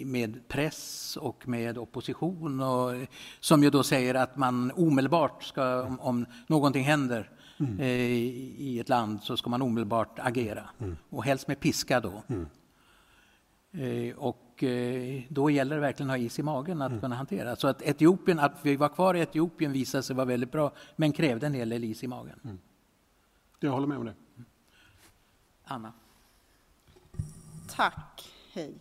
med 0.04 0.48
press 0.48 1.16
och 1.16 1.48
med 1.48 1.78
opposition 1.78 2.60
och, 2.60 2.94
som 3.40 3.62
ju 3.62 3.70
då 3.70 3.82
säger 3.82 4.14
att 4.14 4.36
man 4.36 4.72
omedelbart 4.74 5.42
ska, 5.42 5.82
om, 5.82 6.00
om 6.00 6.26
någonting 6.46 6.84
händer 6.84 7.30
mm. 7.58 7.80
Eh, 7.80 7.86
i 7.86 8.78
ett 8.80 8.88
land 8.88 9.22
så 9.22 9.36
ska 9.36 9.50
man 9.50 9.62
omedelbart 9.62 10.18
agera 10.18 10.70
mm. 10.78 10.96
och 11.10 11.24
helst 11.24 11.48
med 11.48 11.60
piska 11.60 12.00
då. 12.00 12.22
Mm. 12.28 12.46
Och 14.16 14.48
och 14.58 14.64
eh, 14.64 15.22
då 15.28 15.50
gäller 15.50 15.76
det 15.76 15.80
verkligen 15.80 16.10
att 16.10 16.18
ha 16.18 16.24
is 16.24 16.38
i 16.38 16.42
magen 16.42 16.82
att 16.82 16.90
mm. 16.90 17.00
kunna 17.00 17.16
hantera. 17.16 17.56
Så 17.56 17.68
att 17.68 17.82
Etiopien, 17.82 18.38
att 18.38 18.52
vi 18.62 18.76
var 18.76 18.88
kvar 18.88 19.14
i 19.14 19.20
Etiopien 19.20 19.72
visade 19.72 20.02
sig 20.02 20.16
vara 20.16 20.26
väldigt 20.26 20.52
bra, 20.52 20.72
men 20.96 21.12
krävde 21.12 21.46
en 21.46 21.54
hel 21.54 21.68
del 21.68 21.84
is 21.84 22.04
i 22.04 22.06
magen. 22.06 22.40
Mm. 22.44 22.58
Jag 23.60 23.70
håller 23.70 23.86
med 23.86 23.98
om 23.98 24.04
det. 24.04 24.14
Anna. 25.64 25.92
Tack. 27.68 28.32
Hej. 28.52 28.74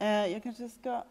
Eh, 0.00 0.26
jag 0.26 0.42
kanske 0.42 0.68
ska 0.68 1.04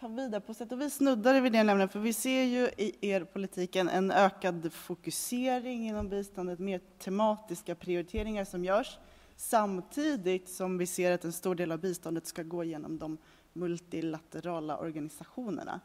ta 0.00 0.08
vidare. 0.08 0.40
På 0.40 0.54
sätt 0.54 0.72
och 0.72 0.80
vis 0.80 0.94
snuddar 0.94 1.40
vid 1.40 1.52
det 1.52 1.62
nämligen, 1.62 1.88
för 1.88 2.00
vi 2.00 2.12
ser 2.12 2.42
ju 2.42 2.70
i 2.76 2.96
er 3.00 3.24
politiken 3.24 3.88
en 3.88 4.10
ökad 4.10 4.72
fokusering 4.72 5.88
inom 5.88 6.08
biståndet, 6.08 6.58
mer 6.58 6.80
tematiska 6.98 7.74
prioriteringar 7.74 8.44
som 8.44 8.64
görs 8.64 8.98
samtidigt 9.36 10.48
som 10.48 10.78
vi 10.78 10.86
ser 10.86 11.12
att 11.12 11.24
en 11.24 11.32
stor 11.32 11.54
del 11.54 11.72
av 11.72 11.78
biståndet 11.78 12.26
ska 12.26 12.42
gå 12.42 12.64
genom 12.64 12.98
de 12.98 13.18
multilaterala 13.52 14.78
organisationerna. 14.78 15.80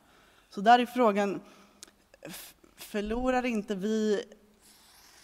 Så 0.50 0.62
där 0.62 0.80
är 0.80 0.86
frågan, 0.86 1.42
förlorar 2.76 3.46
inte 3.46 3.76
vi 3.76 4.24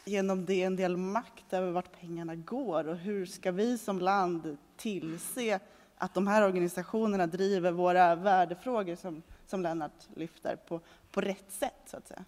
genom 0.05 0.45
det 0.45 0.63
en 0.63 0.75
del 0.75 0.97
makt 0.97 1.53
över 1.53 1.71
vart 1.71 1.99
pengarna 1.99 2.35
går 2.35 2.87
och 2.87 2.97
hur 2.97 3.25
ska 3.25 3.51
vi 3.51 3.77
som 3.77 3.99
land 3.99 4.57
tillse 4.77 5.59
att 6.01 6.13
de 6.13 6.27
här 6.27 6.45
organisationerna 6.45 7.27
driver 7.27 7.71
våra 7.71 8.15
värdefrågor 8.15 8.95
som, 8.95 9.21
som 9.47 9.61
Lennart 9.61 10.07
lyfter 10.15 10.55
på, 10.55 10.81
på 11.11 11.21
rätt 11.21 11.51
sätt 11.51 11.81
så 11.85 11.97
att 11.97 12.07
säga? 12.07 12.23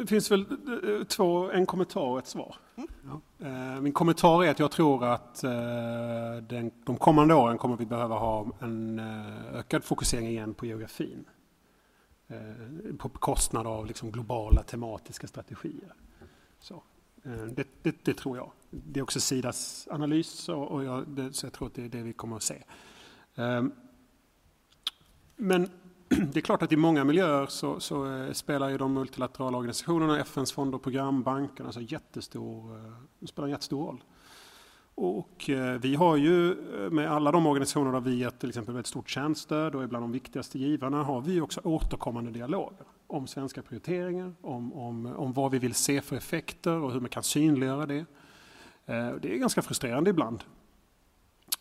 Det 0.00 0.06
finns 0.06 0.30
väl 0.30 0.40
eh, 0.40 1.04
två, 1.04 1.50
en 1.50 1.66
kommentar 1.66 2.00
och 2.00 2.18
ett 2.18 2.26
svar. 2.26 2.56
Mm. 2.76 3.20
Eh, 3.38 3.80
min 3.80 3.92
kommentar 3.92 4.44
är 4.44 4.50
att 4.50 4.58
jag 4.58 4.70
tror 4.70 5.04
att 5.04 5.44
eh, 5.44 5.50
den, 6.48 6.70
de 6.84 6.96
kommande 6.96 7.34
åren 7.34 7.58
kommer 7.58 7.76
vi 7.76 7.86
behöva 7.86 8.18
ha 8.18 8.46
en 8.60 8.98
ökad 9.54 9.84
fokusering 9.84 10.26
igen 10.26 10.54
på 10.54 10.66
geografin. 10.66 11.24
På 12.98 13.08
bekostnad 13.08 13.66
av 13.66 13.86
liksom 13.86 14.10
globala 14.10 14.62
tematiska 14.62 15.26
strategier. 15.26 15.94
Så, 16.58 16.82
Eh, 17.22 17.32
det, 17.32 17.68
det, 17.82 18.04
det, 18.04 18.14
tror 18.14 18.36
jag. 18.36 18.50
Det 18.70 19.00
är 19.00 19.02
också 19.02 19.20
Sidas 19.20 19.88
analys 19.90 20.48
och 20.48 20.84
jag, 20.84 21.08
det, 21.08 21.32
så 21.32 21.46
jag 21.46 21.52
tror 21.52 21.66
att 21.66 21.74
det 21.74 21.84
är 21.84 21.88
det 21.88 22.02
vi 22.02 22.12
kommer 22.12 22.36
att 22.36 22.42
se. 22.42 22.62
Ehm, 23.34 23.72
men 25.36 25.70
det 26.08 26.36
är 26.36 26.40
klart 26.40 26.62
att 26.62 26.72
i 26.72 26.76
många 26.76 27.04
miljöer 27.04 27.46
så, 27.46 27.80
så 27.80 28.12
eh, 28.12 28.32
spelar 28.32 28.68
ju 28.68 28.78
de 28.78 28.92
multilaterala 28.92 29.58
organisationerna, 29.58 30.20
FNs 30.20 30.52
fonder 30.52 30.76
och 30.76 30.82
program, 30.82 31.22
bankerna, 31.22 31.68
alltså 31.68 31.80
jättestor, 31.80 32.76
eh, 32.76 33.26
spelar 33.26 33.46
en 33.46 33.52
jättestor 33.52 33.86
roll. 33.86 34.04
Och 34.94 35.50
vi 35.80 35.94
har 35.94 36.16
ju 36.16 36.54
med 36.90 37.10
alla 37.10 37.32
de 37.32 37.46
organisationer 37.46 37.92
där 37.92 38.00
vi 38.00 38.14
ger 38.14 38.30
till 38.30 38.48
exempel 38.48 38.76
ett 38.76 38.86
stort 38.86 39.10
tjänststöd 39.10 39.74
och 39.74 39.82
är 39.82 39.86
bland 39.86 40.02
de 40.02 40.12
viktigaste 40.12 40.58
givarna 40.58 41.02
har 41.02 41.20
vi 41.20 41.40
också 41.40 41.60
återkommande 41.64 42.30
dialoger 42.30 42.86
om 43.10 43.26
svenska 43.26 43.62
prioriteringar, 43.62 44.34
om, 44.40 44.72
om, 44.72 45.06
om 45.06 45.32
vad 45.32 45.50
vi 45.50 45.58
vill 45.58 45.74
se 45.74 46.00
för 46.00 46.16
effekter 46.16 46.72
och 46.72 46.92
hur 46.92 47.00
man 47.00 47.08
kan 47.08 47.22
synliggöra 47.22 47.86
det. 47.86 48.04
Eh, 48.86 49.14
det 49.22 49.34
är 49.34 49.38
ganska 49.38 49.62
frustrerande 49.62 50.10
ibland 50.10 50.44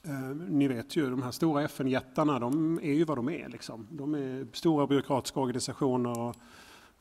eh, 0.03 0.35
ni 0.35 0.67
vet 0.67 0.95
ju, 0.95 1.09
de 1.09 1.23
här 1.23 1.31
stora 1.31 1.63
FN-jättarna, 1.63 2.39
de 2.39 2.79
är 2.83 2.93
ju 2.93 3.03
vad 3.03 3.17
de 3.17 3.29
är. 3.29 3.49
Liksom. 3.49 3.87
De 3.89 4.15
är 4.15 4.47
stora 4.53 4.87
byråkratiska 4.87 5.39
organisationer 5.39 6.19
och, 6.19 6.35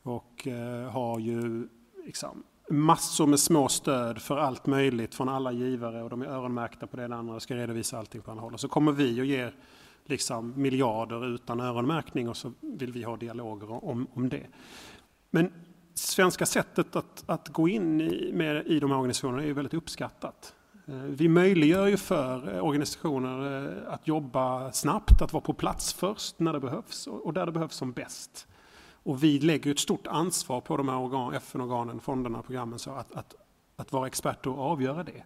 och 0.02 0.46
eh, 0.46 0.90
har 0.90 1.18
ju 1.18 1.68
liksom, 2.06 2.42
massor 2.70 3.26
med 3.26 3.40
små 3.40 3.68
stöd 3.68 4.22
för 4.22 4.36
allt 4.36 4.66
möjligt 4.66 5.14
från 5.14 5.28
alla 5.28 5.52
givare 5.52 6.02
och 6.02 6.10
de 6.10 6.22
är 6.22 6.26
öronmärkta 6.26 6.86
på 6.86 6.96
det 6.96 7.04
ena 7.04 7.16
andra 7.16 7.34
och 7.34 7.42
ska 7.42 7.56
redovisa 7.56 7.98
allting 7.98 8.22
på 8.22 8.30
andra 8.30 8.42
håll. 8.42 8.54
Och 8.54 8.60
så 8.60 8.68
kommer 8.68 8.92
vi 8.92 9.20
och 9.20 9.24
ger 9.24 9.54
liksom 10.08 10.52
miljarder 10.56 11.34
utan 11.34 11.60
öronmärkning 11.60 12.28
och 12.28 12.36
så 12.36 12.52
vill 12.60 12.92
vi 12.92 13.02
ha 13.02 13.16
dialoger 13.16 13.84
om, 13.84 14.06
om 14.14 14.28
det. 14.28 14.46
Men 15.30 15.52
svenska 15.94 16.46
sättet 16.46 16.96
att, 16.96 17.24
att 17.26 17.48
gå 17.48 17.68
in 17.68 18.00
i, 18.00 18.32
med, 18.32 18.66
i 18.66 18.80
de 18.80 18.90
här 18.90 18.98
organisationerna 18.98 19.44
är 19.44 19.52
väldigt 19.52 19.74
uppskattat. 19.74 20.54
Eh, 20.88 20.94
vi 20.94 21.28
möjliggör 21.28 21.86
ju 21.86 21.96
för 21.96 22.54
eh, 22.54 22.64
organisationer 22.64 23.66
eh, 23.66 23.92
att 23.92 24.08
jobba 24.08 24.72
snabbt, 24.72 25.22
att 25.22 25.32
vara 25.32 25.44
på 25.44 25.52
plats 25.52 25.92
först 25.92 26.38
när 26.38 26.52
det 26.52 26.60
behövs 26.60 27.06
och 27.06 27.32
där 27.32 27.46
det 27.46 27.52
behövs 27.52 27.74
som 27.74 27.92
bäst. 27.92 28.46
Och 29.02 29.22
vi 29.24 29.38
lägger 29.38 29.70
ett 29.70 29.78
stort 29.78 30.06
ansvar 30.06 30.60
på 30.60 30.76
de 30.76 30.88
här 30.88 30.98
organ, 30.98 31.34
FN-organen, 31.34 32.00
fonderna, 32.00 32.42
programmen 32.42 32.78
så 32.78 32.90
att, 32.90 33.14
att, 33.14 33.34
att 33.76 33.92
vara 33.92 34.06
experter 34.06 34.50
och 34.50 34.70
avgöra 34.70 35.04
det. 35.04 35.24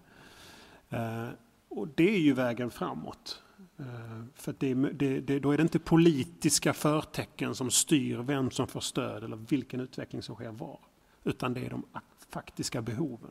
Och 1.68 1.88
det 1.88 2.14
är 2.14 2.18
ju 2.18 2.32
vägen 2.32 2.70
framåt. 2.70 3.41
Eh, 3.82 4.24
för 4.34 4.54
det, 4.58 4.74
det, 4.74 5.20
det, 5.20 5.38
då 5.38 5.52
är 5.52 5.56
det 5.56 5.62
inte 5.62 5.78
politiska 5.78 6.72
förtecken 6.72 7.54
som 7.54 7.70
styr 7.70 8.16
vem 8.16 8.50
som 8.50 8.66
får 8.66 8.80
stöd 8.80 9.24
eller 9.24 9.36
vilken 9.36 9.80
utveckling 9.80 10.22
som 10.22 10.34
sker 10.34 10.50
var. 10.50 10.78
Utan 11.24 11.54
det 11.54 11.66
är 11.66 11.70
de 11.70 11.84
faktiska 12.30 12.82
behoven. 12.82 13.30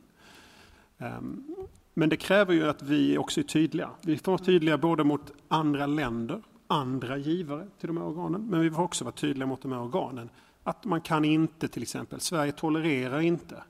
Ehm, 0.98 1.44
men 1.94 2.08
det 2.08 2.16
kräver 2.16 2.54
ju 2.54 2.68
att 2.68 2.82
vi 2.82 3.18
också 3.18 3.40
är 3.40 3.44
tydliga. 3.44 3.90
Vi 4.02 4.18
får 4.18 4.32
vara 4.32 4.44
tydliga 4.44 4.78
både 4.78 5.04
mot 5.04 5.32
andra 5.48 5.86
länder, 5.86 6.42
andra 6.66 7.16
givare 7.16 7.68
till 7.78 7.86
de 7.86 7.96
här 7.96 8.04
organen, 8.04 8.46
men 8.46 8.60
vi 8.60 8.70
får 8.70 8.82
också 8.82 9.04
vara 9.04 9.14
tydliga 9.14 9.46
mot 9.46 9.62
de 9.62 9.72
här 9.72 9.80
organen. 9.80 10.30
Att 10.62 10.84
man 10.84 11.00
kan 11.00 11.24
inte 11.24 11.68
till 11.68 11.82
exempel, 11.82 12.20
Sverige 12.20 12.52
tolererar 12.52 13.20
inte 13.20 13.62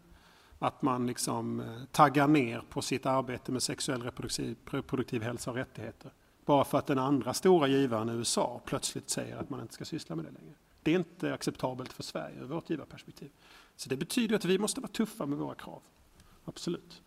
att 0.58 0.82
man 0.82 1.06
liksom 1.06 1.60
eh, 1.60 1.66
taggar 1.90 2.28
ner 2.28 2.62
på 2.68 2.82
sitt 2.82 3.06
arbete 3.06 3.52
med 3.52 3.62
sexuell 3.62 4.02
reproduktiv, 4.02 4.56
reproduktiv 4.70 5.22
hälsa 5.22 5.50
och 5.50 5.56
rättigheter. 5.56 6.10
Bara 6.44 6.64
för 6.64 6.78
att 6.78 6.86
den 6.86 6.98
andra 6.98 7.34
stora 7.34 7.68
givaren 7.68 8.08
USA 8.08 8.60
plötsligt 8.64 9.10
säger 9.10 9.36
att 9.36 9.50
man 9.50 9.60
inte 9.60 9.74
ska 9.74 9.84
syssla 9.84 10.16
med 10.16 10.24
det 10.24 10.30
längre. 10.30 10.54
Det 10.82 10.90
är 10.90 10.98
inte 10.98 11.34
acceptabelt 11.34 11.92
för 11.92 12.02
Sverige 12.02 12.40
ur 12.40 12.44
vårt 12.44 12.70
givarperspektiv. 12.70 13.30
Så 13.76 13.88
det 13.88 13.96
betyder 13.96 14.36
att 14.36 14.44
vi 14.44 14.58
måste 14.58 14.80
vara 14.80 14.92
tuffa 14.92 15.26
med 15.26 15.38
våra 15.38 15.54
krav. 15.54 15.82
Absolut. 16.44 17.02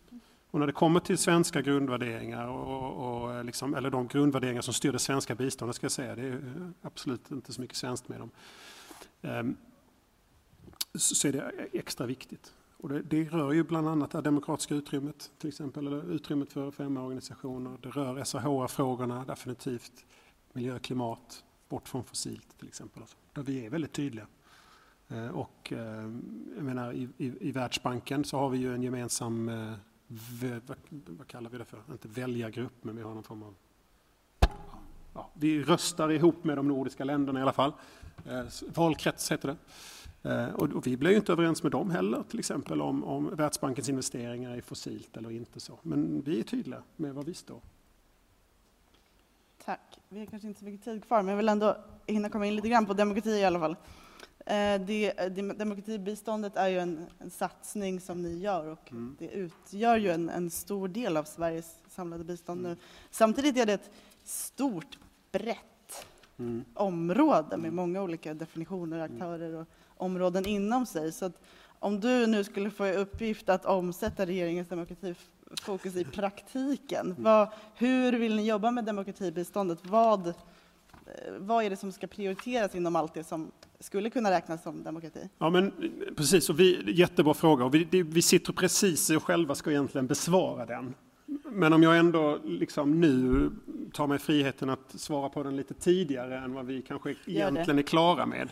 Och 0.50 0.60
när 0.60 0.66
det 0.66 0.72
kommer 0.72 1.00
till 1.00 1.18
svenska 1.18 1.62
grundvärderingar, 1.62 2.46
och, 2.46 3.24
och 3.24 3.44
liksom, 3.44 3.74
eller 3.74 3.90
de 3.90 4.06
grundvärderingar 4.06 4.62
som 4.62 4.74
styr 4.74 4.92
det 4.92 4.98
svenska 4.98 5.34
biståndet, 5.34 5.76
ska 5.76 5.84
jag 5.84 5.92
säga, 5.92 6.14
det 6.16 6.22
är 6.22 6.72
absolut 6.82 7.30
inte 7.30 7.52
så 7.52 7.60
mycket 7.60 7.76
svenskt 7.76 8.08
med 8.08 8.20
dem, 8.20 8.30
ehm, 9.22 9.56
så 10.94 11.28
är 11.28 11.32
det 11.32 11.68
extra 11.72 12.06
viktigt. 12.06 12.52
Och 12.78 12.88
det, 12.88 13.02
det, 13.02 13.24
rör 13.24 13.52
ju 13.52 13.64
bland 13.64 13.88
annat 13.88 14.10
det 14.10 14.20
demokratiska 14.20 14.74
utrymmet, 14.74 15.30
till 15.38 15.48
exempel, 15.48 15.86
eller 15.86 16.10
utrymmet 16.10 16.52
för 16.52 16.70
FMA-organisationer. 16.70 17.78
Det 17.82 17.88
rör 17.88 18.24
SRHR-frågorna 18.24 19.24
definitivt, 19.24 20.04
miljö, 20.52 20.74
och 20.74 20.82
klimat, 20.82 21.44
bort 21.68 21.88
från 21.88 22.04
fossilt 22.04 22.58
till 22.58 22.68
exempel. 22.68 23.02
Alltså, 23.02 23.16
där 23.32 23.42
vi 23.42 23.66
är 23.66 23.70
väldigt 23.70 23.92
tydliga. 23.92 24.26
Eh, 25.08 25.28
och 25.28 25.72
eh, 25.72 26.10
jag 26.56 26.64
menar, 26.64 26.92
i, 26.92 27.08
i, 27.16 27.48
i 27.48 27.52
Världsbanken 27.52 28.24
så 28.24 28.38
har 28.38 28.48
vi 28.48 28.58
ju 28.58 28.74
en 28.74 28.82
gemensam, 28.82 29.48
eh, 29.48 29.72
vad, 30.40 30.76
vad 31.06 31.26
kallar 31.26 31.50
vi 31.50 31.58
det 31.58 31.64
för, 31.64 31.82
inte 31.92 32.08
väljargrupp, 32.08 32.84
men 32.84 32.96
vi 32.96 33.02
har 33.02 33.14
någon 33.14 33.22
form 33.22 33.42
av 33.42 33.54
Ja, 35.16 35.30
vi 35.34 35.62
röstar 35.62 36.10
ihop 36.10 36.44
med 36.44 36.56
de 36.56 36.68
nordiska 36.68 37.04
länderna 37.04 37.38
i 37.38 37.42
alla 37.42 37.52
fall. 37.52 37.72
Eh, 38.26 38.44
valkrets 38.74 39.32
heter 39.32 39.48
det. 39.48 39.56
Eh, 40.22 40.48
och 40.48 40.86
vi 40.86 40.96
blev 40.96 41.12
ju 41.12 41.18
inte 41.18 41.32
överens 41.32 41.62
med 41.62 41.72
dem 41.72 41.90
heller, 41.90 42.22
till 42.22 42.38
exempel 42.38 42.80
om, 42.82 43.04
om 43.04 43.36
Världsbankens 43.36 43.88
investeringar 43.88 44.56
i 44.56 44.62
fossilt 44.62 45.16
eller 45.16 45.30
inte. 45.30 45.60
så. 45.60 45.78
Men 45.82 46.22
vi 46.22 46.38
är 46.38 46.42
tydliga 46.42 46.82
med 46.96 47.14
var 47.14 47.22
vi 47.22 47.34
står. 47.34 47.60
Tack. 49.64 49.98
Vi 50.08 50.18
har 50.18 50.26
kanske 50.26 50.48
inte 50.48 50.60
så 50.60 50.64
mycket 50.64 50.84
tid 50.84 51.04
kvar, 51.06 51.22
men 51.22 51.28
jag 51.28 51.36
vill 51.36 51.48
ändå 51.48 51.76
hinna 52.06 52.28
komma 52.28 52.46
in 52.46 52.56
lite 52.56 52.68
grann 52.68 52.86
på 52.86 52.94
demokrati 52.94 53.30
i 53.30 53.44
alla 53.44 53.60
fall. 53.60 53.76
Eh, 54.46 54.80
det, 54.80 55.12
demokratibiståndet 55.58 56.56
är 56.56 56.68
ju 56.68 56.78
en, 56.78 57.06
en 57.18 57.30
satsning 57.30 58.00
som 58.00 58.22
ni 58.22 58.38
gör 58.38 58.66
och 58.66 58.92
mm. 58.92 59.16
det 59.18 59.28
utgör 59.28 59.96
ju 59.96 60.10
en, 60.10 60.28
en, 60.28 60.50
stor 60.50 60.88
del 60.88 61.16
av 61.16 61.24
Sveriges 61.24 61.78
samlade 61.88 62.24
bistånd 62.24 62.60
mm. 62.60 62.72
nu. 62.72 62.78
Samtidigt 63.10 63.56
är 63.56 63.66
det 63.66 63.72
ett 63.72 63.90
stort, 64.24 64.98
brett 65.32 66.06
mm. 66.38 66.64
område 66.74 67.56
med 67.56 67.72
många 67.72 68.02
olika 68.02 68.34
definitioner, 68.34 68.98
aktörer 68.98 69.54
och 69.54 69.66
områden 69.96 70.46
inom 70.46 70.86
sig. 70.86 71.12
Så 71.12 71.24
att 71.24 71.42
om 71.78 72.00
du 72.00 72.26
nu 72.26 72.44
skulle 72.44 72.70
få 72.70 72.86
i 72.86 72.96
uppgift 72.96 73.48
att 73.48 73.66
omsätta 73.66 74.26
regeringens 74.26 74.68
demokratifokus 74.68 75.96
i 75.96 76.04
praktiken, 76.04 77.06
mm. 77.06 77.22
vad, 77.22 77.48
hur 77.74 78.12
vill 78.12 78.36
ni 78.36 78.48
jobba 78.48 78.70
med 78.70 78.84
demokratibiståndet? 78.84 79.78
Vad, 79.82 80.26
eh, 80.26 80.32
vad 81.38 81.64
är 81.64 81.70
det 81.70 81.76
som 81.76 81.92
ska 81.92 82.06
prioriteras 82.06 82.74
inom 82.74 82.96
allt 82.96 83.14
det 83.14 83.24
som 83.24 83.50
skulle 83.80 84.10
kunna 84.10 84.30
räknas 84.30 84.62
som 84.62 84.82
demokrati? 84.82 85.28
Ja, 85.38 85.50
men 85.50 85.72
precis. 86.16 86.50
Och 86.50 86.60
vi, 86.60 86.92
jättebra 86.92 87.34
fråga. 87.34 87.64
Och 87.64 87.74
vi, 87.74 88.02
vi 88.02 88.22
sitter 88.22 88.52
precis 88.52 89.10
och 89.10 89.22
själva 89.22 89.54
ska 89.54 89.70
egentligen 89.70 90.06
besvara 90.06 90.66
den. 90.66 90.94
Men 91.44 91.72
om 91.72 91.82
jag 91.82 91.98
ändå 91.98 92.38
liksom 92.44 93.00
nu 93.00 93.50
tar 93.92 94.06
mig 94.06 94.18
friheten 94.18 94.70
att 94.70 95.00
svara 95.00 95.28
på 95.28 95.42
den 95.42 95.56
lite 95.56 95.74
tidigare 95.74 96.38
än 96.38 96.54
vad 96.54 96.66
vi 96.66 96.82
kanske 96.82 97.14
egentligen 97.26 97.78
är 97.78 97.82
klara 97.82 98.26
med. 98.26 98.48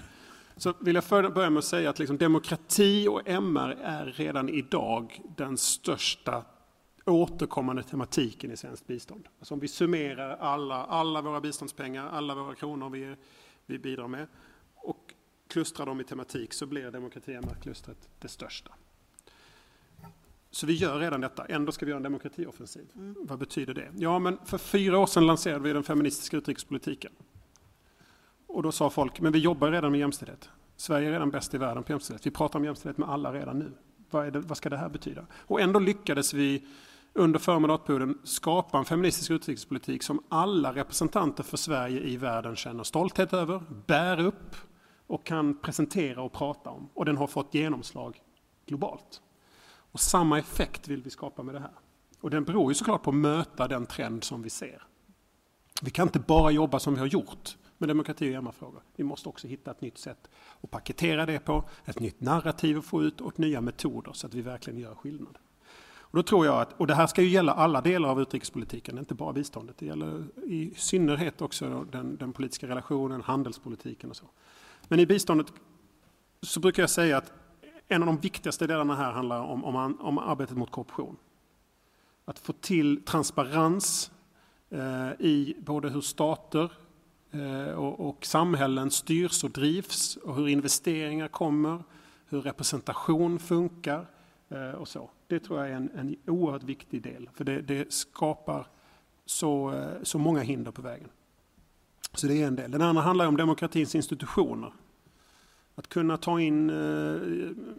Så 0.57 0.75
vill 0.81 0.95
jag 0.95 1.35
börja 1.35 1.51
med 1.51 1.59
att 1.59 1.65
säga 1.65 1.91
att 1.91 1.99
liksom 1.99 2.19
demokrati 2.19 3.09
och 3.09 3.29
MR 3.29 3.79
är 3.83 4.07
redan 4.07 4.49
idag 4.49 5.21
den 5.37 5.57
största 5.57 6.45
återkommande 7.07 7.83
tematiken 7.83 8.51
i 8.51 8.57
svenskt 8.57 8.87
bistånd. 8.87 9.29
Alltså 9.39 9.55
om 9.55 9.61
vi 9.61 9.69
summerar 9.69 10.37
alla, 10.37 10.85
alla 10.85 11.23
våra 11.23 11.41
biståndspengar, 11.41 12.09
alla 12.09 12.35
våra 12.35 12.55
kronor 12.55 12.91
vi, 12.91 13.17
vi 13.67 13.79
bidrar 13.79 14.09
med 14.09 14.27
och 14.75 15.15
klustrar 15.49 15.87
dem 15.87 16.01
i 16.01 16.05
tematik 16.05 16.53
så 16.53 16.67
blir 16.67 16.91
demokrati 16.91 17.33
och 17.33 17.45
MR-klustret 17.45 18.09
det 18.19 18.29
största. 18.29 18.73
Så 20.51 20.67
vi 20.67 20.73
gör 20.73 20.99
redan 20.99 21.21
detta. 21.21 21.45
Ändå 21.45 21.73
ska 21.73 21.87
vi 21.87 21.91
göra 21.91 21.97
en 21.97 22.03
demokratioffensiv. 22.03 22.87
Mm. 22.95 23.17
Vad 23.21 23.39
betyder 23.39 23.75
det? 23.75 23.93
Ja, 23.97 24.19
men 24.19 24.39
för 24.45 24.59
fyra 24.59 24.99
år 24.99 25.07
sedan 25.07 25.27
lanserade 25.27 25.65
vi 25.65 25.73
den 25.73 25.83
feministiska 25.83 26.37
utrikespolitiken. 26.37 27.13
Och 28.55 28.63
då 28.63 28.73
sa 28.73 28.91
folk, 28.91 29.21
men 29.21 29.33
vi 29.33 29.39
jobbar 29.39 29.71
redan 29.71 29.91
med 29.91 30.01
jämställdhet. 30.01 30.51
Sverige 30.77 31.09
är 31.09 31.13
redan 31.13 31.31
bäst 31.31 31.55
i 31.55 31.59
världen 31.59 31.83
på 31.83 31.93
jämställdhet. 31.93 32.27
Vi 32.27 32.31
pratar 32.31 32.59
om 32.59 32.65
jämställdhet 32.65 32.99
med 32.99 33.09
alla 33.09 33.33
redan 33.33 33.59
nu. 33.59 33.73
Vad, 34.11 34.33
det, 34.33 34.41
vad 34.41 34.57
ska 34.57 34.69
det 34.69 34.77
här 34.77 34.89
betyda? 34.89 35.27
Och 35.33 35.61
ändå 35.61 35.81
lyckades 35.81 36.35
vi 36.35 36.67
under 37.13 37.39
förra 37.39 37.59
mandatperioden 37.59 38.19
skapa 38.25 38.79
en 38.79 38.85
feministisk 38.85 39.31
utrikespolitik 39.31 40.03
som 40.03 40.23
alla 40.29 40.75
representanter 40.75 41.43
för 41.43 41.57
Sverige 41.57 42.01
i 42.01 42.17
världen 42.17 42.57
känner 42.57 42.85
stolthet 42.85 43.33
över, 43.33 43.63
bär 43.87 44.21
upp 44.21 44.57
och 45.07 45.27
kan 45.27 45.59
presentera 45.59 46.23
och 46.23 46.33
prata 46.33 46.71
om. 46.71 46.89
Och 46.95 47.05
den 47.05 47.17
har 47.17 47.27
fått 47.27 47.55
genomslag 47.55 48.23
globalt. 48.67 49.23
Och 49.93 50.01
samma 50.01 50.39
effekt 50.39 50.89
vill 50.89 51.03
vi 51.03 51.11
skapa 51.11 51.43
med 51.43 51.55
det 51.55 51.61
här. 51.61 51.75
Och 52.21 52.31
den 52.31 52.45
beror 52.45 52.71
ju 52.71 52.75
såklart 52.75 53.03
på 53.03 53.11
att 53.11 53.17
möta 53.17 53.69
den 53.69 53.87
trend 53.87 54.25
som 54.25 54.43
vi 54.43 54.51
ser. 54.51 54.83
Vi 55.83 55.91
kan 55.91 56.09
inte 56.09 56.19
bara 56.19 56.51
jobba 56.51 56.79
som 56.79 56.95
vi 56.95 57.01
har 57.01 57.07
gjort 57.07 57.57
med 57.79 57.89
demokrati 57.89 58.31
och 58.31 58.35
MR-frågor. 58.39 58.83
Vi 58.97 59.05
måste 59.05 59.29
också 59.29 59.49
hitta 59.49 59.71
ett 59.71 59.81
nytt 59.81 59.99
sätt 59.99 60.31
att 60.61 60.71
paketera 60.71 61.27
det 61.27 61.39
på, 61.39 61.65
ett 61.85 62.01
nytt 62.01 62.21
narrativ 62.21 62.79
att 62.79 62.85
få 62.85 63.03
ut 63.03 63.21
och 63.21 63.39
nya 63.39 63.61
metoder 63.61 64.13
så 64.13 64.27
att 64.27 64.35
vi 64.35 64.43
verkligen 64.43 64.81
gör 64.81 64.95
skillnad. 64.95 65.39
Och 66.15 66.17
då 66.17 66.23
tror 66.23 66.47
jag 66.47 66.61
att, 66.61 66.81
och 66.81 66.87
det 66.87 66.95
här 66.95 67.07
ska 67.07 67.23
ju 67.23 67.29
gälla 67.29 67.53
alla 67.53 67.81
delar 67.81 68.09
av 68.09 68.21
utrikespolitiken, 68.21 68.99
inte 68.99 69.15
bara 69.15 69.33
biståndet. 69.33 69.79
Det 69.79 69.87
gäller 69.87 70.25
i 70.45 70.75
synnerhet 70.77 71.43
också 71.43 71.87
den, 71.93 72.17
den 72.17 72.33
politiska 72.33 72.69
relationen, 72.69 73.23
handelspolitiken 73.23 74.11
och 74.11 74.17
så. 74.17 74.27
Men 74.89 75.01
i 75.01 75.07
biståndet 75.07 75.47
så 76.43 76.61
brukar 76.61 76.83
jag 76.83 76.91
säga 76.91 77.17
att 77.17 77.33
en 77.89 78.03
av 78.03 78.07
de 78.07 78.19
viktigaste 78.19 78.67
delarna 78.67 78.95
här 78.95 79.13
handlar 79.13 79.41
om, 79.41 79.65
om, 79.65 80.01
om 80.01 80.19
arbetet 80.19 80.57
mot 80.57 80.71
korruption. 80.71 81.17
Att 82.25 82.39
få 82.39 82.53
till 82.53 83.05
transparens 83.05 84.11
eh, 84.71 85.11
i 85.19 85.57
både 85.61 85.89
hur 85.89 86.01
stater 86.01 86.73
Eh, 87.35 87.75
och, 87.75 88.09
och 88.09 88.27
samhällen 88.27 88.91
styrs 88.91 89.45
och 89.45 89.51
drivs 89.51 90.17
och 90.17 90.35
hur 90.35 90.49
investeringar 90.49 91.29
kommer, 91.29 91.83
hur 92.29 92.41
representation 92.41 93.39
funkar 93.39 94.07
eh, 94.49 94.71
och 94.71 94.89
så. 94.89 95.11
Det 95.27 95.41
tror 95.41 95.61
jag 95.61 95.69
är 95.69 95.75
en, 95.75 95.91
en 95.95 96.17
oerhört 96.27 96.63
viktig 96.63 97.03
del, 97.03 97.31
för 97.35 97.45
det, 97.45 97.63
det 97.63 97.93
skapar 97.93 98.67
så, 99.27 99.73
eh, 99.73 100.03
så 100.03 100.19
många 100.19 100.41
hinder 100.41 100.71
på 100.71 100.83
vägen. 100.83 101.09
Så 102.13 102.27
det 102.27 102.43
är 102.43 102.47
en 102.47 102.57
del. 102.57 102.71
Den 102.71 102.83
andra 102.83 103.03
handlar 103.03 103.27
om 103.27 103.37
demokratins 103.37 103.95
institutioner. 103.95 104.73
Att 105.77 105.89
kunna 105.89 106.17
ta 106.17 106.41
in 106.41 106.69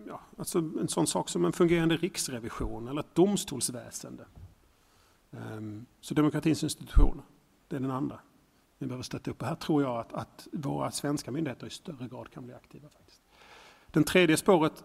ja, 0.08 0.22
alltså 0.38 0.60
en 0.60 0.88
sån 0.88 1.08
sak 1.08 1.30
som 1.30 1.46
en 1.46 1.54
fungerande 1.54 1.98
riksrevision 1.98 2.88
eller 2.88 3.00
ett 3.00 3.16
domstolsväsende. 3.16 4.26
Ehm, 5.32 5.86
så 6.02 6.14
demokratins 6.14 6.64
institutioner, 6.64 7.24
det 7.68 7.76
är 7.76 7.80
den 7.80 7.92
andra 7.92 8.20
vi 8.80 8.86
behöver 8.86 9.04
stötta 9.04 9.32
upp. 9.32 9.42
Och 9.42 9.48
här 9.48 9.56
tror 9.56 9.84
jag 9.84 10.00
att, 10.00 10.14
att 10.14 10.48
våra 10.52 10.92
svenska 10.92 11.32
myndigheter 11.32 11.68
i 11.68 11.70
större 11.70 12.08
grad 12.08 12.32
kan 12.32 12.46
bli 12.46 12.54
aktiva. 12.54 12.90
faktiskt. 12.90 13.22
Den 13.92 14.04
tredje 14.04 14.38
spåret 14.38 14.84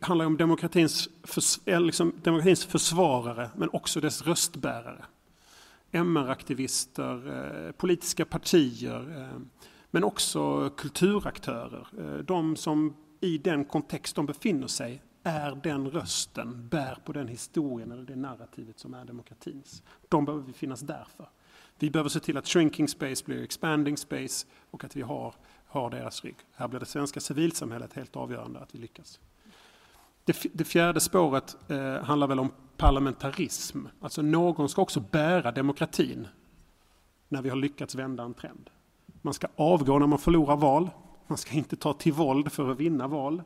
handlar 0.00 0.26
om 0.26 0.36
demokratins, 0.36 1.08
förs 1.22 1.58
eh, 1.64 1.80
liksom, 1.80 2.12
demokratins 2.22 2.64
försvarare 2.64 3.50
men 3.56 3.68
också 3.72 4.00
dess 4.00 4.22
röstbärare. 4.22 5.04
MR-aktivister, 5.90 7.66
eh, 7.66 7.72
politiska 7.72 8.24
partier 8.24 9.20
eh, 9.20 9.40
men 9.90 10.04
också 10.04 10.70
kulturaktörer. 10.70 12.22
De 12.22 12.56
som 12.56 12.96
i 13.20 13.38
den 13.38 13.64
kontext 13.64 14.16
de 14.16 14.26
befinner 14.26 14.66
sig 14.66 15.02
är 15.28 15.54
den 15.54 15.90
rösten, 15.90 16.68
bär 16.68 16.98
på 17.04 17.12
den 17.12 17.28
historien 17.28 17.92
eller 17.92 18.02
det 18.02 18.16
narrativet 18.16 18.78
som 18.78 18.94
är 18.94 19.04
demokratins. 19.04 19.82
De 20.08 20.24
behöver 20.24 20.44
vi 20.46 20.52
finnas 20.52 20.80
där 20.80 21.06
för. 21.16 21.28
Vi 21.78 21.90
behöver 21.90 22.10
se 22.10 22.20
till 22.20 22.36
att 22.36 22.48
shrinking 22.48 22.88
space 22.88 23.24
blir 23.24 23.42
expanding 23.42 23.96
space 23.96 24.46
och 24.70 24.84
att 24.84 24.96
vi 24.96 25.02
har, 25.02 25.34
har 25.66 25.90
deras 25.90 26.24
rygg. 26.24 26.36
Här 26.54 26.68
blir 26.68 26.80
det 26.80 26.86
svenska 26.86 27.20
civilsamhället 27.20 27.92
helt 27.92 28.16
avgörande 28.16 28.60
att 28.60 28.74
vi 28.74 28.78
lyckas. 28.78 29.20
Det, 30.24 30.36
det 30.52 30.64
fjärde 30.64 31.00
spåret 31.00 31.56
eh, 31.68 32.02
handlar 32.02 32.26
väl 32.26 32.40
om 32.40 32.52
parlamentarism. 32.76 33.86
Alltså 34.00 34.22
någon 34.22 34.68
ska 34.68 34.82
också 34.82 35.00
bära 35.00 35.52
demokratin 35.52 36.28
när 37.28 37.42
vi 37.42 37.48
har 37.48 37.56
lyckats 37.56 37.94
vända 37.94 38.22
en 38.22 38.34
trend. 38.34 38.70
Man 39.22 39.34
ska 39.34 39.46
avgå 39.56 39.98
när 39.98 40.06
man 40.06 40.18
förlorar 40.18 40.56
val. 40.56 40.90
Man 41.26 41.38
ska 41.38 41.54
inte 41.54 41.76
ta 41.76 41.92
till 41.92 42.12
våld 42.12 42.52
för 42.52 42.70
att 42.70 42.80
vinna 42.80 43.06
val. 43.06 43.42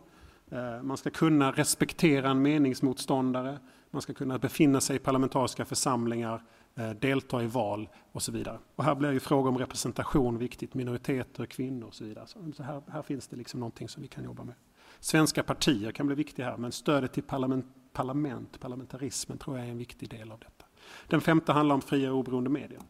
Eh, 0.53 0.83
man 0.83 0.97
ska 0.97 1.11
kunna 1.11 1.53
respektera 1.53 2.31
en 2.31 2.43
meningsmotståndare. 2.43 3.59
Man 3.91 4.03
ska 4.03 4.15
kunna 4.15 4.39
befinna 4.39 4.81
sig 4.81 4.97
i 4.97 4.99
parlamentariska 4.99 5.65
församlingar, 5.65 6.43
eh, 6.75 6.91
delta 6.91 7.43
i 7.43 7.47
val 7.47 7.89
och 8.13 8.23
så 8.23 8.33
vidare. 8.33 8.59
Och 8.77 8.85
här 8.85 8.95
blir 8.95 9.13
ju 9.13 9.21
fråga 9.21 9.49
om 9.49 9.59
representation 9.59 10.39
viktigt, 10.39 10.75
minoriteter, 10.75 11.47
kvinnor 11.47 11.87
och 11.87 11.95
så 11.95 12.05
vidare. 12.05 12.27
Så 12.27 12.63
här, 12.63 12.83
här 12.89 13.03
finns 13.03 13.29
det 13.29 13.37
liksom 13.37 13.61
någonting 13.61 13.89
som 13.89 14.03
vi 14.03 14.09
kan 14.09 14.25
jobba 14.25 14.45
med. 14.45 14.55
Svenska 15.01 15.43
partier 15.43 15.93
kan 15.93 16.07
bli 16.07 16.17
viktiga 16.17 16.47
här, 16.47 16.57
men 16.57 16.73
stödet 16.73 17.13
till 17.13 17.23
parlament, 17.23 17.67
parlament, 17.93 18.61
parlamentarismen 18.61 19.39
tror 19.39 19.59
jag 19.59 19.67
är 19.67 19.71
en 19.71 19.79
viktig 19.79 20.11
del 20.11 20.33
av 20.33 20.39
detta. 20.39 20.65
Den 21.07 21.21
femte 21.21 21.53
handlar 21.53 21.75
om 21.75 21.83
fria 21.83 22.13
och 22.13 22.19
oberoende 22.19 22.51
medier. 22.51 22.81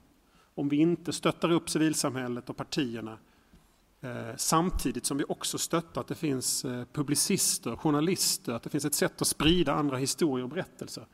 Om 0.55 0.69
vi 0.69 0.77
inte 0.77 1.13
stöttar 1.13 1.51
upp 1.51 1.71
civilsamhället 1.71 2.51
och 2.51 2.57
partierna 2.57 3.19
Eh, 4.05 4.37
samtidigt 4.37 5.07
som 5.07 5.19
vi 5.19 5.25
också 5.29 5.59
stöttar 5.59 6.01
att 6.01 6.09
det 6.09 6.15
finns 6.15 6.65
eh, 6.65 6.85
publicister, 6.93 7.77
journalister, 7.77 8.53
att 8.53 8.63
det 8.63 8.71
finns 8.71 8.85
ett 8.85 8.95
sätt 8.95 9.23
att 9.23 9.27
sprida 9.29 9.73
andra 9.73 9.97
historier 9.97 10.45
och 10.45 10.51
berättelser. 10.51 11.07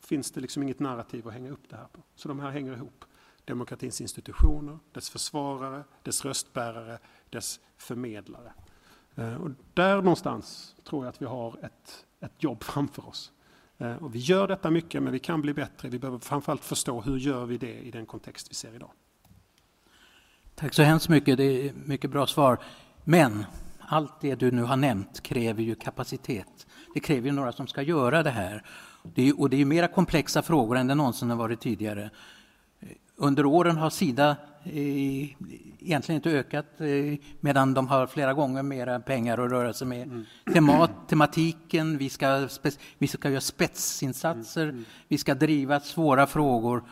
Finns 0.00 0.32
det 0.32 0.40
liksom 0.40 0.62
inget 0.62 0.80
narrativ 0.80 1.28
att 1.28 1.34
hänga 1.34 1.50
upp 1.50 1.68
det 1.68 1.76
här 1.76 1.86
på. 1.92 2.02
Så 2.14 2.28
de 2.28 2.40
här 2.40 2.50
hänger 2.50 2.72
ihop. 2.72 3.04
Demokratins 3.44 4.00
institutioner, 4.00 4.78
dess 4.92 5.10
försvarare, 5.10 5.84
dess 6.02 6.24
röstbärare, 6.24 6.98
dess 7.30 7.60
förmedlare. 7.76 8.52
Eh, 9.14 9.34
och 9.34 9.50
där 9.74 9.96
någonstans 9.96 10.74
tror 10.84 11.04
jag 11.04 11.12
att 11.12 11.22
vi 11.22 11.26
har 11.26 11.64
ett, 11.64 12.06
ett 12.20 12.42
jobb 12.42 12.62
framför 12.62 13.08
oss. 13.08 13.32
Och 14.00 14.14
vi 14.14 14.18
gör 14.18 14.48
detta 14.48 14.70
mycket, 14.70 15.02
men 15.02 15.12
vi 15.12 15.18
kan 15.18 15.42
bli 15.42 15.54
bättre. 15.54 15.88
Vi 15.88 15.98
behöver 15.98 16.18
framförallt 16.18 16.64
förstå 16.64 17.00
hur 17.00 17.16
gör 17.16 17.46
vi 17.46 17.58
det 17.58 17.80
i 17.80 17.90
den 17.90 18.06
kontext 18.06 18.50
vi 18.50 18.54
ser 18.54 18.74
idag. 18.74 18.90
Tack 20.58 20.74
så 20.74 20.82
hemskt 20.82 21.08
mycket. 21.08 21.36
Det 21.36 21.68
är 21.68 21.72
mycket 21.84 22.10
bra 22.10 22.26
svar. 22.26 22.58
Men 23.04 23.44
allt 23.78 24.20
det 24.20 24.34
du 24.34 24.50
nu 24.50 24.62
har 24.62 24.76
nämnt 24.76 25.22
kräver 25.22 25.62
ju 25.62 25.74
kapacitet. 25.74 26.66
Det 26.94 27.00
kräver 27.00 27.26
ju 27.26 27.32
några 27.32 27.52
som 27.52 27.66
ska 27.66 27.82
göra 27.82 28.22
det 28.22 28.30
här. 28.30 28.62
Det 29.02 29.28
är, 29.28 29.40
och 29.40 29.50
det 29.50 29.60
är 29.60 29.64
mera 29.64 29.88
komplexa 29.88 30.42
frågor 30.42 30.76
än 30.76 30.86
det 30.86 30.94
någonsin 30.94 31.30
har 31.30 31.36
varit 31.36 31.60
tidigare. 31.60 32.10
Under 33.16 33.46
åren 33.46 33.76
har 33.76 33.90
Sida 33.90 34.36
eh, 34.64 34.76
egentligen 35.80 36.16
inte 36.16 36.30
ökat 36.30 36.80
eh, 36.80 37.18
medan 37.40 37.74
de 37.74 37.88
har 37.88 38.06
flera 38.06 38.34
gånger 38.34 38.62
mera 38.62 39.00
pengar 39.00 39.38
att 39.38 39.50
röra 39.50 39.72
sig 39.72 39.86
med. 39.86 40.02
Mm. 40.02 40.24
Temat, 40.52 40.90
tematiken, 41.08 41.98
vi 41.98 42.08
ska, 42.08 42.48
vi 42.98 43.06
ska 43.06 43.30
göra 43.30 43.40
spetsinsatser, 43.40 44.68
mm. 44.68 44.84
vi 45.08 45.18
ska 45.18 45.34
driva 45.34 45.80
svåra 45.80 46.26
frågor 46.26 46.82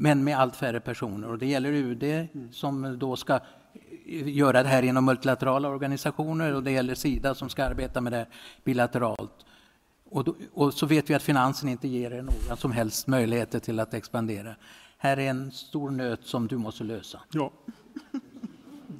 men 0.00 0.24
med 0.24 0.38
allt 0.38 0.56
färre 0.56 0.80
personer. 0.80 1.28
Och 1.28 1.38
det 1.38 1.46
gäller 1.46 1.72
UD 1.72 2.02
mm. 2.02 2.52
som 2.52 2.98
då 2.98 3.16
ska 3.16 3.34
eh, 3.34 4.28
göra 4.28 4.62
det 4.62 4.68
här 4.68 4.82
inom 4.82 5.04
multilaterala 5.04 5.68
organisationer 5.68 6.54
och 6.54 6.62
det 6.62 6.70
gäller 6.70 6.94
Sida 6.94 7.34
som 7.34 7.48
ska 7.48 7.64
arbeta 7.64 8.00
med 8.00 8.12
det 8.12 8.26
bilateralt. 8.64 9.46
Och, 10.10 10.24
då, 10.24 10.34
och 10.52 10.74
så 10.74 10.86
vet 10.86 11.10
vi 11.10 11.14
att 11.14 11.22
finansen 11.22 11.68
inte 11.68 11.88
ger 11.88 12.10
er 12.10 12.22
några 12.22 12.56
som 12.56 12.72
helst 12.72 13.06
möjligheter 13.06 13.58
till 13.58 13.80
att 13.80 13.94
expandera. 13.94 14.54
Här 14.98 15.16
är 15.16 15.30
en 15.30 15.52
stor 15.52 15.90
nöt 15.90 16.24
som 16.24 16.46
du 16.46 16.56
måste 16.56 16.84
lösa. 16.84 17.20
Ja. 17.30 17.52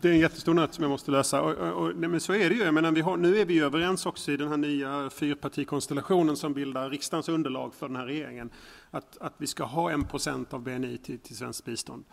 Det 0.02 0.08
är 0.08 0.12
en 0.12 0.18
jättestor 0.18 0.54
nöt 0.54 0.74
som 0.74 0.82
jag 0.82 0.90
måste 0.90 1.10
lösa. 1.10 1.42
Och, 1.42 1.52
och, 1.52 1.86
och, 1.86 1.96
men 1.96 2.20
så 2.20 2.32
är 2.32 2.50
det 2.50 2.54
ju. 2.54 2.62
Jag 2.62 2.74
menar, 2.74 2.92
vi 2.92 3.00
har, 3.00 3.16
nu 3.16 3.38
är 3.38 3.44
vi 3.44 3.60
överens 3.60 4.06
också 4.06 4.32
i 4.32 4.36
den 4.36 4.48
här 4.48 4.56
nya 4.56 5.10
fyrpartikonstellationen 5.10 6.36
som 6.36 6.54
bildar 6.54 6.90
riksdagens 6.90 7.28
underlag 7.28 7.74
för 7.74 7.88
den 7.88 7.96
här 7.96 8.06
regeringen 8.06 8.50
att, 8.90 9.18
att 9.18 9.34
vi 9.38 9.46
ska 9.46 9.64
ha 9.64 9.90
en 9.90 10.04
procent 10.04 10.54
av 10.54 10.62
BNI 10.62 10.98
till, 10.98 11.18
till 11.18 11.36
svenskt 11.36 11.64
bistånd. 11.64 12.04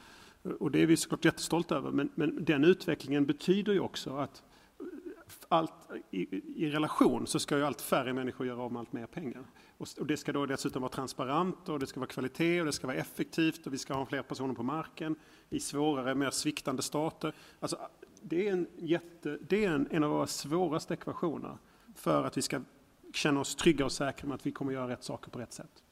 Och 0.59 0.71
det 0.71 0.81
är 0.81 0.85
vi 0.85 0.97
såklart 0.97 1.25
jättestolta 1.25 1.75
över, 1.75 1.91
men, 1.91 2.09
men 2.15 2.45
den 2.45 2.63
utvecklingen 2.63 3.25
betyder 3.25 3.73
ju 3.73 3.79
också 3.79 4.17
att 4.17 4.43
allt, 5.49 5.73
i, 6.11 6.35
i, 6.65 6.69
relation 6.69 7.27
så 7.27 7.39
ska 7.39 7.57
ju 7.57 7.65
allt 7.65 7.81
färre 7.81 8.13
människor 8.13 8.47
göra 8.47 8.61
av 8.61 8.71
med 8.71 8.79
allt 8.79 8.93
mer 8.93 9.07
pengar. 9.07 9.43
Och, 9.77 9.88
och, 9.99 10.05
det 10.05 10.17
ska 10.17 10.31
då 10.31 10.45
dessutom 10.45 10.81
vara 10.81 10.91
transparent 10.91 11.69
och 11.69 11.79
det 11.79 11.88
ska 11.88 11.99
vara 11.99 12.07
kvalitet 12.07 12.59
och 12.59 12.65
det 12.65 12.71
ska 12.71 12.88
vara 12.88 12.97
effektivt 12.97 13.67
och 13.67 13.73
vi 13.73 13.77
ska 13.77 13.93
ha 13.93 14.05
fler 14.05 14.21
personer 14.21 14.53
på 14.53 14.63
marken 14.63 15.15
i 15.50 15.60
svårare, 15.60 16.16
mer 16.16 16.30
sviktande 16.30 16.82
stater. 16.82 17.34
Alltså, 17.60 17.78
det 18.22 18.48
är, 18.48 18.52
en, 18.52 18.68
jätte, 18.78 19.38
det 19.50 19.66
är 19.66 19.70
en, 19.70 19.88
en 19.91 20.04
av 20.04 20.10
våra 20.10 20.28
svåraste 20.28 20.93
ekvationer 20.93 21.58
för 21.95 22.24
att 22.24 22.38
vi 22.38 22.41
ska 22.41 22.62
känna 23.14 23.39
oss 23.39 23.56
trygga 23.56 23.86
och 23.86 23.91
säkra 23.91 24.28
med 24.28 24.36
att 24.36 24.45
vi 24.45 24.52
kommer 24.52 24.72
göra 24.72 24.89
rätt 24.89 25.04
saker 25.04 25.32
på 25.32 25.39
rätt 25.39 25.54
sätt. 25.54 25.84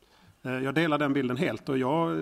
Eh, 0.46 0.52
jag 0.52 0.76
delar 0.76 0.98
den 0.98 1.14
bilden 1.14 1.38
helt 1.38 1.70
och 1.70 1.78
jag, 1.78 2.18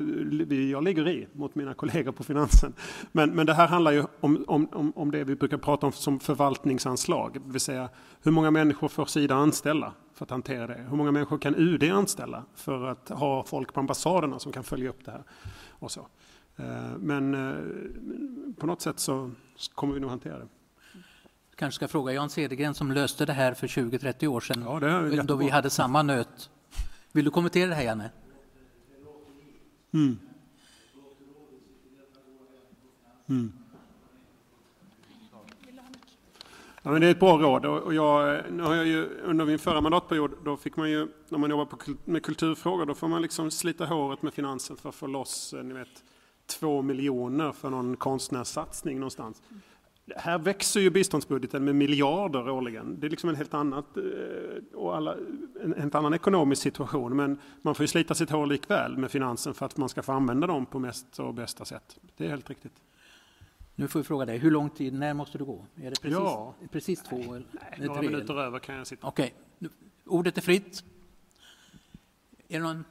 jag 0.49 0.83
ligger 0.83 1.07
i 1.07 1.27
mot 1.33 1.55
mina 1.55 1.73
kollegor 1.73 2.11
på 2.11 2.23
Finansen. 2.23 2.73
Men, 3.11 3.29
men 3.31 3.45
det 3.45 3.53
här 3.53 3.67
handlar 3.67 3.91
ju 3.91 4.03
om, 4.19 4.45
om, 4.47 4.93
om 4.95 5.11
det 5.11 5.23
vi 5.23 5.35
brukar 5.35 5.57
prata 5.57 5.85
om 5.85 5.91
som 5.91 6.19
förvaltningsanslag. 6.19 7.33
Det 7.33 7.51
vill 7.51 7.61
säga 7.61 7.89
hur 8.21 8.31
många 8.31 8.51
människor 8.51 8.87
får 8.87 9.05
Sida 9.05 9.35
anställa 9.35 9.93
för 10.13 10.25
att 10.25 10.31
hantera 10.31 10.67
det? 10.67 10.85
Hur 10.89 10.97
många 10.97 11.11
människor 11.11 11.37
kan 11.37 11.55
UD 11.55 11.83
anställa 11.83 12.43
för 12.55 12.87
att 12.87 13.09
ha 13.09 13.43
folk 13.43 13.73
på 13.73 13.79
ambassaderna 13.79 14.39
som 14.39 14.51
kan 14.51 14.63
följa 14.63 14.89
upp 14.89 15.05
det 15.05 15.11
här? 15.11 15.23
Och 15.69 15.91
så. 15.91 16.07
Eh, 16.55 16.97
men 16.97 17.33
eh, 17.33 18.55
på 18.57 18.67
något 18.67 18.81
sätt 18.81 18.99
så 18.99 19.31
kommer 19.75 19.93
vi 19.93 19.99
nog 19.99 20.09
hantera 20.09 20.39
det 20.39 20.47
kanske 21.55 21.75
ska 21.75 21.87
fråga 21.87 22.13
Jan 22.13 22.29
Cedergren 22.29 22.73
som 22.73 22.91
löste 22.91 23.25
det 23.25 23.33
här 23.33 23.53
för 23.53 23.67
20-30 23.67 24.27
år 24.27 24.39
sedan, 24.39 24.63
ja, 24.65 25.23
då 25.23 25.35
vi 25.35 25.49
hade 25.49 25.69
samma 25.69 26.03
nöt 26.03 26.49
vill 27.13 27.25
du 27.25 27.31
kommentera 27.31 27.69
det 27.69 27.75
här, 27.75 27.83
Janne? 27.83 28.11
Mm. 29.91 30.19
Mm. 33.29 33.53
Ja, 36.85 36.91
men 36.91 37.01
det 37.01 37.07
är 37.07 37.11
ett 37.11 37.19
bra 37.19 37.37
råd. 37.37 37.65
Och 37.65 37.93
jag, 37.93 38.43
nu 38.51 38.63
har 38.63 38.75
jag 38.75 38.85
ju, 38.85 39.09
under 39.23 39.45
min 39.45 39.59
förra 39.59 39.81
mandatperiod, 39.81 40.31
då 40.43 40.57
fick 40.57 40.75
man 40.75 40.89
ju, 40.89 41.07
när 41.29 41.37
man 41.37 41.49
jobbar 41.49 41.65
på, 41.65 41.77
med 42.05 42.23
kulturfrågor, 42.23 42.85
då 42.85 42.95
får 42.95 43.07
man 43.07 43.21
liksom 43.21 43.51
slita 43.51 43.85
håret 43.85 44.21
med 44.21 44.33
finansen 44.33 44.77
för 44.77 44.89
att 44.89 44.95
få 44.95 45.07
loss 45.07 45.53
ni 45.63 45.73
vet, 45.73 46.03
två 46.45 46.81
miljoner 46.81 47.51
för 47.51 47.69
någon 47.69 47.97
konstnärssatsning 47.97 48.99
någonstans. 48.99 49.41
Här 50.15 50.39
växer 50.39 50.79
ju 50.79 50.89
biståndsbudgeten 50.89 51.63
med 51.63 51.75
miljarder 51.75 52.49
årligen. 52.49 52.99
Det 52.99 53.07
är 53.07 53.09
liksom 53.09 53.29
en 53.29 53.35
helt, 53.35 53.53
annat, 53.53 53.97
eh, 53.97 54.03
och 54.73 54.95
alla, 54.95 55.15
en 55.63 55.73
helt 55.77 55.95
annan 55.95 56.13
ekonomisk 56.13 56.61
situation. 56.61 57.15
Men 57.15 57.39
man 57.61 57.75
får 57.75 57.83
ju 57.83 57.87
slita 57.87 58.15
sitt 58.15 58.29
hår 58.29 58.47
likväl 58.47 58.97
med 58.97 59.11
finansen 59.11 59.53
för 59.53 59.65
att 59.65 59.77
man 59.77 59.89
ska 59.89 60.01
få 60.01 60.11
använda 60.11 60.47
dem 60.47 60.65
på 60.65 60.79
mest 60.79 61.19
och 61.19 61.33
bästa 61.33 61.65
sätt. 61.65 61.99
Det 62.17 62.25
är 62.25 62.29
helt 62.29 62.49
riktigt. 62.49 62.73
Nu 63.75 63.87
får 63.87 63.99
vi 63.99 64.03
fråga 64.03 64.25
dig, 64.25 64.37
hur 64.37 64.51
lång 64.51 64.69
tid, 64.69 64.93
när 64.93 65.13
måste 65.13 65.37
du 65.37 65.45
gå? 65.45 65.65
Är 65.75 65.89
det 65.89 66.01
precis, 66.01 66.17
ja. 66.19 66.55
precis 66.71 67.03
två? 67.03 67.15
Nej, 67.15 67.25
eller, 67.25 67.45
nej, 67.77 67.87
några 67.87 68.01
tre, 68.01 68.09
minuter 68.09 68.33
eller? 68.33 68.43
över 68.43 68.59
kan 68.59 68.75
jag 68.75 68.87
sitta. 68.87 69.07
Okej, 69.07 69.33
okay. 69.59 69.69
ordet 70.05 70.37
är 70.37 70.41
fritt. 70.41 70.83
Är 72.47 72.59
det 72.59 72.63
någon 72.65 72.83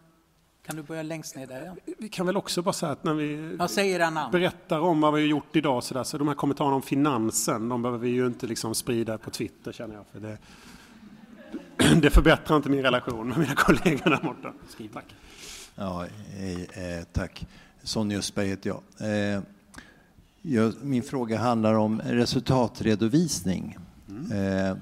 kan 0.67 0.77
du 0.77 0.83
börja 0.83 1.03
längst 1.03 1.37
ner 1.37 1.47
där? 1.47 1.63
Ja. 1.65 1.93
Vi 1.99 2.09
kan 2.09 2.27
väl 2.27 2.37
också 2.37 2.63
bara 2.63 2.73
säga 2.73 2.93
att 2.93 3.05
när 3.05 3.15
vi 3.15 3.57
berättar 4.33 4.81
om 4.81 5.01
vad 5.01 5.15
vi 5.15 5.21
har 5.21 5.27
gjort 5.29 5.57
idag 5.57 5.85
så, 5.85 5.95
där, 5.95 6.05
så 6.05 6.19
de 6.19 6.29
här 6.29 6.35
kommentarerna 6.35 6.75
om 6.75 6.83
finansen, 6.83 7.69
de 7.69 7.83
behöver 7.83 7.99
vi 7.99 8.09
ju 8.09 8.27
inte 8.27 8.47
liksom 8.47 8.75
sprida 8.75 9.19
på 9.19 9.31
Twitter 9.31 9.73
känner 9.73 9.95
jag. 9.95 10.05
För 10.13 10.21
det, 10.21 10.39
det 12.01 12.11
förbättrar 12.11 12.57
inte 12.57 12.69
min 12.69 12.83
relation 12.83 13.29
med 13.29 13.39
mina 13.39 13.55
kollegor 13.55 14.11
där 14.11 14.21
borta. 14.23 14.53
Tack. 14.93 15.15
Ja, 15.75 16.05
eh, 16.05 17.05
tack. 17.13 17.47
Sonny 17.83 18.17
Östberg 18.17 18.49
heter 18.49 18.71
jag. 18.71 18.83
Eh, 19.11 19.43
jag. 20.43 20.75
Min 20.83 21.03
fråga 21.03 21.39
handlar 21.39 21.75
om 21.75 22.01
resultatredovisning. 22.05 23.79
Mm. 24.09 24.33
Eh, 24.33 24.77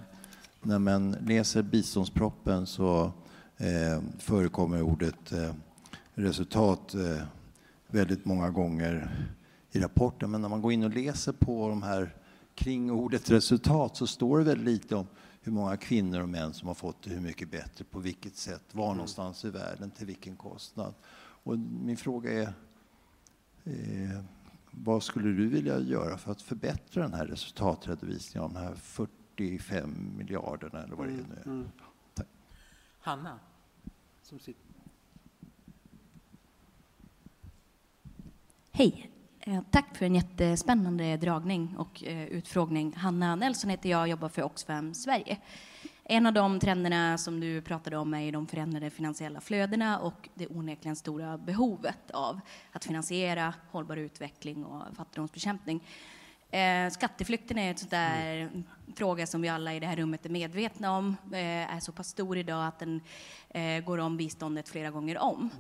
när 0.63 0.79
man 0.79 1.17
läser 1.27 1.63
biståndsproppen 1.63 2.67
så 2.67 3.13
eh, 3.57 4.03
förekommer 4.19 4.83
ordet 4.83 5.33
eh, 5.33 5.53
resultat 6.15 6.95
eh, 6.95 7.23
väldigt 7.87 8.25
många 8.25 8.51
gånger 8.51 9.11
i 9.73 9.81
rapporten. 9.81 10.31
Men 10.31 10.41
när 10.41 10.49
man 10.49 10.63
går 10.63 10.73
in 10.73 10.85
och 10.85 10.91
läser 10.91 11.33
på 11.33 11.69
de 11.69 11.83
här 11.83 12.17
kring 12.55 12.91
ordet 12.91 13.31
resultat 13.31 13.97
så 13.97 14.07
står 14.07 14.39
det 14.39 14.45
väldigt 14.45 14.67
lite 14.67 14.97
om 14.97 15.07
hur 15.43 15.53
många 15.53 15.77
kvinnor 15.77 16.21
och 16.21 16.29
män 16.29 16.55
som 16.55 16.69
har 16.69 16.75
fått 16.75 17.03
det 17.03 17.11
hur 17.11 17.21
mycket 17.21 17.51
bättre, 17.51 17.85
på 17.85 17.99
vilket 17.99 18.37
sätt, 18.37 18.63
var 18.73 18.95
någonstans 18.95 19.45
i 19.45 19.51
världen, 19.51 19.91
till 19.91 20.07
vilken 20.07 20.37
kostnad. 20.37 20.95
Och 21.43 21.59
min 21.59 21.97
fråga 21.97 22.33
är, 22.33 22.53
eh, 23.65 24.25
vad 24.71 25.03
skulle 25.03 25.29
du 25.29 25.49
vilja 25.49 25.79
göra 25.79 26.19
för 26.19 26.33
att 26.33 26.43
förbättra 26.43 27.03
den 27.03 27.15
här 27.15 27.27
resultatredovisningen 27.27 28.45
av 28.45 28.53
de 28.53 28.59
här 28.59 28.75
45 28.75 30.17
miljarderna 30.17 30.83
eller 30.83 30.97
vad 30.97 31.07
det 31.07 31.13
är 31.13 31.17
nu 31.17 31.41
är? 31.41 31.47
Mm. 31.47 31.69
Tack. 32.15 32.27
Hanna, 33.01 33.39
som 34.23 34.39
sitter 34.39 34.70
Hej! 38.81 39.11
Eh, 39.41 39.61
Tack 39.71 39.97
för 39.97 40.07
en 40.07 40.15
jättespännande 40.15 41.17
dragning 41.17 41.77
och 41.79 42.05
eh, 42.05 42.25
utfrågning. 42.25 42.95
Hanna 42.97 43.37
Nelson 43.37 43.71
heter 43.71 43.89
jag 43.91 44.01
och 44.01 44.09
jobbar 44.09 44.29
för 44.29 44.43
Oxfam 44.43 44.95
Sverige. 44.95 45.39
En 46.05 46.27
av 46.27 46.33
de 46.33 46.61
trenderna 46.61 47.19
som 47.19 47.41
du 47.41 47.63
pratade 47.63 47.97
om 47.97 48.15
är 48.15 48.33
de 48.33 48.47
förändrade 48.47 48.91
finansiella 48.91 49.41
flödena 49.41 49.99
och 49.99 50.29
det 50.35 50.47
onekligen 50.47 50.97
stora 50.97 51.39
behovet 51.39 52.11
av 52.11 52.41
att 52.73 52.85
finansiera 52.85 53.55
hållbar 53.71 53.97
utveckling 53.97 54.65
och 54.65 54.97
fattigdomsbekämpning. 54.97 55.85
Eh, 56.51 56.91
skatteflykten 56.91 57.59
är 57.59 57.71
en 57.71 57.77
sån 57.77 57.89
där 57.89 58.51
fråga 58.97 59.27
som 59.27 59.43
vi 59.43 59.49
alla 59.49 59.75
i 59.75 59.81
det 59.81 59.87
här 59.87 59.97
rummet 59.97 60.27
är 60.27 60.31
medvetna 60.31 60.97
om, 60.97 61.17
är 61.33 61.81
så 61.81 61.93
pass 61.93 62.09
stor 62.09 62.39
idag 62.39 62.67
att 62.67 62.79
den 62.79 63.01
går 63.85 63.99
om 63.99 64.17
biståndet 64.17 64.69
flera 64.69 64.91
gånger 64.91 65.19
om. 65.19 65.51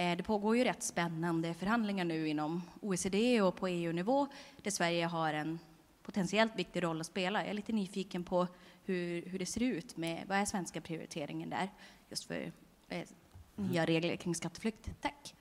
Eh, 0.00 0.16
Det 0.16 0.22
pågår 0.22 0.56
ju 0.56 0.64
rätt 0.64 0.82
spännande 0.82 1.54
förhandlingar 1.54 2.04
nu 2.04 2.28
inom 2.28 2.62
OECD 2.80 3.42
och 3.42 3.56
på 3.56 3.68
EU-nivå 3.68 4.26
där 4.62 4.70
Sverige 4.70 5.06
har 5.06 5.32
en 5.34 5.58
potentiellt 6.02 6.56
viktig 6.56 6.82
roll 6.82 7.00
att 7.00 7.06
spela. 7.06 7.40
Jag 7.40 7.48
är 7.48 7.54
lite 7.54 7.72
nyfiken 7.72 8.24
på 8.24 8.46
hur, 8.84 9.22
hur 9.22 9.38
det 9.38 9.46
ser 9.46 9.62
ut 9.62 9.96
med 9.96 10.24
vad 10.28 10.38
är 10.38 10.44
svenska 10.44 10.80
prioriteringen 10.80 11.50
där 11.50 11.68
just 12.08 12.24
för 12.24 12.52
eh, 12.88 13.08
nya 13.56 13.86
regler 13.86 14.16
kring 14.16 14.34
skatteflykt. 14.34 14.90
Tack. 15.00 15.34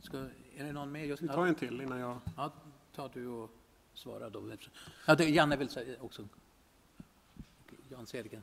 Ska, 0.00 0.18
är 0.56 0.64
det 0.64 0.72
någon 0.72 0.92
mer? 0.92 1.04
Just, 1.04 1.22
Vi 1.22 1.28
tar 1.28 1.46
en 1.46 1.54
till 1.54 1.80
innan 1.80 1.98
jag... 1.98 2.18
ja, 2.36 2.52
ta 2.94 3.08
du 3.08 3.26
och 3.26 3.50
svara 3.94 4.30
då. 4.30 4.52
Ja, 5.06 5.14
det, 5.14 5.24
Janne 5.24 5.56
vill 5.56 5.68
säga 5.68 6.02
också. 6.02 6.28
Jan 7.88 8.06
Cedergren. 8.06 8.42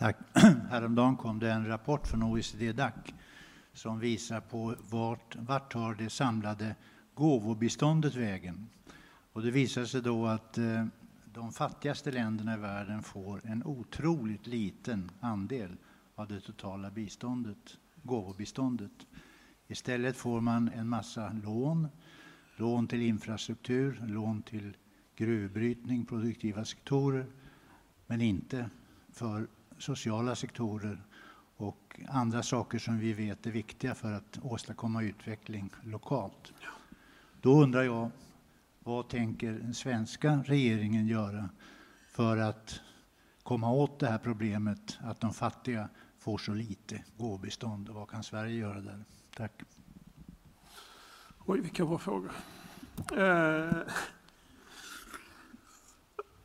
Tack. 0.00 0.16
Häromdagen 0.70 1.16
kom 1.16 1.38
det 1.38 1.52
en 1.52 1.66
rapport 1.66 2.06
från 2.06 2.22
OECD-DAC 2.22 2.94
som 3.72 3.98
visar 3.98 4.40
på 4.40 4.74
vart, 4.90 5.36
vart 5.36 5.72
tar 5.72 5.94
det 5.94 6.10
samlade 6.10 6.76
gåvobiståndet 7.14 8.14
vägen. 8.14 8.68
Och 9.32 9.42
det 9.42 9.50
visar 9.50 9.84
sig 9.84 10.02
då 10.02 10.26
att 10.26 10.58
eh, 10.58 10.86
de 11.24 11.52
fattigaste 11.52 12.10
länderna 12.10 12.54
i 12.54 12.58
världen 12.58 13.02
får 13.02 13.40
en 13.44 13.64
otroligt 13.64 14.46
liten 14.46 15.10
andel 15.20 15.76
av 16.14 16.28
det 16.28 16.40
totala 16.40 16.90
biståndet, 16.90 17.78
gåvobiståndet. 18.02 19.06
Istället 19.68 20.16
får 20.16 20.40
man 20.40 20.68
en 20.68 20.88
massa 20.88 21.32
lån, 21.44 21.88
lån 22.56 22.88
till 22.88 23.02
infrastruktur, 23.02 24.02
lån 24.06 24.42
till 24.42 24.76
gruvbrytning, 25.16 26.06
produktiva 26.06 26.64
sektorer, 26.64 27.26
men 28.06 28.20
inte 28.20 28.70
för 29.12 29.48
sociala 29.80 30.34
sektorer 30.34 31.02
och 31.56 32.00
andra 32.08 32.42
saker 32.42 32.78
som 32.78 32.98
vi 32.98 33.12
vet 33.12 33.46
är 33.46 33.50
viktiga 33.50 33.94
för 33.94 34.12
att 34.12 34.38
åstadkomma 34.42 35.02
utveckling 35.02 35.70
lokalt. 35.82 36.52
Då 37.40 37.62
undrar 37.62 37.82
jag, 37.82 38.10
vad 38.80 39.08
tänker 39.08 39.52
den 39.52 39.74
svenska 39.74 40.42
regeringen 40.46 41.06
göra 41.06 41.48
för 42.08 42.36
att 42.36 42.80
komma 43.42 43.72
åt 43.72 43.98
det 43.98 44.06
här 44.06 44.18
problemet 44.18 44.98
att 45.00 45.20
de 45.20 45.34
fattiga 45.34 45.88
får 46.18 46.38
så 46.38 46.54
lite 46.54 47.04
gåvobistånd 47.16 47.88
och 47.88 47.94
vad 47.94 48.10
kan 48.10 48.22
Sverige 48.22 48.54
göra 48.54 48.80
där? 48.80 49.04
Tack. 49.36 49.62
Oj, 51.46 51.60
vilka 51.60 51.86
bra 51.86 51.98
frågor. 51.98 52.32
Eh, 53.16 53.76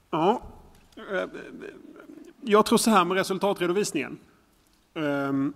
ja, 0.09 0.41
eh, 0.95 1.29
jag 2.47 2.65
tror 2.65 2.77
så 2.77 2.89
här 2.89 3.05
med 3.05 3.17
resultatredovisningen. 3.17 4.19
Um, 4.93 5.53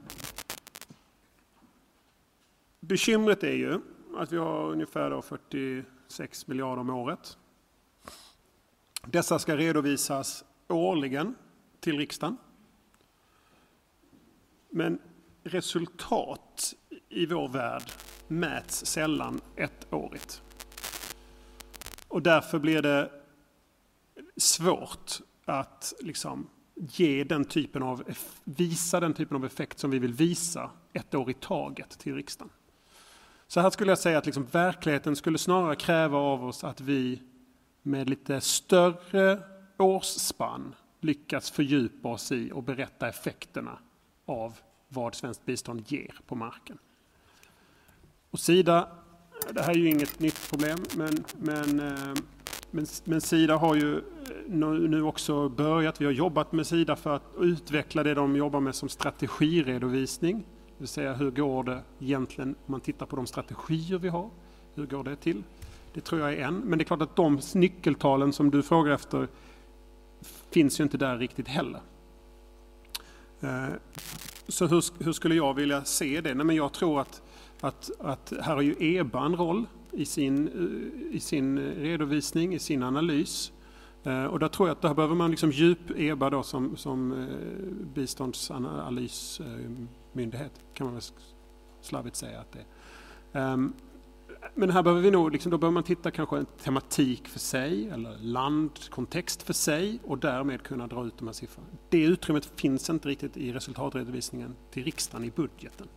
bekymret 2.80 3.44
är 3.44 3.54
ju 3.54 3.80
att 4.18 4.32
vi 4.32 4.38
har 4.38 4.72
ungefär 4.72 5.22
46 5.22 6.48
miljarder 6.48 6.82
om 6.82 6.90
året. 6.90 7.38
Dessa 9.06 9.40
ska 9.40 9.58
redovisas 9.58 10.44
årligen 10.68 11.36
till 11.80 11.98
riksdagen. 11.98 12.38
Men 14.70 15.00
resultat 15.44 16.74
i 17.10 17.26
vår 17.26 17.48
värld 17.48 17.84
mäts 18.28 18.86
sällan 18.86 19.42
ettårigt. 19.56 20.42
Och 22.08 22.22
därför 22.22 22.60
blir 22.60 22.82
det 22.82 23.12
svårt 24.38 25.20
att 25.46 25.94
liksom 26.00 26.48
ge 26.80 27.24
den 27.24 27.46
typen 27.46 27.84
av, 27.84 28.04
visa 28.44 29.00
den 29.00 29.14
typen 29.14 29.38
av 29.38 29.46
effekt 29.46 29.80
som 29.80 29.92
vi 29.92 30.00
vill 30.00 30.14
visa 30.14 30.72
ett 30.94 31.16
år 31.16 31.30
i 31.30 31.34
taget 31.34 31.90
till 31.90 32.16
riksdagen. 32.16 32.52
Så 33.48 33.60
här 33.60 33.70
skulle 33.70 33.92
jag 33.92 34.00
säga 34.00 34.18
att 34.18 34.26
liksom 34.26 34.46
verkligheten 34.46 35.16
skulle 35.16 35.38
snarare 35.38 35.76
kräva 35.76 36.18
av 36.18 36.46
oss 36.46 36.64
att 36.64 36.82
vi 36.82 37.22
med 37.82 38.10
lite 38.10 38.42
större 38.42 39.40
årsspann 39.78 40.76
lyckas 41.02 41.52
fördjupa 41.52 42.10
oss 42.10 42.32
i 42.32 42.52
och 42.52 42.64
berätta 42.64 43.08
effekterna 43.08 43.80
av 44.26 44.58
vad 44.88 45.16
svenskt 45.16 45.46
bistånd 45.46 45.84
ger 45.88 46.20
på 46.28 46.36
marken. 46.36 46.78
Och 48.30 48.40
Sida, 48.40 48.90
det 49.52 49.62
här 49.62 49.70
är 49.70 49.76
ju 49.76 49.90
inget 49.90 50.20
nytt 50.20 50.50
problem, 50.50 50.80
men, 50.96 51.24
men, 51.38 51.80
eh, 51.80 52.14
men, 52.72 52.86
men 53.04 53.22
Sida 53.22 53.58
har 53.58 53.76
ju 53.76 54.02
nu, 54.48 54.88
nu 54.88 55.04
också 55.04 55.50
börjat, 55.50 56.02
vi 56.02 56.06
har 56.06 56.12
jobbat 56.12 56.52
med 56.52 56.68
Sida 56.68 56.96
för 56.96 57.16
att 57.16 57.24
utveckla 57.40 58.04
det 58.04 58.14
de 58.14 58.36
jobbar 58.36 58.60
med 58.60 58.76
som 58.76 58.90
strategiredovisning. 58.90 60.38
Det 60.38 60.76
vill 60.78 60.88
säga 60.88 61.14
hur 61.14 61.32
går 61.32 61.64
det 61.64 61.82
egentligen 62.00 62.50
om 62.50 62.72
man 62.72 62.82
tittar 62.82 63.06
på 63.06 63.16
de 63.16 63.28
strategier 63.28 63.98
vi 63.98 64.10
har, 64.10 64.30
hur 64.76 64.86
går 64.86 65.04
det 65.04 65.16
till? 65.16 65.44
Det 65.94 66.02
tror 66.02 66.22
jag 66.22 66.34
är 66.34 66.38
en, 66.38 66.56
men 66.56 66.80
det 66.80 66.84
är 66.84 66.86
klart 66.86 67.02
att 67.02 67.16
de 67.16 67.40
nyckeltalen 67.56 68.34
som 68.34 68.52
du 68.52 68.64
frågar 68.64 68.92
efter 68.92 69.28
finns 70.52 70.80
ju 70.80 70.84
inte 70.84 70.98
där 70.98 71.18
riktigt 71.18 71.48
heller. 71.48 71.82
Eh, 73.42 73.70
så 74.48 74.68
hur, 74.68 75.04
hur 75.04 75.14
skulle 75.14 75.36
jag 75.36 75.54
vilja 75.54 75.84
se 75.84 76.22
det? 76.22 76.34
Nej, 76.34 76.46
men 76.46 76.56
jag 76.56 76.74
tror 76.74 77.02
att, 77.02 77.22
att, 77.62 77.92
att 78.00 78.34
här 78.42 78.56
har 78.56 78.62
ju 78.62 78.76
EBA 78.80 79.26
en 79.26 79.36
roll 79.36 79.66
i 79.92 80.06
sin, 80.06 80.48
eh, 80.48 81.16
i 81.16 81.20
sin 81.20 81.60
redovisning, 81.60 82.54
i 82.54 82.60
sin 82.60 82.84
analys. 82.84 83.52
Eh, 84.04 84.26
och 84.26 84.40
där 84.40 84.48
tror 84.48 84.68
jag 84.70 84.76
att 84.76 84.82
där 84.82 84.94
behöver 84.94 85.16
man 85.16 85.32
liksom 85.32 85.52
djup-EBA 85.52 86.30
då 86.30 86.44
som, 86.44 86.78
som 86.78 87.12
eh, 87.12 87.28
biståndsanalysmyndighet, 87.96 90.52
eh, 90.58 90.62
kan 90.74 90.86
man 90.88 90.94
väl 90.94 91.04
slarvigt 91.82 92.16
säga 92.16 92.40
att 92.40 92.52
det 92.52 92.60
är. 92.60 92.66
Ehm, 93.54 93.74
men 94.56 94.70
här 94.70 94.84
behöver 94.84 95.02
vi 95.02 95.12
nog, 95.12 95.32
liksom, 95.32 95.52
då 95.52 95.58
behöver 95.58 95.74
man 95.74 95.84
titta 95.84 96.12
kanske 96.12 96.38
en 96.38 96.46
tematik 96.46 97.28
för 97.28 97.40
sig 97.40 97.90
eller 97.90 98.18
landkontext 98.18 99.44
för 99.44 99.54
sig 99.54 100.00
och 100.04 100.18
därmed 100.18 100.64
kunna 100.64 100.88
dra 100.88 101.06
ut 101.06 101.18
de 101.18 101.28
här 101.28 101.34
siffrorna. 101.34 101.68
Det 101.90 102.04
utrymmet 102.04 102.46
finns 102.46 102.90
inte 102.90 103.10
riktigt 103.10 103.38
i 103.38 103.54
resultatredovisningen 103.54 104.56
till 104.72 104.84
riksdagen 104.84 105.28
i 105.28 105.32
budgeten. 105.32 105.88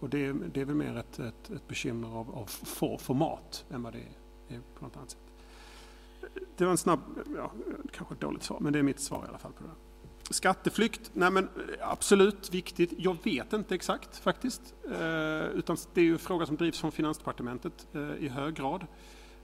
Och- 0.00 0.08
det, 0.08 0.26
är- 0.26 0.50
det 0.54 0.60
är 0.60 0.64
väl 0.64 0.74
mer 0.76 0.96
ett, 0.96 1.18
ett, 1.18 1.50
ett 1.50 1.68
bekymmer 1.68 2.08
av, 2.08 2.34
av 2.34 2.46
format 2.98 3.64
än 3.70 3.82
vad 3.82 3.92
det 3.92 3.98
är 4.54 4.60
på 4.78 4.84
något 4.84 4.96
annat 4.96 5.10
sätt. 5.10 5.20
Det 6.56 6.64
var 6.64 6.70
en 6.70 6.78
snabb, 6.78 7.00
ja, 7.36 7.52
kanske 7.92 8.14
ett 8.14 8.20
dåligt 8.20 8.42
svar, 8.42 8.60
men 8.60 8.72
det 8.72 8.78
är 8.78 8.82
mitt 8.82 9.00
svar 9.00 9.24
i 9.24 9.28
alla 9.28 9.38
fall 9.38 9.52
på 9.52 9.62
det. 9.64 9.70
Skatteflykt, 10.34 11.10
nej 11.14 11.30
men 11.30 11.44
eh, 11.44 11.90
absolut 11.90 12.54
viktigt. 12.54 12.92
Jag 12.98 13.16
vet 13.22 13.52
inte 13.52 13.74
exakt 13.74 14.16
faktiskt. 14.16 14.74
Eh, 14.84 15.46
utan 15.46 15.76
det 15.94 16.00
är 16.00 16.04
ju 16.04 16.12
en 16.12 16.18
fråga 16.18 16.46
som 16.46 16.56
drivs 16.56 16.80
från 16.80 16.92
Finansdepartementet 16.92 17.86
eh, 17.92 18.14
i 18.14 18.28
hög 18.28 18.54
grad. 18.54 18.86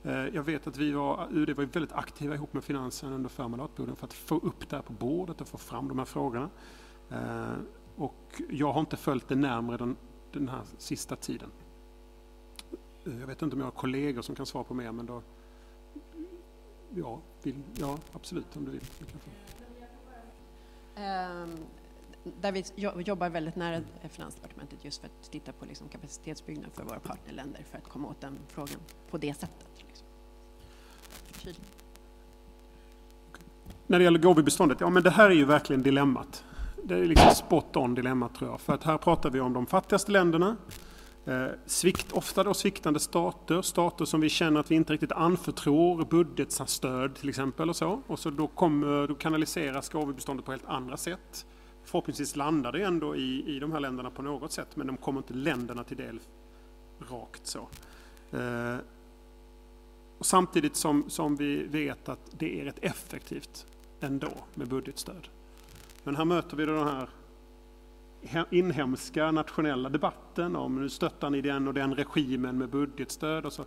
Eh, 0.03 0.27
jag 0.27 0.43
vet 0.43 0.67
att 0.67 0.77
vi 0.77 0.93
var, 0.93 1.29
UD 1.31 1.51
var 1.51 1.65
väldigt 1.65 1.93
aktiva 1.93 2.35
ihop 2.35 2.53
med 2.53 2.65
Finansen 2.65 3.13
under 3.13 3.29
förra 3.29 3.49
mandatperioden 3.49 3.97
för 3.97 4.07
att 4.07 4.13
få 4.13 4.39
upp 4.39 4.69
det 4.69 4.77
här 4.77 4.83
på 4.83 4.93
bordet 4.93 5.41
och 5.41 5.49
få 5.49 5.59
fram 5.59 5.89
de 5.89 5.99
här 5.99 6.05
frågorna. 6.05 6.51
Eh, 7.11 7.55
och 7.97 8.43
jag 8.51 8.73
har 8.73 8.81
inte 8.81 8.97
följt 8.97 9.29
det 9.29 9.35
närmare 9.35 9.77
den, 9.77 9.97
den 10.33 10.49
här 10.49 10.63
sista 10.79 11.17
tiden. 11.17 11.51
Eh, 13.07 13.21
jag 13.21 13.27
vet 13.27 13.43
inte 13.43 13.55
om 13.55 13.61
jag 13.61 13.67
har 13.67 13.73
kollegor 13.73 14.23
som 14.23 14.35
kan 14.35 14.47
svara 14.47 14.65
på 14.65 14.75
mer, 14.75 14.93
men 14.93 15.07
då... 15.07 15.23
Ja, 16.95 17.21
vill, 17.43 17.63
ja 17.79 17.99
absolut 18.13 18.57
om 18.57 18.65
du 18.65 18.71
vill. 18.71 18.81
Ehm, 20.97 21.57
där 22.41 22.53
vi 22.53 22.65
jobbar 23.03 23.29
väldigt 23.29 23.57
nära 23.57 23.83
Finansdepartementet 24.11 24.85
just 24.85 25.01
för 25.01 25.07
att 25.07 25.31
titta 25.31 25.53
på 25.53 25.65
liksom 25.65 25.89
kapacitetsbyggnad 25.89 26.71
för 26.73 26.85
våra 26.85 27.01
partnerländer 27.01 27.65
för 27.71 27.79
att 27.79 27.89
komma 27.89 28.09
åt 28.09 28.21
den 28.21 28.39
frågan 28.49 28.81
på 29.11 29.19
det 29.19 29.35
sättet. 29.35 29.69
Liksom. 29.87 30.07
När 33.87 33.99
det 33.99 34.05
gäller 34.05 34.19
gåvobeståndet, 34.19 34.81
ja 34.81 34.91
men 34.91 35.03
det 35.03 35.11
här 35.11 35.31
är 35.31 35.35
ju 35.35 35.45
verkligen 35.45 35.83
dilemmat. 35.83 36.45
Det 36.85 36.95
är 36.95 37.05
liksom 37.05 37.31
spot 37.31 37.77
on 37.77 37.95
dilemmat 37.95 38.35
tror 38.35 38.51
jag. 38.51 38.61
För 38.61 38.73
att 38.73 38.85
här 38.85 38.99
pratar 38.99 39.31
vi 39.31 39.41
om 39.41 39.53
de 39.53 39.67
fattigaste 39.67 40.13
länderna. 40.13 40.57
Eh, 41.31 41.49
svikt, 41.67 42.13
ofta 42.13 42.45
då 42.45 42.55
sviktande 42.55 43.01
stater, 43.01 43.63
stater 43.63 44.05
som 44.05 44.21
vi 44.21 44.29
känner 44.29 44.61
att 44.61 44.71
vi 44.71 44.75
inte 44.75 44.93
riktigt 44.93 45.13
anförtror 45.13 46.05
budgetstöd 46.05 47.15
till 47.15 47.29
exempel 47.29 47.69
och 47.69 47.77
så. 47.77 48.03
Och 48.07 48.19
så 48.19 48.31
då, 48.31 48.47
kommer, 48.47 49.07
då 49.07 49.15
kanaliseras 49.15 49.89
gåvobeståndet 49.89 50.47
på 50.47 50.51
helt 50.51 50.67
andra 50.67 50.97
sätt. 50.97 51.47
Förhoppningsvis 51.85 52.37
landar 52.37 52.73
det 52.73 52.83
ändå 52.83 53.17
i, 53.17 53.57
i 53.57 53.59
de 53.59 53.73
här 53.73 53.81
länderna 53.81 54.11
på 54.11 54.23
något 54.23 54.53
sätt 54.53 54.69
men 54.75 54.87
de 54.87 54.97
kommer 54.97 55.21
inte 55.21 55.35
länderna 55.35 55.85
till 55.85 55.97
del 55.97 56.21
rakt 57.11 57.47
så. 57.47 57.69
Eh, 58.31 58.77
och 60.19 60.27
samtidigt 60.27 60.77
som, 60.77 61.11
som 61.11 61.37
vi 61.37 61.63
vet 61.63 62.09
att 62.09 62.31
det 62.31 62.61
är 62.61 62.65
rätt 62.65 62.79
effektivt 62.83 63.67
ändå 64.01 64.33
med 64.55 64.69
budgetstöd. 64.69 65.29
Men 66.05 66.17
här 66.17 66.25
möter 66.25 66.57
vi 66.57 66.67
den 66.67 66.89
här 66.89 67.09
inhemska 68.51 69.31
nationella 69.31 69.89
debatten 69.89 70.57
om 70.57 70.83
nu 70.83 70.89
stöttar 70.89 71.31
ni 71.31 71.41
den 71.41 71.69
och 71.69 71.75
den 71.75 71.95
regimen 71.95 72.59
med 72.59 72.69
budgetstöd. 72.69 73.47
Och 73.47 73.53
så. 73.53 73.65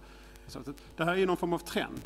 Det 0.97 1.03
här 1.03 1.17
är 1.17 1.25
någon 1.25 1.37
form 1.37 1.53
av 1.53 1.59
trend. 1.59 2.01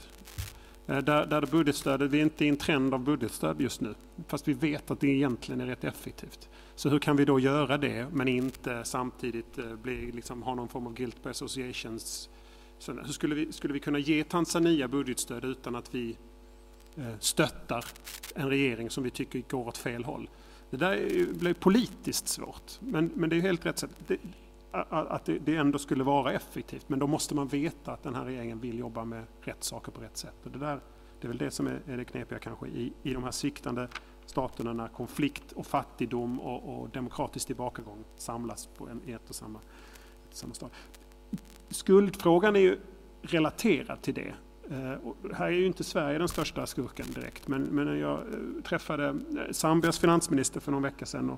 Eh, 0.87 0.97
där, 0.97 1.25
där 1.25 1.45
budgetstödet, 1.45 2.11
vi 2.11 2.17
är 2.17 2.23
inte 2.23 2.45
i 2.45 2.47
en 2.47 2.57
trend 2.57 2.93
av 2.93 2.99
budgetstöd 2.99 3.61
just 3.61 3.81
nu, 3.81 3.95
fast 4.27 4.47
vi 4.47 4.53
vet 4.53 4.91
att 4.91 4.99
det 4.99 5.07
egentligen 5.07 5.61
är 5.61 5.65
rätt 5.65 5.83
effektivt. 5.83 6.49
Så 6.75 6.89
hur 6.89 6.99
kan 6.99 7.15
vi 7.15 7.25
då 7.25 7.39
göra 7.39 7.77
det, 7.77 8.07
men 8.11 8.27
inte 8.27 8.83
samtidigt 8.83 9.57
eh, 9.57 9.75
bli, 9.75 10.11
liksom, 10.11 10.43
ha 10.43 10.55
någon 10.55 10.67
form 10.67 10.87
av 10.87 10.93
guilt 10.93 11.23
by 11.23 11.29
associations? 11.29 12.29
Så 12.79 12.93
hur 12.93 13.13
skulle 13.13 13.35
vi, 13.35 13.51
skulle 13.51 13.73
vi 13.73 13.79
kunna 13.79 13.99
ge 13.99 14.23
Tanzania 14.23 14.87
budgetstöd 14.87 15.45
utan 15.45 15.75
att 15.75 15.95
vi 15.95 16.17
eh, 16.97 17.19
stöttar 17.19 17.85
en 18.35 18.49
regering 18.49 18.89
som 18.89 19.03
vi 19.03 19.09
tycker 19.09 19.43
går 19.49 19.67
åt 19.67 19.77
fel 19.77 20.03
håll? 20.03 20.29
Det 20.69 20.77
där 20.77 21.33
blir 21.33 21.53
politiskt 21.53 22.27
svårt, 22.27 22.71
men, 22.79 23.11
men 23.15 23.29
det 23.29 23.35
är 23.35 23.41
helt 23.41 23.65
rätt 23.65 23.79
sätt. 23.79 23.91
Det, 24.07 24.17
att 24.89 25.25
det, 25.25 25.39
det 25.39 25.55
ändå 25.55 25.79
skulle 25.79 26.03
vara 26.03 26.33
effektivt, 26.33 26.89
men 26.89 26.99
då 26.99 27.07
måste 27.07 27.35
man 27.35 27.47
veta 27.47 27.91
att 27.91 28.03
den 28.03 28.15
här 28.15 28.25
regeringen 28.25 28.59
vill 28.59 28.79
jobba 28.79 29.05
med 29.05 29.23
rätt 29.41 29.63
saker 29.63 29.91
på 29.91 30.01
rätt 30.01 30.17
sätt. 30.17 30.35
Och 30.43 30.51
det, 30.51 30.59
där, 30.59 30.79
det 31.21 31.27
är 31.27 31.29
väl 31.29 31.37
det 31.37 31.51
som 31.51 31.67
är, 31.67 31.81
är 31.87 31.97
det 31.97 32.05
knepiga 32.05 32.39
kanske 32.39 32.67
i, 32.67 32.93
i 33.03 33.13
de 33.13 33.23
här 33.23 33.31
sviktande 33.31 33.87
staterna 34.25 34.73
när 34.73 34.87
konflikt 34.87 35.51
och 35.51 35.65
fattigdom 35.65 36.39
och, 36.39 36.79
och 36.79 36.89
demokratisk 36.89 37.47
tillbakagång 37.47 38.03
samlas 38.17 38.69
på 38.77 38.87
en, 38.87 39.01
i 39.05 39.11
ett 39.11 39.29
och 39.29 39.35
samma, 39.35 39.59
ett 39.59 40.29
och 40.29 40.37
samma 40.37 40.53
stad. 40.53 40.69
Skuldfrågan 41.69 42.55
är 42.55 42.59
ju 42.59 42.79
relaterad 43.21 44.01
till 44.01 44.13
det. 44.13 44.33
Eh, 44.71 45.33
här 45.33 45.45
är 45.45 45.51
ju 45.51 45.65
inte 45.65 45.83
Sverige 45.83 46.17
den 46.17 46.27
största 46.27 46.65
skurken 46.65 47.05
direkt, 47.15 47.47
men, 47.47 47.63
men 47.63 47.99
jag 47.99 48.19
eh, 48.19 48.63
träffade 48.63 49.07
eh, 49.07 49.15
Zambias 49.51 49.99
finansminister 49.99 50.59
för 50.59 50.71
någon 50.71 50.81
vecka 50.81 51.05
sedan. 51.05 51.29
Eh, 51.29 51.37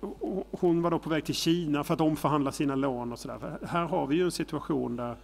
och, 0.00 0.46
hon 0.50 0.82
var 0.82 0.90
då 0.90 0.98
på 0.98 1.10
väg 1.10 1.24
till 1.24 1.34
Kina 1.34 1.84
för 1.84 1.94
att 1.94 2.00
omförhandla 2.00 2.52
sina 2.52 2.74
lån 2.74 3.12
och 3.12 3.18
sådär. 3.18 3.58
Här 3.66 3.84
har 3.86 4.06
vi 4.06 4.16
ju 4.16 4.24
en 4.24 4.30
situation 4.30 4.96
där 4.96 5.16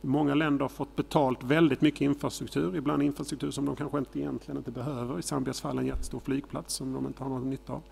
många 0.00 0.34
länder 0.34 0.64
har 0.64 0.68
fått 0.68 0.96
betalt 0.96 1.42
väldigt 1.42 1.80
mycket 1.80 2.00
infrastruktur, 2.00 2.76
ibland 2.76 3.02
infrastruktur 3.02 3.50
som 3.50 3.64
de 3.64 3.76
kanske 3.76 3.98
inte 3.98 4.18
egentligen 4.18 4.58
inte 4.58 4.70
behöver. 4.70 5.18
I 5.18 5.22
Zambias 5.22 5.60
fall 5.60 5.78
en 5.78 5.86
jättestor 5.86 6.20
flygplats 6.20 6.74
som 6.74 6.92
de 6.92 7.06
inte 7.06 7.22
har 7.22 7.30
någon 7.30 7.50
nytta 7.50 7.72
av. 7.72 7.82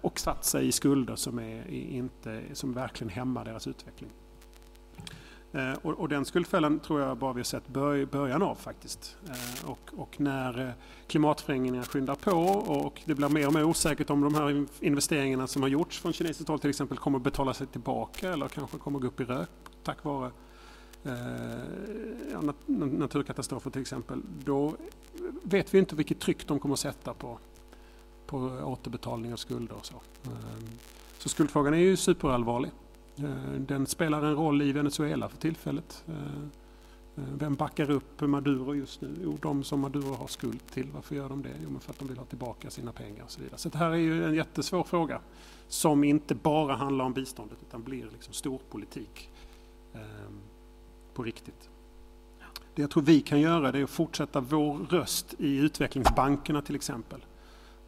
Och 0.00 0.20
satt 0.20 0.44
sig 0.44 0.68
i 0.68 0.72
skulder 0.72 1.16
som, 1.16 1.38
är 1.38 1.70
inte, 1.70 2.42
som 2.52 2.72
verkligen 2.72 3.08
hämmar 3.08 3.44
deras 3.44 3.66
utveckling. 3.66 4.10
Eh, 5.52 5.72
och, 5.82 5.92
och, 5.92 6.08
den 6.08 6.24
skuldfällan 6.24 6.78
tror 6.78 7.00
jag 7.00 7.16
bara 7.16 7.32
vi 7.32 7.40
har 7.40 7.44
sett 7.44 7.68
bör, 7.68 8.04
början 8.04 8.42
av 8.42 8.54
faktiskt. 8.54 9.16
Eh, 9.28 9.70
och, 9.70 9.90
och, 9.96 10.20
när 10.20 10.66
eh, 10.66 10.72
klimatförändringarna 11.06 11.84
skyndar 11.84 12.14
på 12.14 12.30
och 12.66 13.00
det 13.04 13.14
blir 13.14 13.28
mer 13.28 13.46
och 13.46 13.52
mer 13.52 13.64
osäkert 13.64 14.10
om 14.10 14.20
de 14.20 14.34
här 14.34 14.66
investeringarna 14.80 15.46
som 15.46 15.62
har 15.62 15.68
gjorts 15.68 16.00
från 16.00 16.12
kinesiskt 16.12 16.48
håll 16.48 16.58
till 16.58 16.70
exempel 16.70 16.98
kommer 16.98 17.18
att 17.18 17.24
betala 17.24 17.54
sig 17.54 17.66
tillbaka 17.66 18.32
eller 18.32 18.48
kanske 18.48 18.78
kommer 18.78 18.98
att 18.98 19.02
gå 19.02 19.08
upp 19.08 19.20
i 19.20 19.24
rök 19.24 19.48
tack 19.82 20.04
vare 20.04 20.30
eh, 21.04 22.42
naturkatastrofer 22.66 23.70
till 23.70 23.80
exempel. 23.80 24.22
Då 24.44 24.74
vet 25.42 25.74
vi 25.74 25.78
inte 25.78 25.96
vilket 25.96 26.20
tryck 26.20 26.46
de 26.46 26.58
kommer 26.58 26.72
att 26.72 26.78
sätta 26.78 27.14
på, 27.14 27.38
på 28.26 28.36
återbetalning 28.64 29.32
av 29.32 29.36
skulder 29.36 29.76
och 29.76 29.86
så. 29.86 29.94
Eh, 30.24 30.30
så 31.18 31.28
skuldfrågan 31.28 31.74
är 31.74 31.78
ju 31.78 31.96
superallvarlig. 31.96 32.70
Eh, 33.16 33.60
den 33.60 33.86
spelar 33.86 34.22
en 34.22 34.34
roll 34.34 34.62
i 34.62 34.72
Venezuela 34.72 35.28
för 35.28 35.36
tillfället. 35.36 36.04
Eh, 36.08 36.14
eh, 37.16 37.34
vem 37.38 37.54
backar 37.54 37.90
upp 37.90 38.20
Maduro 38.20 38.74
just 38.74 39.00
nu? 39.00 39.16
Jo, 39.22 39.38
de 39.42 39.64
som 39.64 39.80
Maduro 39.80 40.14
har 40.14 40.26
skuld 40.26 40.66
till. 40.66 40.86
Varför 40.94 41.14
gör 41.14 41.28
de 41.28 41.42
det? 41.42 41.54
Jo, 41.62 41.70
men 41.70 41.80
för 41.80 41.90
att 41.90 41.98
de 41.98 42.08
vill 42.08 42.18
ha 42.18 42.24
tillbaka 42.24 42.70
sina 42.70 42.92
pengar 42.92 43.24
och 43.24 43.30
så 43.30 43.40
vidare. 43.40 43.58
Så 43.58 43.68
det 43.68 43.78
här 43.78 43.90
är 43.90 43.96
ju 43.96 44.24
en 44.24 44.34
jättesvår 44.34 44.84
fråga 44.84 45.20
som 45.68 46.04
inte 46.04 46.34
bara 46.34 46.74
handlar 46.74 47.04
om 47.04 47.12
biståndet 47.12 47.58
utan 47.68 47.82
blir 47.82 48.06
liksom 48.12 48.34
storpolitik 48.34 49.30
eh, 49.94 50.00
på 51.14 51.22
riktigt. 51.22 51.70
Det 52.74 52.82
jag 52.82 52.90
tror 52.90 53.02
vi 53.02 53.20
kan 53.20 53.40
göra 53.40 53.72
det 53.72 53.78
är 53.78 53.84
att 53.84 53.90
fortsätta 53.90 54.40
vår 54.40 54.78
röst 54.78 55.34
i 55.38 55.56
utvecklingsbankerna 55.56 56.62
till 56.62 56.74
exempel. 56.74 57.24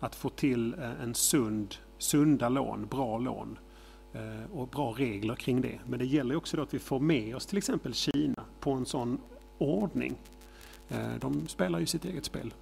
Att 0.00 0.14
få 0.14 0.28
till 0.28 0.74
en 0.74 1.14
sund, 1.14 1.74
sunda 1.98 2.48
lån, 2.48 2.86
bra 2.86 3.18
lån 3.18 3.58
Eh, 3.58 3.71
Eh, 4.14 4.52
och 4.52 4.68
bra 4.68 4.94
regler 4.96 5.34
kring 5.34 5.60
det. 5.60 5.78
Men 5.86 5.98
det 5.98 6.04
gäller 6.04 6.36
också 6.36 6.56
då 6.56 6.62
att 6.62 6.74
vi 6.74 6.78
får 6.78 7.00
med 7.00 7.36
oss 7.36 7.46
till 7.46 7.58
exempel 7.58 7.94
Kina 7.94 8.44
på 8.60 8.72
en 8.72 8.86
sån 8.86 9.18
ordning. 9.58 10.14
Eh, 10.88 11.14
de 11.20 11.48
spelar 11.48 11.78
ju 11.78 11.86
sitt 11.86 12.04
eget 12.04 12.24
spel. 12.24 12.54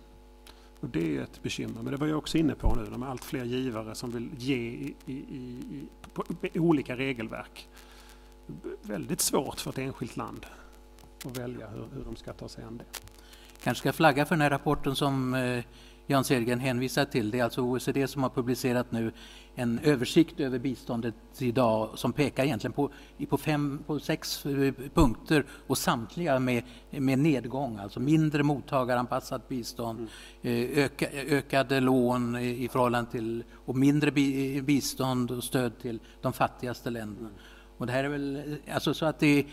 Och 0.81 0.89
det 0.89 1.17
är 1.17 1.23
ett 1.23 1.43
bekymmer. 1.43 1.83
Men 1.83 1.93
det 1.93 1.97
var 1.97 2.07
jag 2.07 2.19
också 2.19 2.39
inne 2.39 2.55
på 2.55 2.75
nu, 2.75 2.87
de 2.91 3.03
är 3.03 3.07
allt 3.07 3.25
fler 3.25 3.45
givare 3.45 3.95
som 3.95 4.11
vill 4.11 4.29
ge 4.39 4.57
i, 4.57 4.95
i, 5.07 5.13
i, 5.13 5.87
på, 6.15 6.25
i 6.53 6.59
olika 6.59 6.97
regelverk. 6.97 7.69
Väldigt 8.83 9.21
svårt 9.21 9.61
för 9.61 9.71
ett 9.71 9.79
enskilt 9.79 10.17
land 10.17 10.47
att 11.25 11.39
välja 11.39 11.69
hur, 11.69 11.85
hur 11.95 12.05
de 12.05 12.17
ska 12.17 12.33
ta 12.33 12.49
sig 12.49 12.65
an 12.65 12.77
det. 12.77 13.01
Kanske 13.63 13.81
ska 13.81 13.93
flagga 13.93 14.27
för 14.27 14.35
den 14.35 14.43
här 14.43 14.51
rapporten 14.51 14.97
som 14.97 15.35
eh, 15.35 15.65
Jan 16.11 16.25
Sergren 16.25 16.61
hänvisar 16.61 17.05
till. 17.05 17.31
Det 17.31 17.39
är 17.39 17.45
alltså 17.45 17.63
OECD 17.63 18.09
som 18.09 18.23
har 18.23 18.31
publicerat 18.31 18.93
nu 18.93 19.13
en 19.55 19.79
översikt 19.79 20.41
över 20.41 20.59
biståndet 20.59 21.15
idag 21.39 21.91
som 21.95 22.13
pekar 22.13 22.45
egentligen 22.45 22.73
på, 22.73 22.91
på, 23.29 23.39
fem, 23.39 23.83
på 23.87 23.99
sex 23.99 24.47
eh, 24.47 24.75
punkter 24.95 25.45
och 25.67 25.79
samtliga 25.79 26.39
med, 26.39 26.63
med 26.91 27.19
nedgång, 27.19 27.79
alltså 27.79 28.01
mindre 28.01 28.43
mottagaranpassat 28.43 29.49
bistånd, 29.49 29.99
mm. 29.99 30.09
Eh, 30.43 30.85
öka, 30.85 31.07
ökade 31.13 31.81
lån 31.81 32.37
i 32.37 32.69
förhållande 32.73 33.11
till 33.11 33.45
och 33.65 33.77
mindre 33.77 34.11
bistånd 34.63 35.31
och 35.31 35.45
stöd 35.45 35.79
till 35.79 36.01
de 36.21 36.33
fattigaste 36.33 36.91
länderna. 36.91 37.29
Mm. 37.29 37.41
Och 37.79 37.87
det 37.87 37.93
här 37.93 38.05
är 38.05 38.09
väl, 38.09 38.57
alltså 38.69 38.95
så 38.95 39.07
att 39.07 39.19
det 39.19 39.47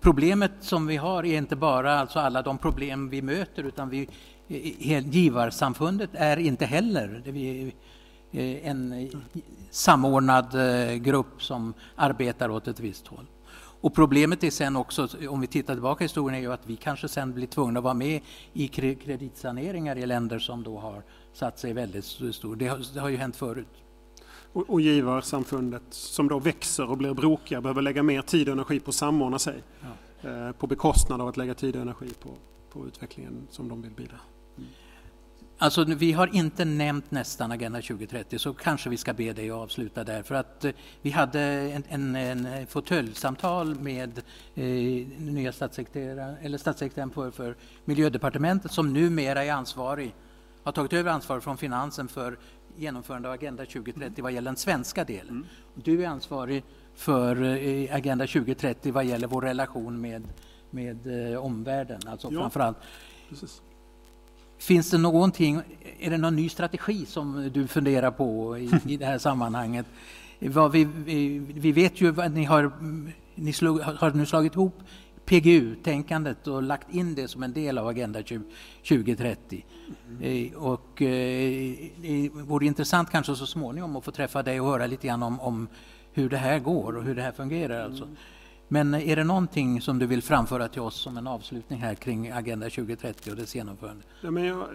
Problemet 0.00 0.52
som 0.60 0.86
vi 0.86 0.96
har 0.96 1.24
är 1.24 1.38
inte 1.38 1.56
bara 1.56 1.98
alltså 1.98 2.18
alla 2.18 2.42
de 2.42 2.58
problem 2.58 3.08
vi 3.08 3.22
möter 3.22 3.62
utan 3.62 3.88
vi, 3.88 4.08
givarsamfundet 4.48 6.10
är 6.12 6.36
inte 6.36 6.66
heller 6.66 7.22
en 8.62 9.10
samordnad 9.70 10.54
eh, 10.54 10.94
grupp 10.94 11.42
som 11.42 11.74
arbetar 11.96 12.48
åt 12.48 12.68
ett 12.68 12.80
visst 12.80 13.06
håll. 13.06 13.26
Och 13.80 13.94
problemet 13.94 14.44
är 14.44 14.50
sen 14.50 14.76
också, 14.76 15.08
om 15.28 15.40
vi 15.40 15.46
tittar 15.46 15.74
tillbaka 15.74 16.04
i 16.04 16.06
historien, 16.06 16.38
är 16.38 16.42
ju 16.42 16.52
att 16.52 16.66
vi 16.66 16.76
kanske 16.76 17.08
sen 17.08 17.32
blir 17.34 17.46
tvungna 17.46 17.78
att 17.78 17.84
vara 17.84 17.94
med 17.94 18.20
i 18.52 18.68
kreditsaneringar 18.68 19.98
i 19.98 20.06
länder 20.06 20.38
som 20.38 20.62
då 20.62 20.78
har 20.78 21.02
satt 21.32 21.58
sig 21.58 21.72
väldigt 21.72 22.04
stor. 22.04 22.56
Det 22.56 22.68
har, 22.68 22.94
det 22.94 23.00
har 23.00 23.08
ju 23.08 23.16
hänt 23.16 23.36
förut. 23.36 23.68
Och, 24.52 24.70
och 24.70 24.80
givarsamfundet 24.80 25.82
som 25.90 26.28
då 26.28 26.38
växer 26.38 26.90
och 26.90 26.96
blir 26.96 27.14
brokiga 27.14 27.60
behöver 27.60 27.82
lägga 27.82 28.02
mer 28.02 28.22
tid 28.22 28.48
och 28.48 28.52
energi 28.52 28.80
på 28.80 28.88
att 28.88 28.94
samordna 28.94 29.38
sig. 29.38 29.62
Ja. 29.80 30.30
Eh, 30.30 30.52
på 30.52 30.66
bekostnad 30.66 31.20
av 31.20 31.28
att 31.28 31.36
lägga 31.36 31.54
tid 31.54 31.76
och 31.76 31.82
energi 31.82 32.08
på, 32.22 32.30
på 32.72 32.86
utvecklingen 32.86 33.46
som 33.50 33.68
de 33.68 33.82
vill 33.82 33.92
bidra. 33.92 34.16
Alltså, 35.60 35.84
vi 35.84 36.12
har 36.12 36.34
inte 36.34 36.64
nämnt 36.64 37.10
nästan 37.10 37.52
Agenda 37.52 37.80
2030, 37.80 38.38
så 38.38 38.54
kanske 38.54 38.90
vi 38.90 38.96
ska 38.96 39.12
be 39.12 39.32
dig 39.32 39.50
att 39.50 39.56
avsluta 39.56 40.04
där. 40.04 40.22
För 40.22 40.34
att 40.34 40.64
eh, 40.64 40.72
vi 41.02 41.10
hade 41.10 41.40
en, 41.40 41.84
en, 41.88 42.16
en 42.16 42.66
fåtöljsamtal 42.66 43.74
med 43.74 44.18
eh, 44.54 44.64
nya 45.18 45.52
statssekreteraren, 45.52 46.36
eller 46.42 46.58
statssekreteraren 46.58 47.10
för, 47.10 47.30
för 47.30 47.56
miljödepartementet 47.84 48.72
som 48.72 48.92
numera 48.92 49.44
är 49.44 49.52
ansvarig, 49.52 50.14
har 50.62 50.72
tagit 50.72 50.92
över 50.92 51.10
ansvaret 51.10 51.44
från 51.44 51.56
finansen 51.56 52.08
för 52.08 52.38
genomförande 52.76 53.28
av 53.28 53.34
Agenda 53.34 53.64
2030 53.64 54.22
vad 54.22 54.32
gäller 54.32 54.50
den 54.50 54.56
svenska 54.56 55.04
delen. 55.04 55.28
Mm. 55.28 55.46
Du 55.74 56.04
är 56.04 56.08
ansvarig 56.08 56.64
för 56.94 57.42
eh, 57.42 57.94
Agenda 57.94 58.26
2030 58.26 58.92
vad 58.92 59.04
gäller 59.04 59.26
vår 59.26 59.42
relation 59.42 60.00
med, 60.00 60.28
med 60.70 61.32
eh, 61.32 61.44
omvärlden, 61.44 62.00
alltså 62.06 62.28
ja. 62.32 62.40
framförallt. 62.40 62.78
Precis. 63.28 63.62
Finns 64.58 64.90
det 64.90 64.98
någonting 64.98 65.62
är 66.00 66.10
det 66.10 66.18
någon 66.18 66.36
ny 66.36 66.48
strategi 66.48 67.06
som 67.06 67.50
du 67.52 67.66
funderar 67.66 68.10
på 68.10 68.58
i, 68.58 68.70
i 68.86 68.96
det 68.96 69.06
här 69.06 69.18
sammanhanget? 69.18 69.86
Vad 70.38 70.72
vi, 70.72 70.84
vi, 70.84 71.38
vi 71.38 71.72
vet 71.72 72.00
ju 72.00 72.20
att 72.20 72.32
ni 72.32 72.44
har, 72.44 72.72
ni 73.34 73.52
slog, 73.52 73.80
har 73.80 74.10
nu 74.10 74.26
slagit 74.26 74.54
ihop 74.54 74.82
PGU-tänkandet 75.24 76.46
och 76.46 76.62
lagt 76.62 76.94
in 76.94 77.14
det 77.14 77.28
som 77.28 77.42
en 77.42 77.52
del 77.52 77.78
av 77.78 77.86
Agenda 77.86 78.22
2030. 78.88 79.64
Mm. 80.08 80.22
Eh, 80.22 80.52
och 80.52 81.02
eh, 81.02 81.74
det 81.96 82.30
vore 82.32 82.66
intressant 82.66 83.10
kanske 83.10 83.34
så 83.34 83.46
småningom 83.46 83.96
att 83.96 84.04
få 84.04 84.10
träffa 84.10 84.42
dig 84.42 84.60
och 84.60 84.66
höra 84.66 84.86
lite 84.86 85.06
grann 85.06 85.22
om, 85.22 85.40
om 85.40 85.68
hur 86.12 86.28
det 86.28 86.36
här 86.36 86.58
går 86.58 86.96
och 86.96 87.04
hur 87.04 87.14
det 87.14 87.22
här 87.22 87.32
fungerar. 87.32 87.84
Alltså. 87.84 88.08
Men 88.68 88.94
är 88.94 89.16
det 89.16 89.24
någonting 89.24 89.80
som 89.80 89.98
du 89.98 90.06
vill 90.06 90.22
framföra 90.22 90.68
till 90.68 90.80
oss 90.80 90.94
som 90.94 91.16
en 91.16 91.26
avslutning 91.26 91.78
här 91.78 91.94
kring 91.94 92.30
Agenda 92.30 92.70
2030 92.70 93.30
och 93.30 93.36
dess 93.36 93.54
genomförande? 93.54 94.02
Ja, 94.22 94.30
men 94.30 94.44
jag, 94.44 94.68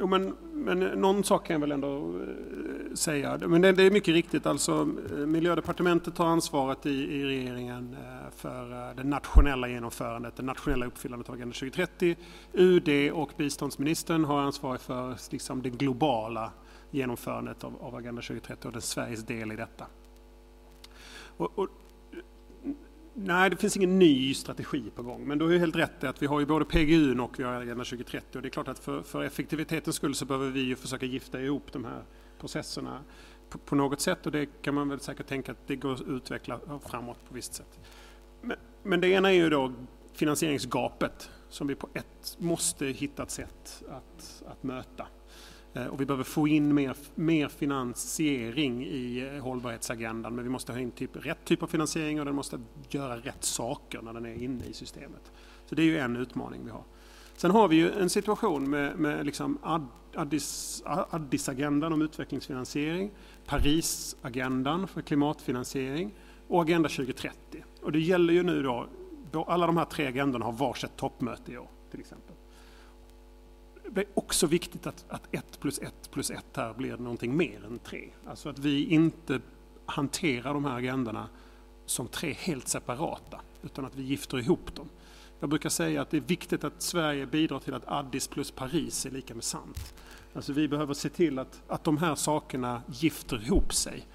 Jo, 0.00 0.06
men, 0.06 0.36
men 0.52 0.78
någon 0.78 1.24
sak 1.24 1.46
kan 1.46 1.54
jag 1.54 1.60
väl 1.60 1.72
ändå 1.72 1.96
eh, 1.96 2.94
säga. 2.94 3.38
Men 3.38 3.60
det, 3.62 3.72
det 3.72 3.82
är 3.82 3.90
mycket 3.90 4.14
riktigt, 4.14 4.46
alltså 4.46 4.88
eh, 5.10 5.16
Miljödepartementet 5.16 6.14
tar 6.14 6.26
ansvaret 6.26 6.86
i, 6.86 6.90
i 6.90 7.24
regeringen 7.24 7.96
eh, 8.00 8.30
för 8.36 8.94
det 8.94 9.04
nationella 9.04 9.68
genomförandet, 9.68 10.36
det 10.36 10.42
nationella 10.42 10.86
uppfyllandet 10.86 11.28
av 11.28 11.34
Agenda 11.34 11.54
2030. 11.54 12.16
UD 12.52 13.12
och 13.12 13.30
biståndsministern 13.36 14.24
har 14.24 14.40
ansvar 14.40 14.76
för 14.76 15.16
liksom, 15.30 15.62
det 15.62 15.70
globala 15.70 16.50
genomförandet 16.90 17.64
av, 17.64 17.76
av 17.80 17.94
Agenda 17.94 18.22
2030 18.22 18.66
och 18.66 18.72
den 18.72 18.82
Sveriges 18.82 19.24
del 19.24 19.52
i 19.52 19.56
detta. 19.56 19.86
Och, 21.36 21.58
och 21.58 21.68
Nej, 23.14 23.50
det 23.50 23.56
finns 23.56 23.76
ingen 23.76 23.98
ny 23.98 24.34
strategi 24.34 24.90
på 24.94 25.02
gång. 25.02 25.28
Men 25.28 25.38
du 25.38 25.44
har 25.44 25.52
ju 25.52 25.58
helt 25.58 25.76
rätt 25.76 26.04
i 26.04 26.06
att 26.06 26.22
vi 26.22 26.26
har 26.26 26.40
ju 26.40 26.46
både 26.46 26.64
PGU 26.64 27.20
och 27.20 27.38
vi 27.38 27.42
har 27.42 27.52
Agenda 27.52 27.84
2030. 27.84 28.38
Och 28.38 28.42
det 28.42 28.48
är 28.48 28.50
klart 28.50 28.68
att 28.68 28.78
för, 28.78 29.02
för 29.02 29.22
effektivitetens 29.24 29.96
skull 29.96 30.14
så 30.14 30.24
behöver 30.24 30.50
vi 30.50 30.60
ju 30.60 30.76
försöka 30.76 31.06
gifta 31.06 31.40
ihop 31.40 31.72
de 31.72 31.84
här 31.84 32.04
processerna 32.40 33.00
på, 33.48 33.58
på, 33.58 33.74
något 33.74 34.00
sätt. 34.00 34.26
Och 34.26 34.32
det 34.32 34.46
kan 34.62 34.74
man 34.74 34.88
väl 34.88 35.00
säkert 35.00 35.26
tänka 35.26 35.52
att 35.52 35.66
det 35.66 35.76
går 35.76 35.92
att 35.92 36.00
utveckla 36.00 36.60
framåt 36.86 37.18
på 37.28 37.34
visst 37.34 37.54
sätt. 37.54 37.80
Men, 38.40 38.56
men 38.82 39.00
det 39.00 39.08
ena 39.08 39.28
är 39.28 39.34
ju 39.34 39.50
då 39.50 39.72
finansieringsgapet 40.12 41.30
som 41.48 41.66
vi 41.66 41.74
på 41.74 41.88
ett 41.94 42.36
måste 42.38 42.86
hitta 42.86 43.22
ett 43.22 43.30
sätt 43.30 43.82
att, 43.88 44.42
att 44.46 44.62
möta. 44.62 45.06
Eh, 45.74 45.86
och 45.86 46.00
vi 46.00 46.06
behöver 46.06 46.24
få 46.24 46.48
in 46.48 46.74
mer, 46.74 46.96
mer 47.14 47.48
finansiering 47.48 48.84
i 48.84 49.30
eh, 49.34 49.42
hållbarhetsagendan 49.42 50.34
men 50.34 50.44
vi 50.44 50.50
måste 50.50 50.72
ha 50.72 50.78
in 50.78 50.90
typ, 50.90 51.26
rätt 51.26 51.44
typ 51.44 51.62
av 51.62 51.66
finansiering 51.66 52.20
och 52.20 52.26
den 52.26 52.34
måste 52.34 52.60
göra 52.88 53.16
rätt 53.16 53.44
saker 53.44 54.02
när 54.02 54.12
den 54.12 54.26
är 54.26 54.42
inne 54.42 54.64
i 54.64 54.72
systemet. 54.72 55.32
Så 55.66 55.74
det 55.74 55.82
är 55.82 55.86
ju 55.86 55.98
en 55.98 56.16
utmaning 56.16 56.64
vi 56.64 56.70
har. 56.70 56.84
Sen 57.36 57.50
har 57.50 57.68
vi 57.68 57.76
ju 57.76 57.90
en 57.90 58.10
situation 58.10 58.70
med, 58.70 58.98
med 58.98 59.26
liksom 59.26 59.58
Addis, 60.14 60.82
Addis-agendan 60.86 61.92
om 61.92 62.02
utvecklingsfinansiering, 62.02 63.10
Paris-agendan 63.46 64.88
för 64.88 65.02
klimatfinansiering 65.02 66.14
och 66.48 66.62
Agenda 66.62 66.88
2030. 66.88 67.64
Och 67.82 67.92
det 67.92 68.00
gäller 68.00 68.34
ju 68.34 68.42
nu 68.42 68.62
då, 68.62 69.44
alla 69.44 69.66
de 69.66 69.76
här 69.76 69.84
tre 69.84 70.06
agendorna 70.06 70.44
har 70.44 70.52
varsitt 70.52 70.96
toppmöte 70.96 71.52
i 71.52 71.58
år 71.58 71.68
till 71.90 72.00
exempel 72.00 72.31
det 73.94 74.00
är 74.00 74.06
också 74.14 74.46
viktigt 74.46 74.86
att, 74.86 75.04
att 75.08 75.34
ett 75.34 75.60
plus 75.60 75.78
ett 75.78 76.10
plus 76.10 76.30
ett 76.30 76.56
här 76.56 76.74
blir 76.74 76.96
någonting 76.96 77.36
mer 77.36 77.64
än 77.64 77.78
tre. 77.78 78.08
Alltså 78.26 78.48
att 78.48 78.58
vi 78.58 78.84
inte 78.84 79.40
hanterar 79.86 80.54
de 80.54 80.64
här 80.64 80.78
agendorna 80.78 81.28
som 81.86 82.08
tre 82.08 82.32
helt 82.32 82.68
separata, 82.68 83.40
utan 83.62 83.84
att 83.84 83.94
vi 83.94 84.02
gifter 84.02 84.38
ihop 84.38 84.74
dem. 84.74 84.88
Jag 85.40 85.48
brukar 85.48 85.68
säga 85.68 86.02
att 86.02 86.10
det 86.10 86.16
är 86.16 86.20
viktigt 86.20 86.64
att 86.64 86.82
Sverige 86.82 87.26
bidrar 87.26 87.58
till 87.58 87.74
att 87.74 87.88
Addis 87.88 88.28
plus 88.28 88.50
Paris 88.50 89.06
är 89.06 89.10
lika 89.10 89.34
med 89.34 89.44
sant. 89.44 89.94
Alltså 90.34 90.52
vi 90.52 90.68
behöver 90.68 90.94
se 90.94 91.08
till 91.08 91.38
att, 91.38 91.62
att 91.68 91.84
de 91.84 91.98
här 91.98 92.14
sakerna 92.14 92.82
gifter 92.88 93.42
ihop 93.42 93.74
sig. 93.74 94.06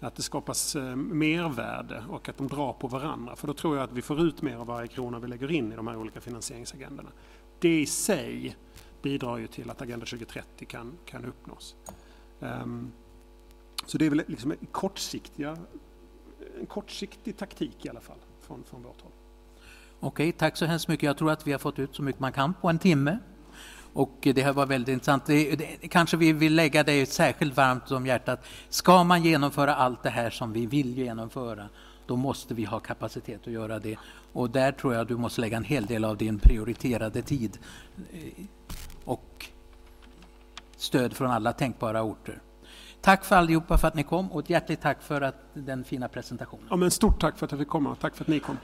Att 0.00 0.14
det 0.14 0.22
skapas 0.22 0.76
eh, 0.76 0.96
mervärde 0.96 2.04
och 2.10 2.28
att 2.28 2.36
de 2.36 2.48
drar 2.48 2.72
på 2.72 2.88
varandra. 2.88 3.36
För 3.36 3.46
då 3.46 3.52
tror 3.52 3.76
jag 3.76 3.84
att 3.84 3.92
vi 3.92 4.02
får 4.02 4.20
ut 4.20 4.42
mer 4.42 4.56
av 4.56 4.66
varje 4.66 4.88
krona 4.88 5.18
vi 5.18 5.28
lägger 5.28 5.50
in 5.50 5.72
i 5.72 5.76
de 5.76 5.86
här 5.86 5.96
olika 5.96 6.20
finansieringsagendorna. 6.20 7.10
Det 7.60 7.80
i 7.80 7.86
sig 7.86 8.56
bidrar 9.06 9.38
ju 9.38 9.46
till 9.46 9.70
att 9.70 9.82
Agenda 9.82 10.06
2030 10.06 10.66
kan, 10.66 10.98
kan 11.04 11.24
uppnås. 11.24 11.76
Um, 12.40 12.92
så 13.86 13.98
det 13.98 14.06
är 14.06 14.10
väl 14.10 14.22
liksom 14.26 14.50
en, 14.50 14.66
kortsiktiga, 14.72 15.56
en 16.60 16.66
kortsiktig 16.66 17.36
taktik 17.36 17.84
i 17.84 17.88
alla 17.88 18.00
fall 18.00 18.18
från, 18.40 18.64
från 18.64 18.82
vårt 18.82 19.00
håll. 19.00 19.12
Okej, 20.00 20.32
tack 20.32 20.56
så 20.56 20.64
hemskt 20.66 20.88
mycket. 20.88 21.06
Jag 21.06 21.18
tror 21.18 21.30
att 21.30 21.46
vi 21.46 21.52
har 21.52 21.58
fått 21.58 21.78
ut 21.78 21.94
så 21.94 22.02
mycket 22.02 22.20
man 22.20 22.32
kan 22.32 22.54
på 22.54 22.68
en 22.68 22.78
timme. 22.78 23.18
Och 23.92 24.18
det 24.20 24.42
här 24.42 24.52
var 24.52 24.66
väldigt 24.66 24.92
intressant. 24.92 25.26
Det, 25.26 25.56
det, 25.56 25.88
kanske 25.88 26.16
vi 26.16 26.32
vill 26.32 26.54
lägga 26.54 26.82
det 26.82 27.06
särskilt 27.06 27.56
varmt 27.56 27.90
om 27.90 28.06
hjärtat. 28.06 28.46
Ska 28.68 29.04
man 29.04 29.22
genomföra 29.22 29.74
allt 29.74 30.02
det 30.02 30.10
här 30.10 30.30
som 30.30 30.52
vi 30.52 30.66
vill 30.66 30.98
genomföra, 30.98 31.68
då 32.06 32.16
måste 32.16 32.54
vi 32.54 32.64
ha 32.64 32.80
kapacitet 32.80 33.40
att 33.46 33.52
göra 33.52 33.78
det. 33.78 33.96
Och 34.32 34.50
där 34.50 34.72
tror 34.72 34.94
jag 34.94 35.06
du 35.06 35.16
måste 35.16 35.40
lägga 35.40 35.56
en 35.56 35.64
hel 35.64 35.86
del 35.86 36.04
av 36.04 36.16
din 36.16 36.38
prioriterade 36.38 37.22
tid 37.22 37.58
och 39.06 39.46
stöd 40.76 41.16
från 41.16 41.30
alla 41.30 41.52
tänkbara 41.52 42.02
orter. 42.02 42.42
Tack 43.00 43.24
för 43.24 43.36
allihopa 43.36 43.78
för 43.78 43.88
att 43.88 43.94
ni 43.94 44.02
kom 44.02 44.32
och 44.32 44.40
ett 44.40 44.50
hjärtligt 44.50 44.80
tack 44.80 45.02
för 45.02 45.20
att, 45.20 45.34
den 45.54 45.84
fina 45.84 46.08
presentationen. 46.08 46.66
Ja, 46.70 46.76
men 46.76 46.90
stort 46.90 47.20
tack 47.20 47.38
för 47.38 47.46
att 47.46 47.52
jag 47.52 47.58
fick 47.58 47.68
komma. 47.68 47.96
Tack 48.00 48.16
för 48.16 48.24
att 48.24 48.28
ni 48.28 48.40
kom. 48.40 48.56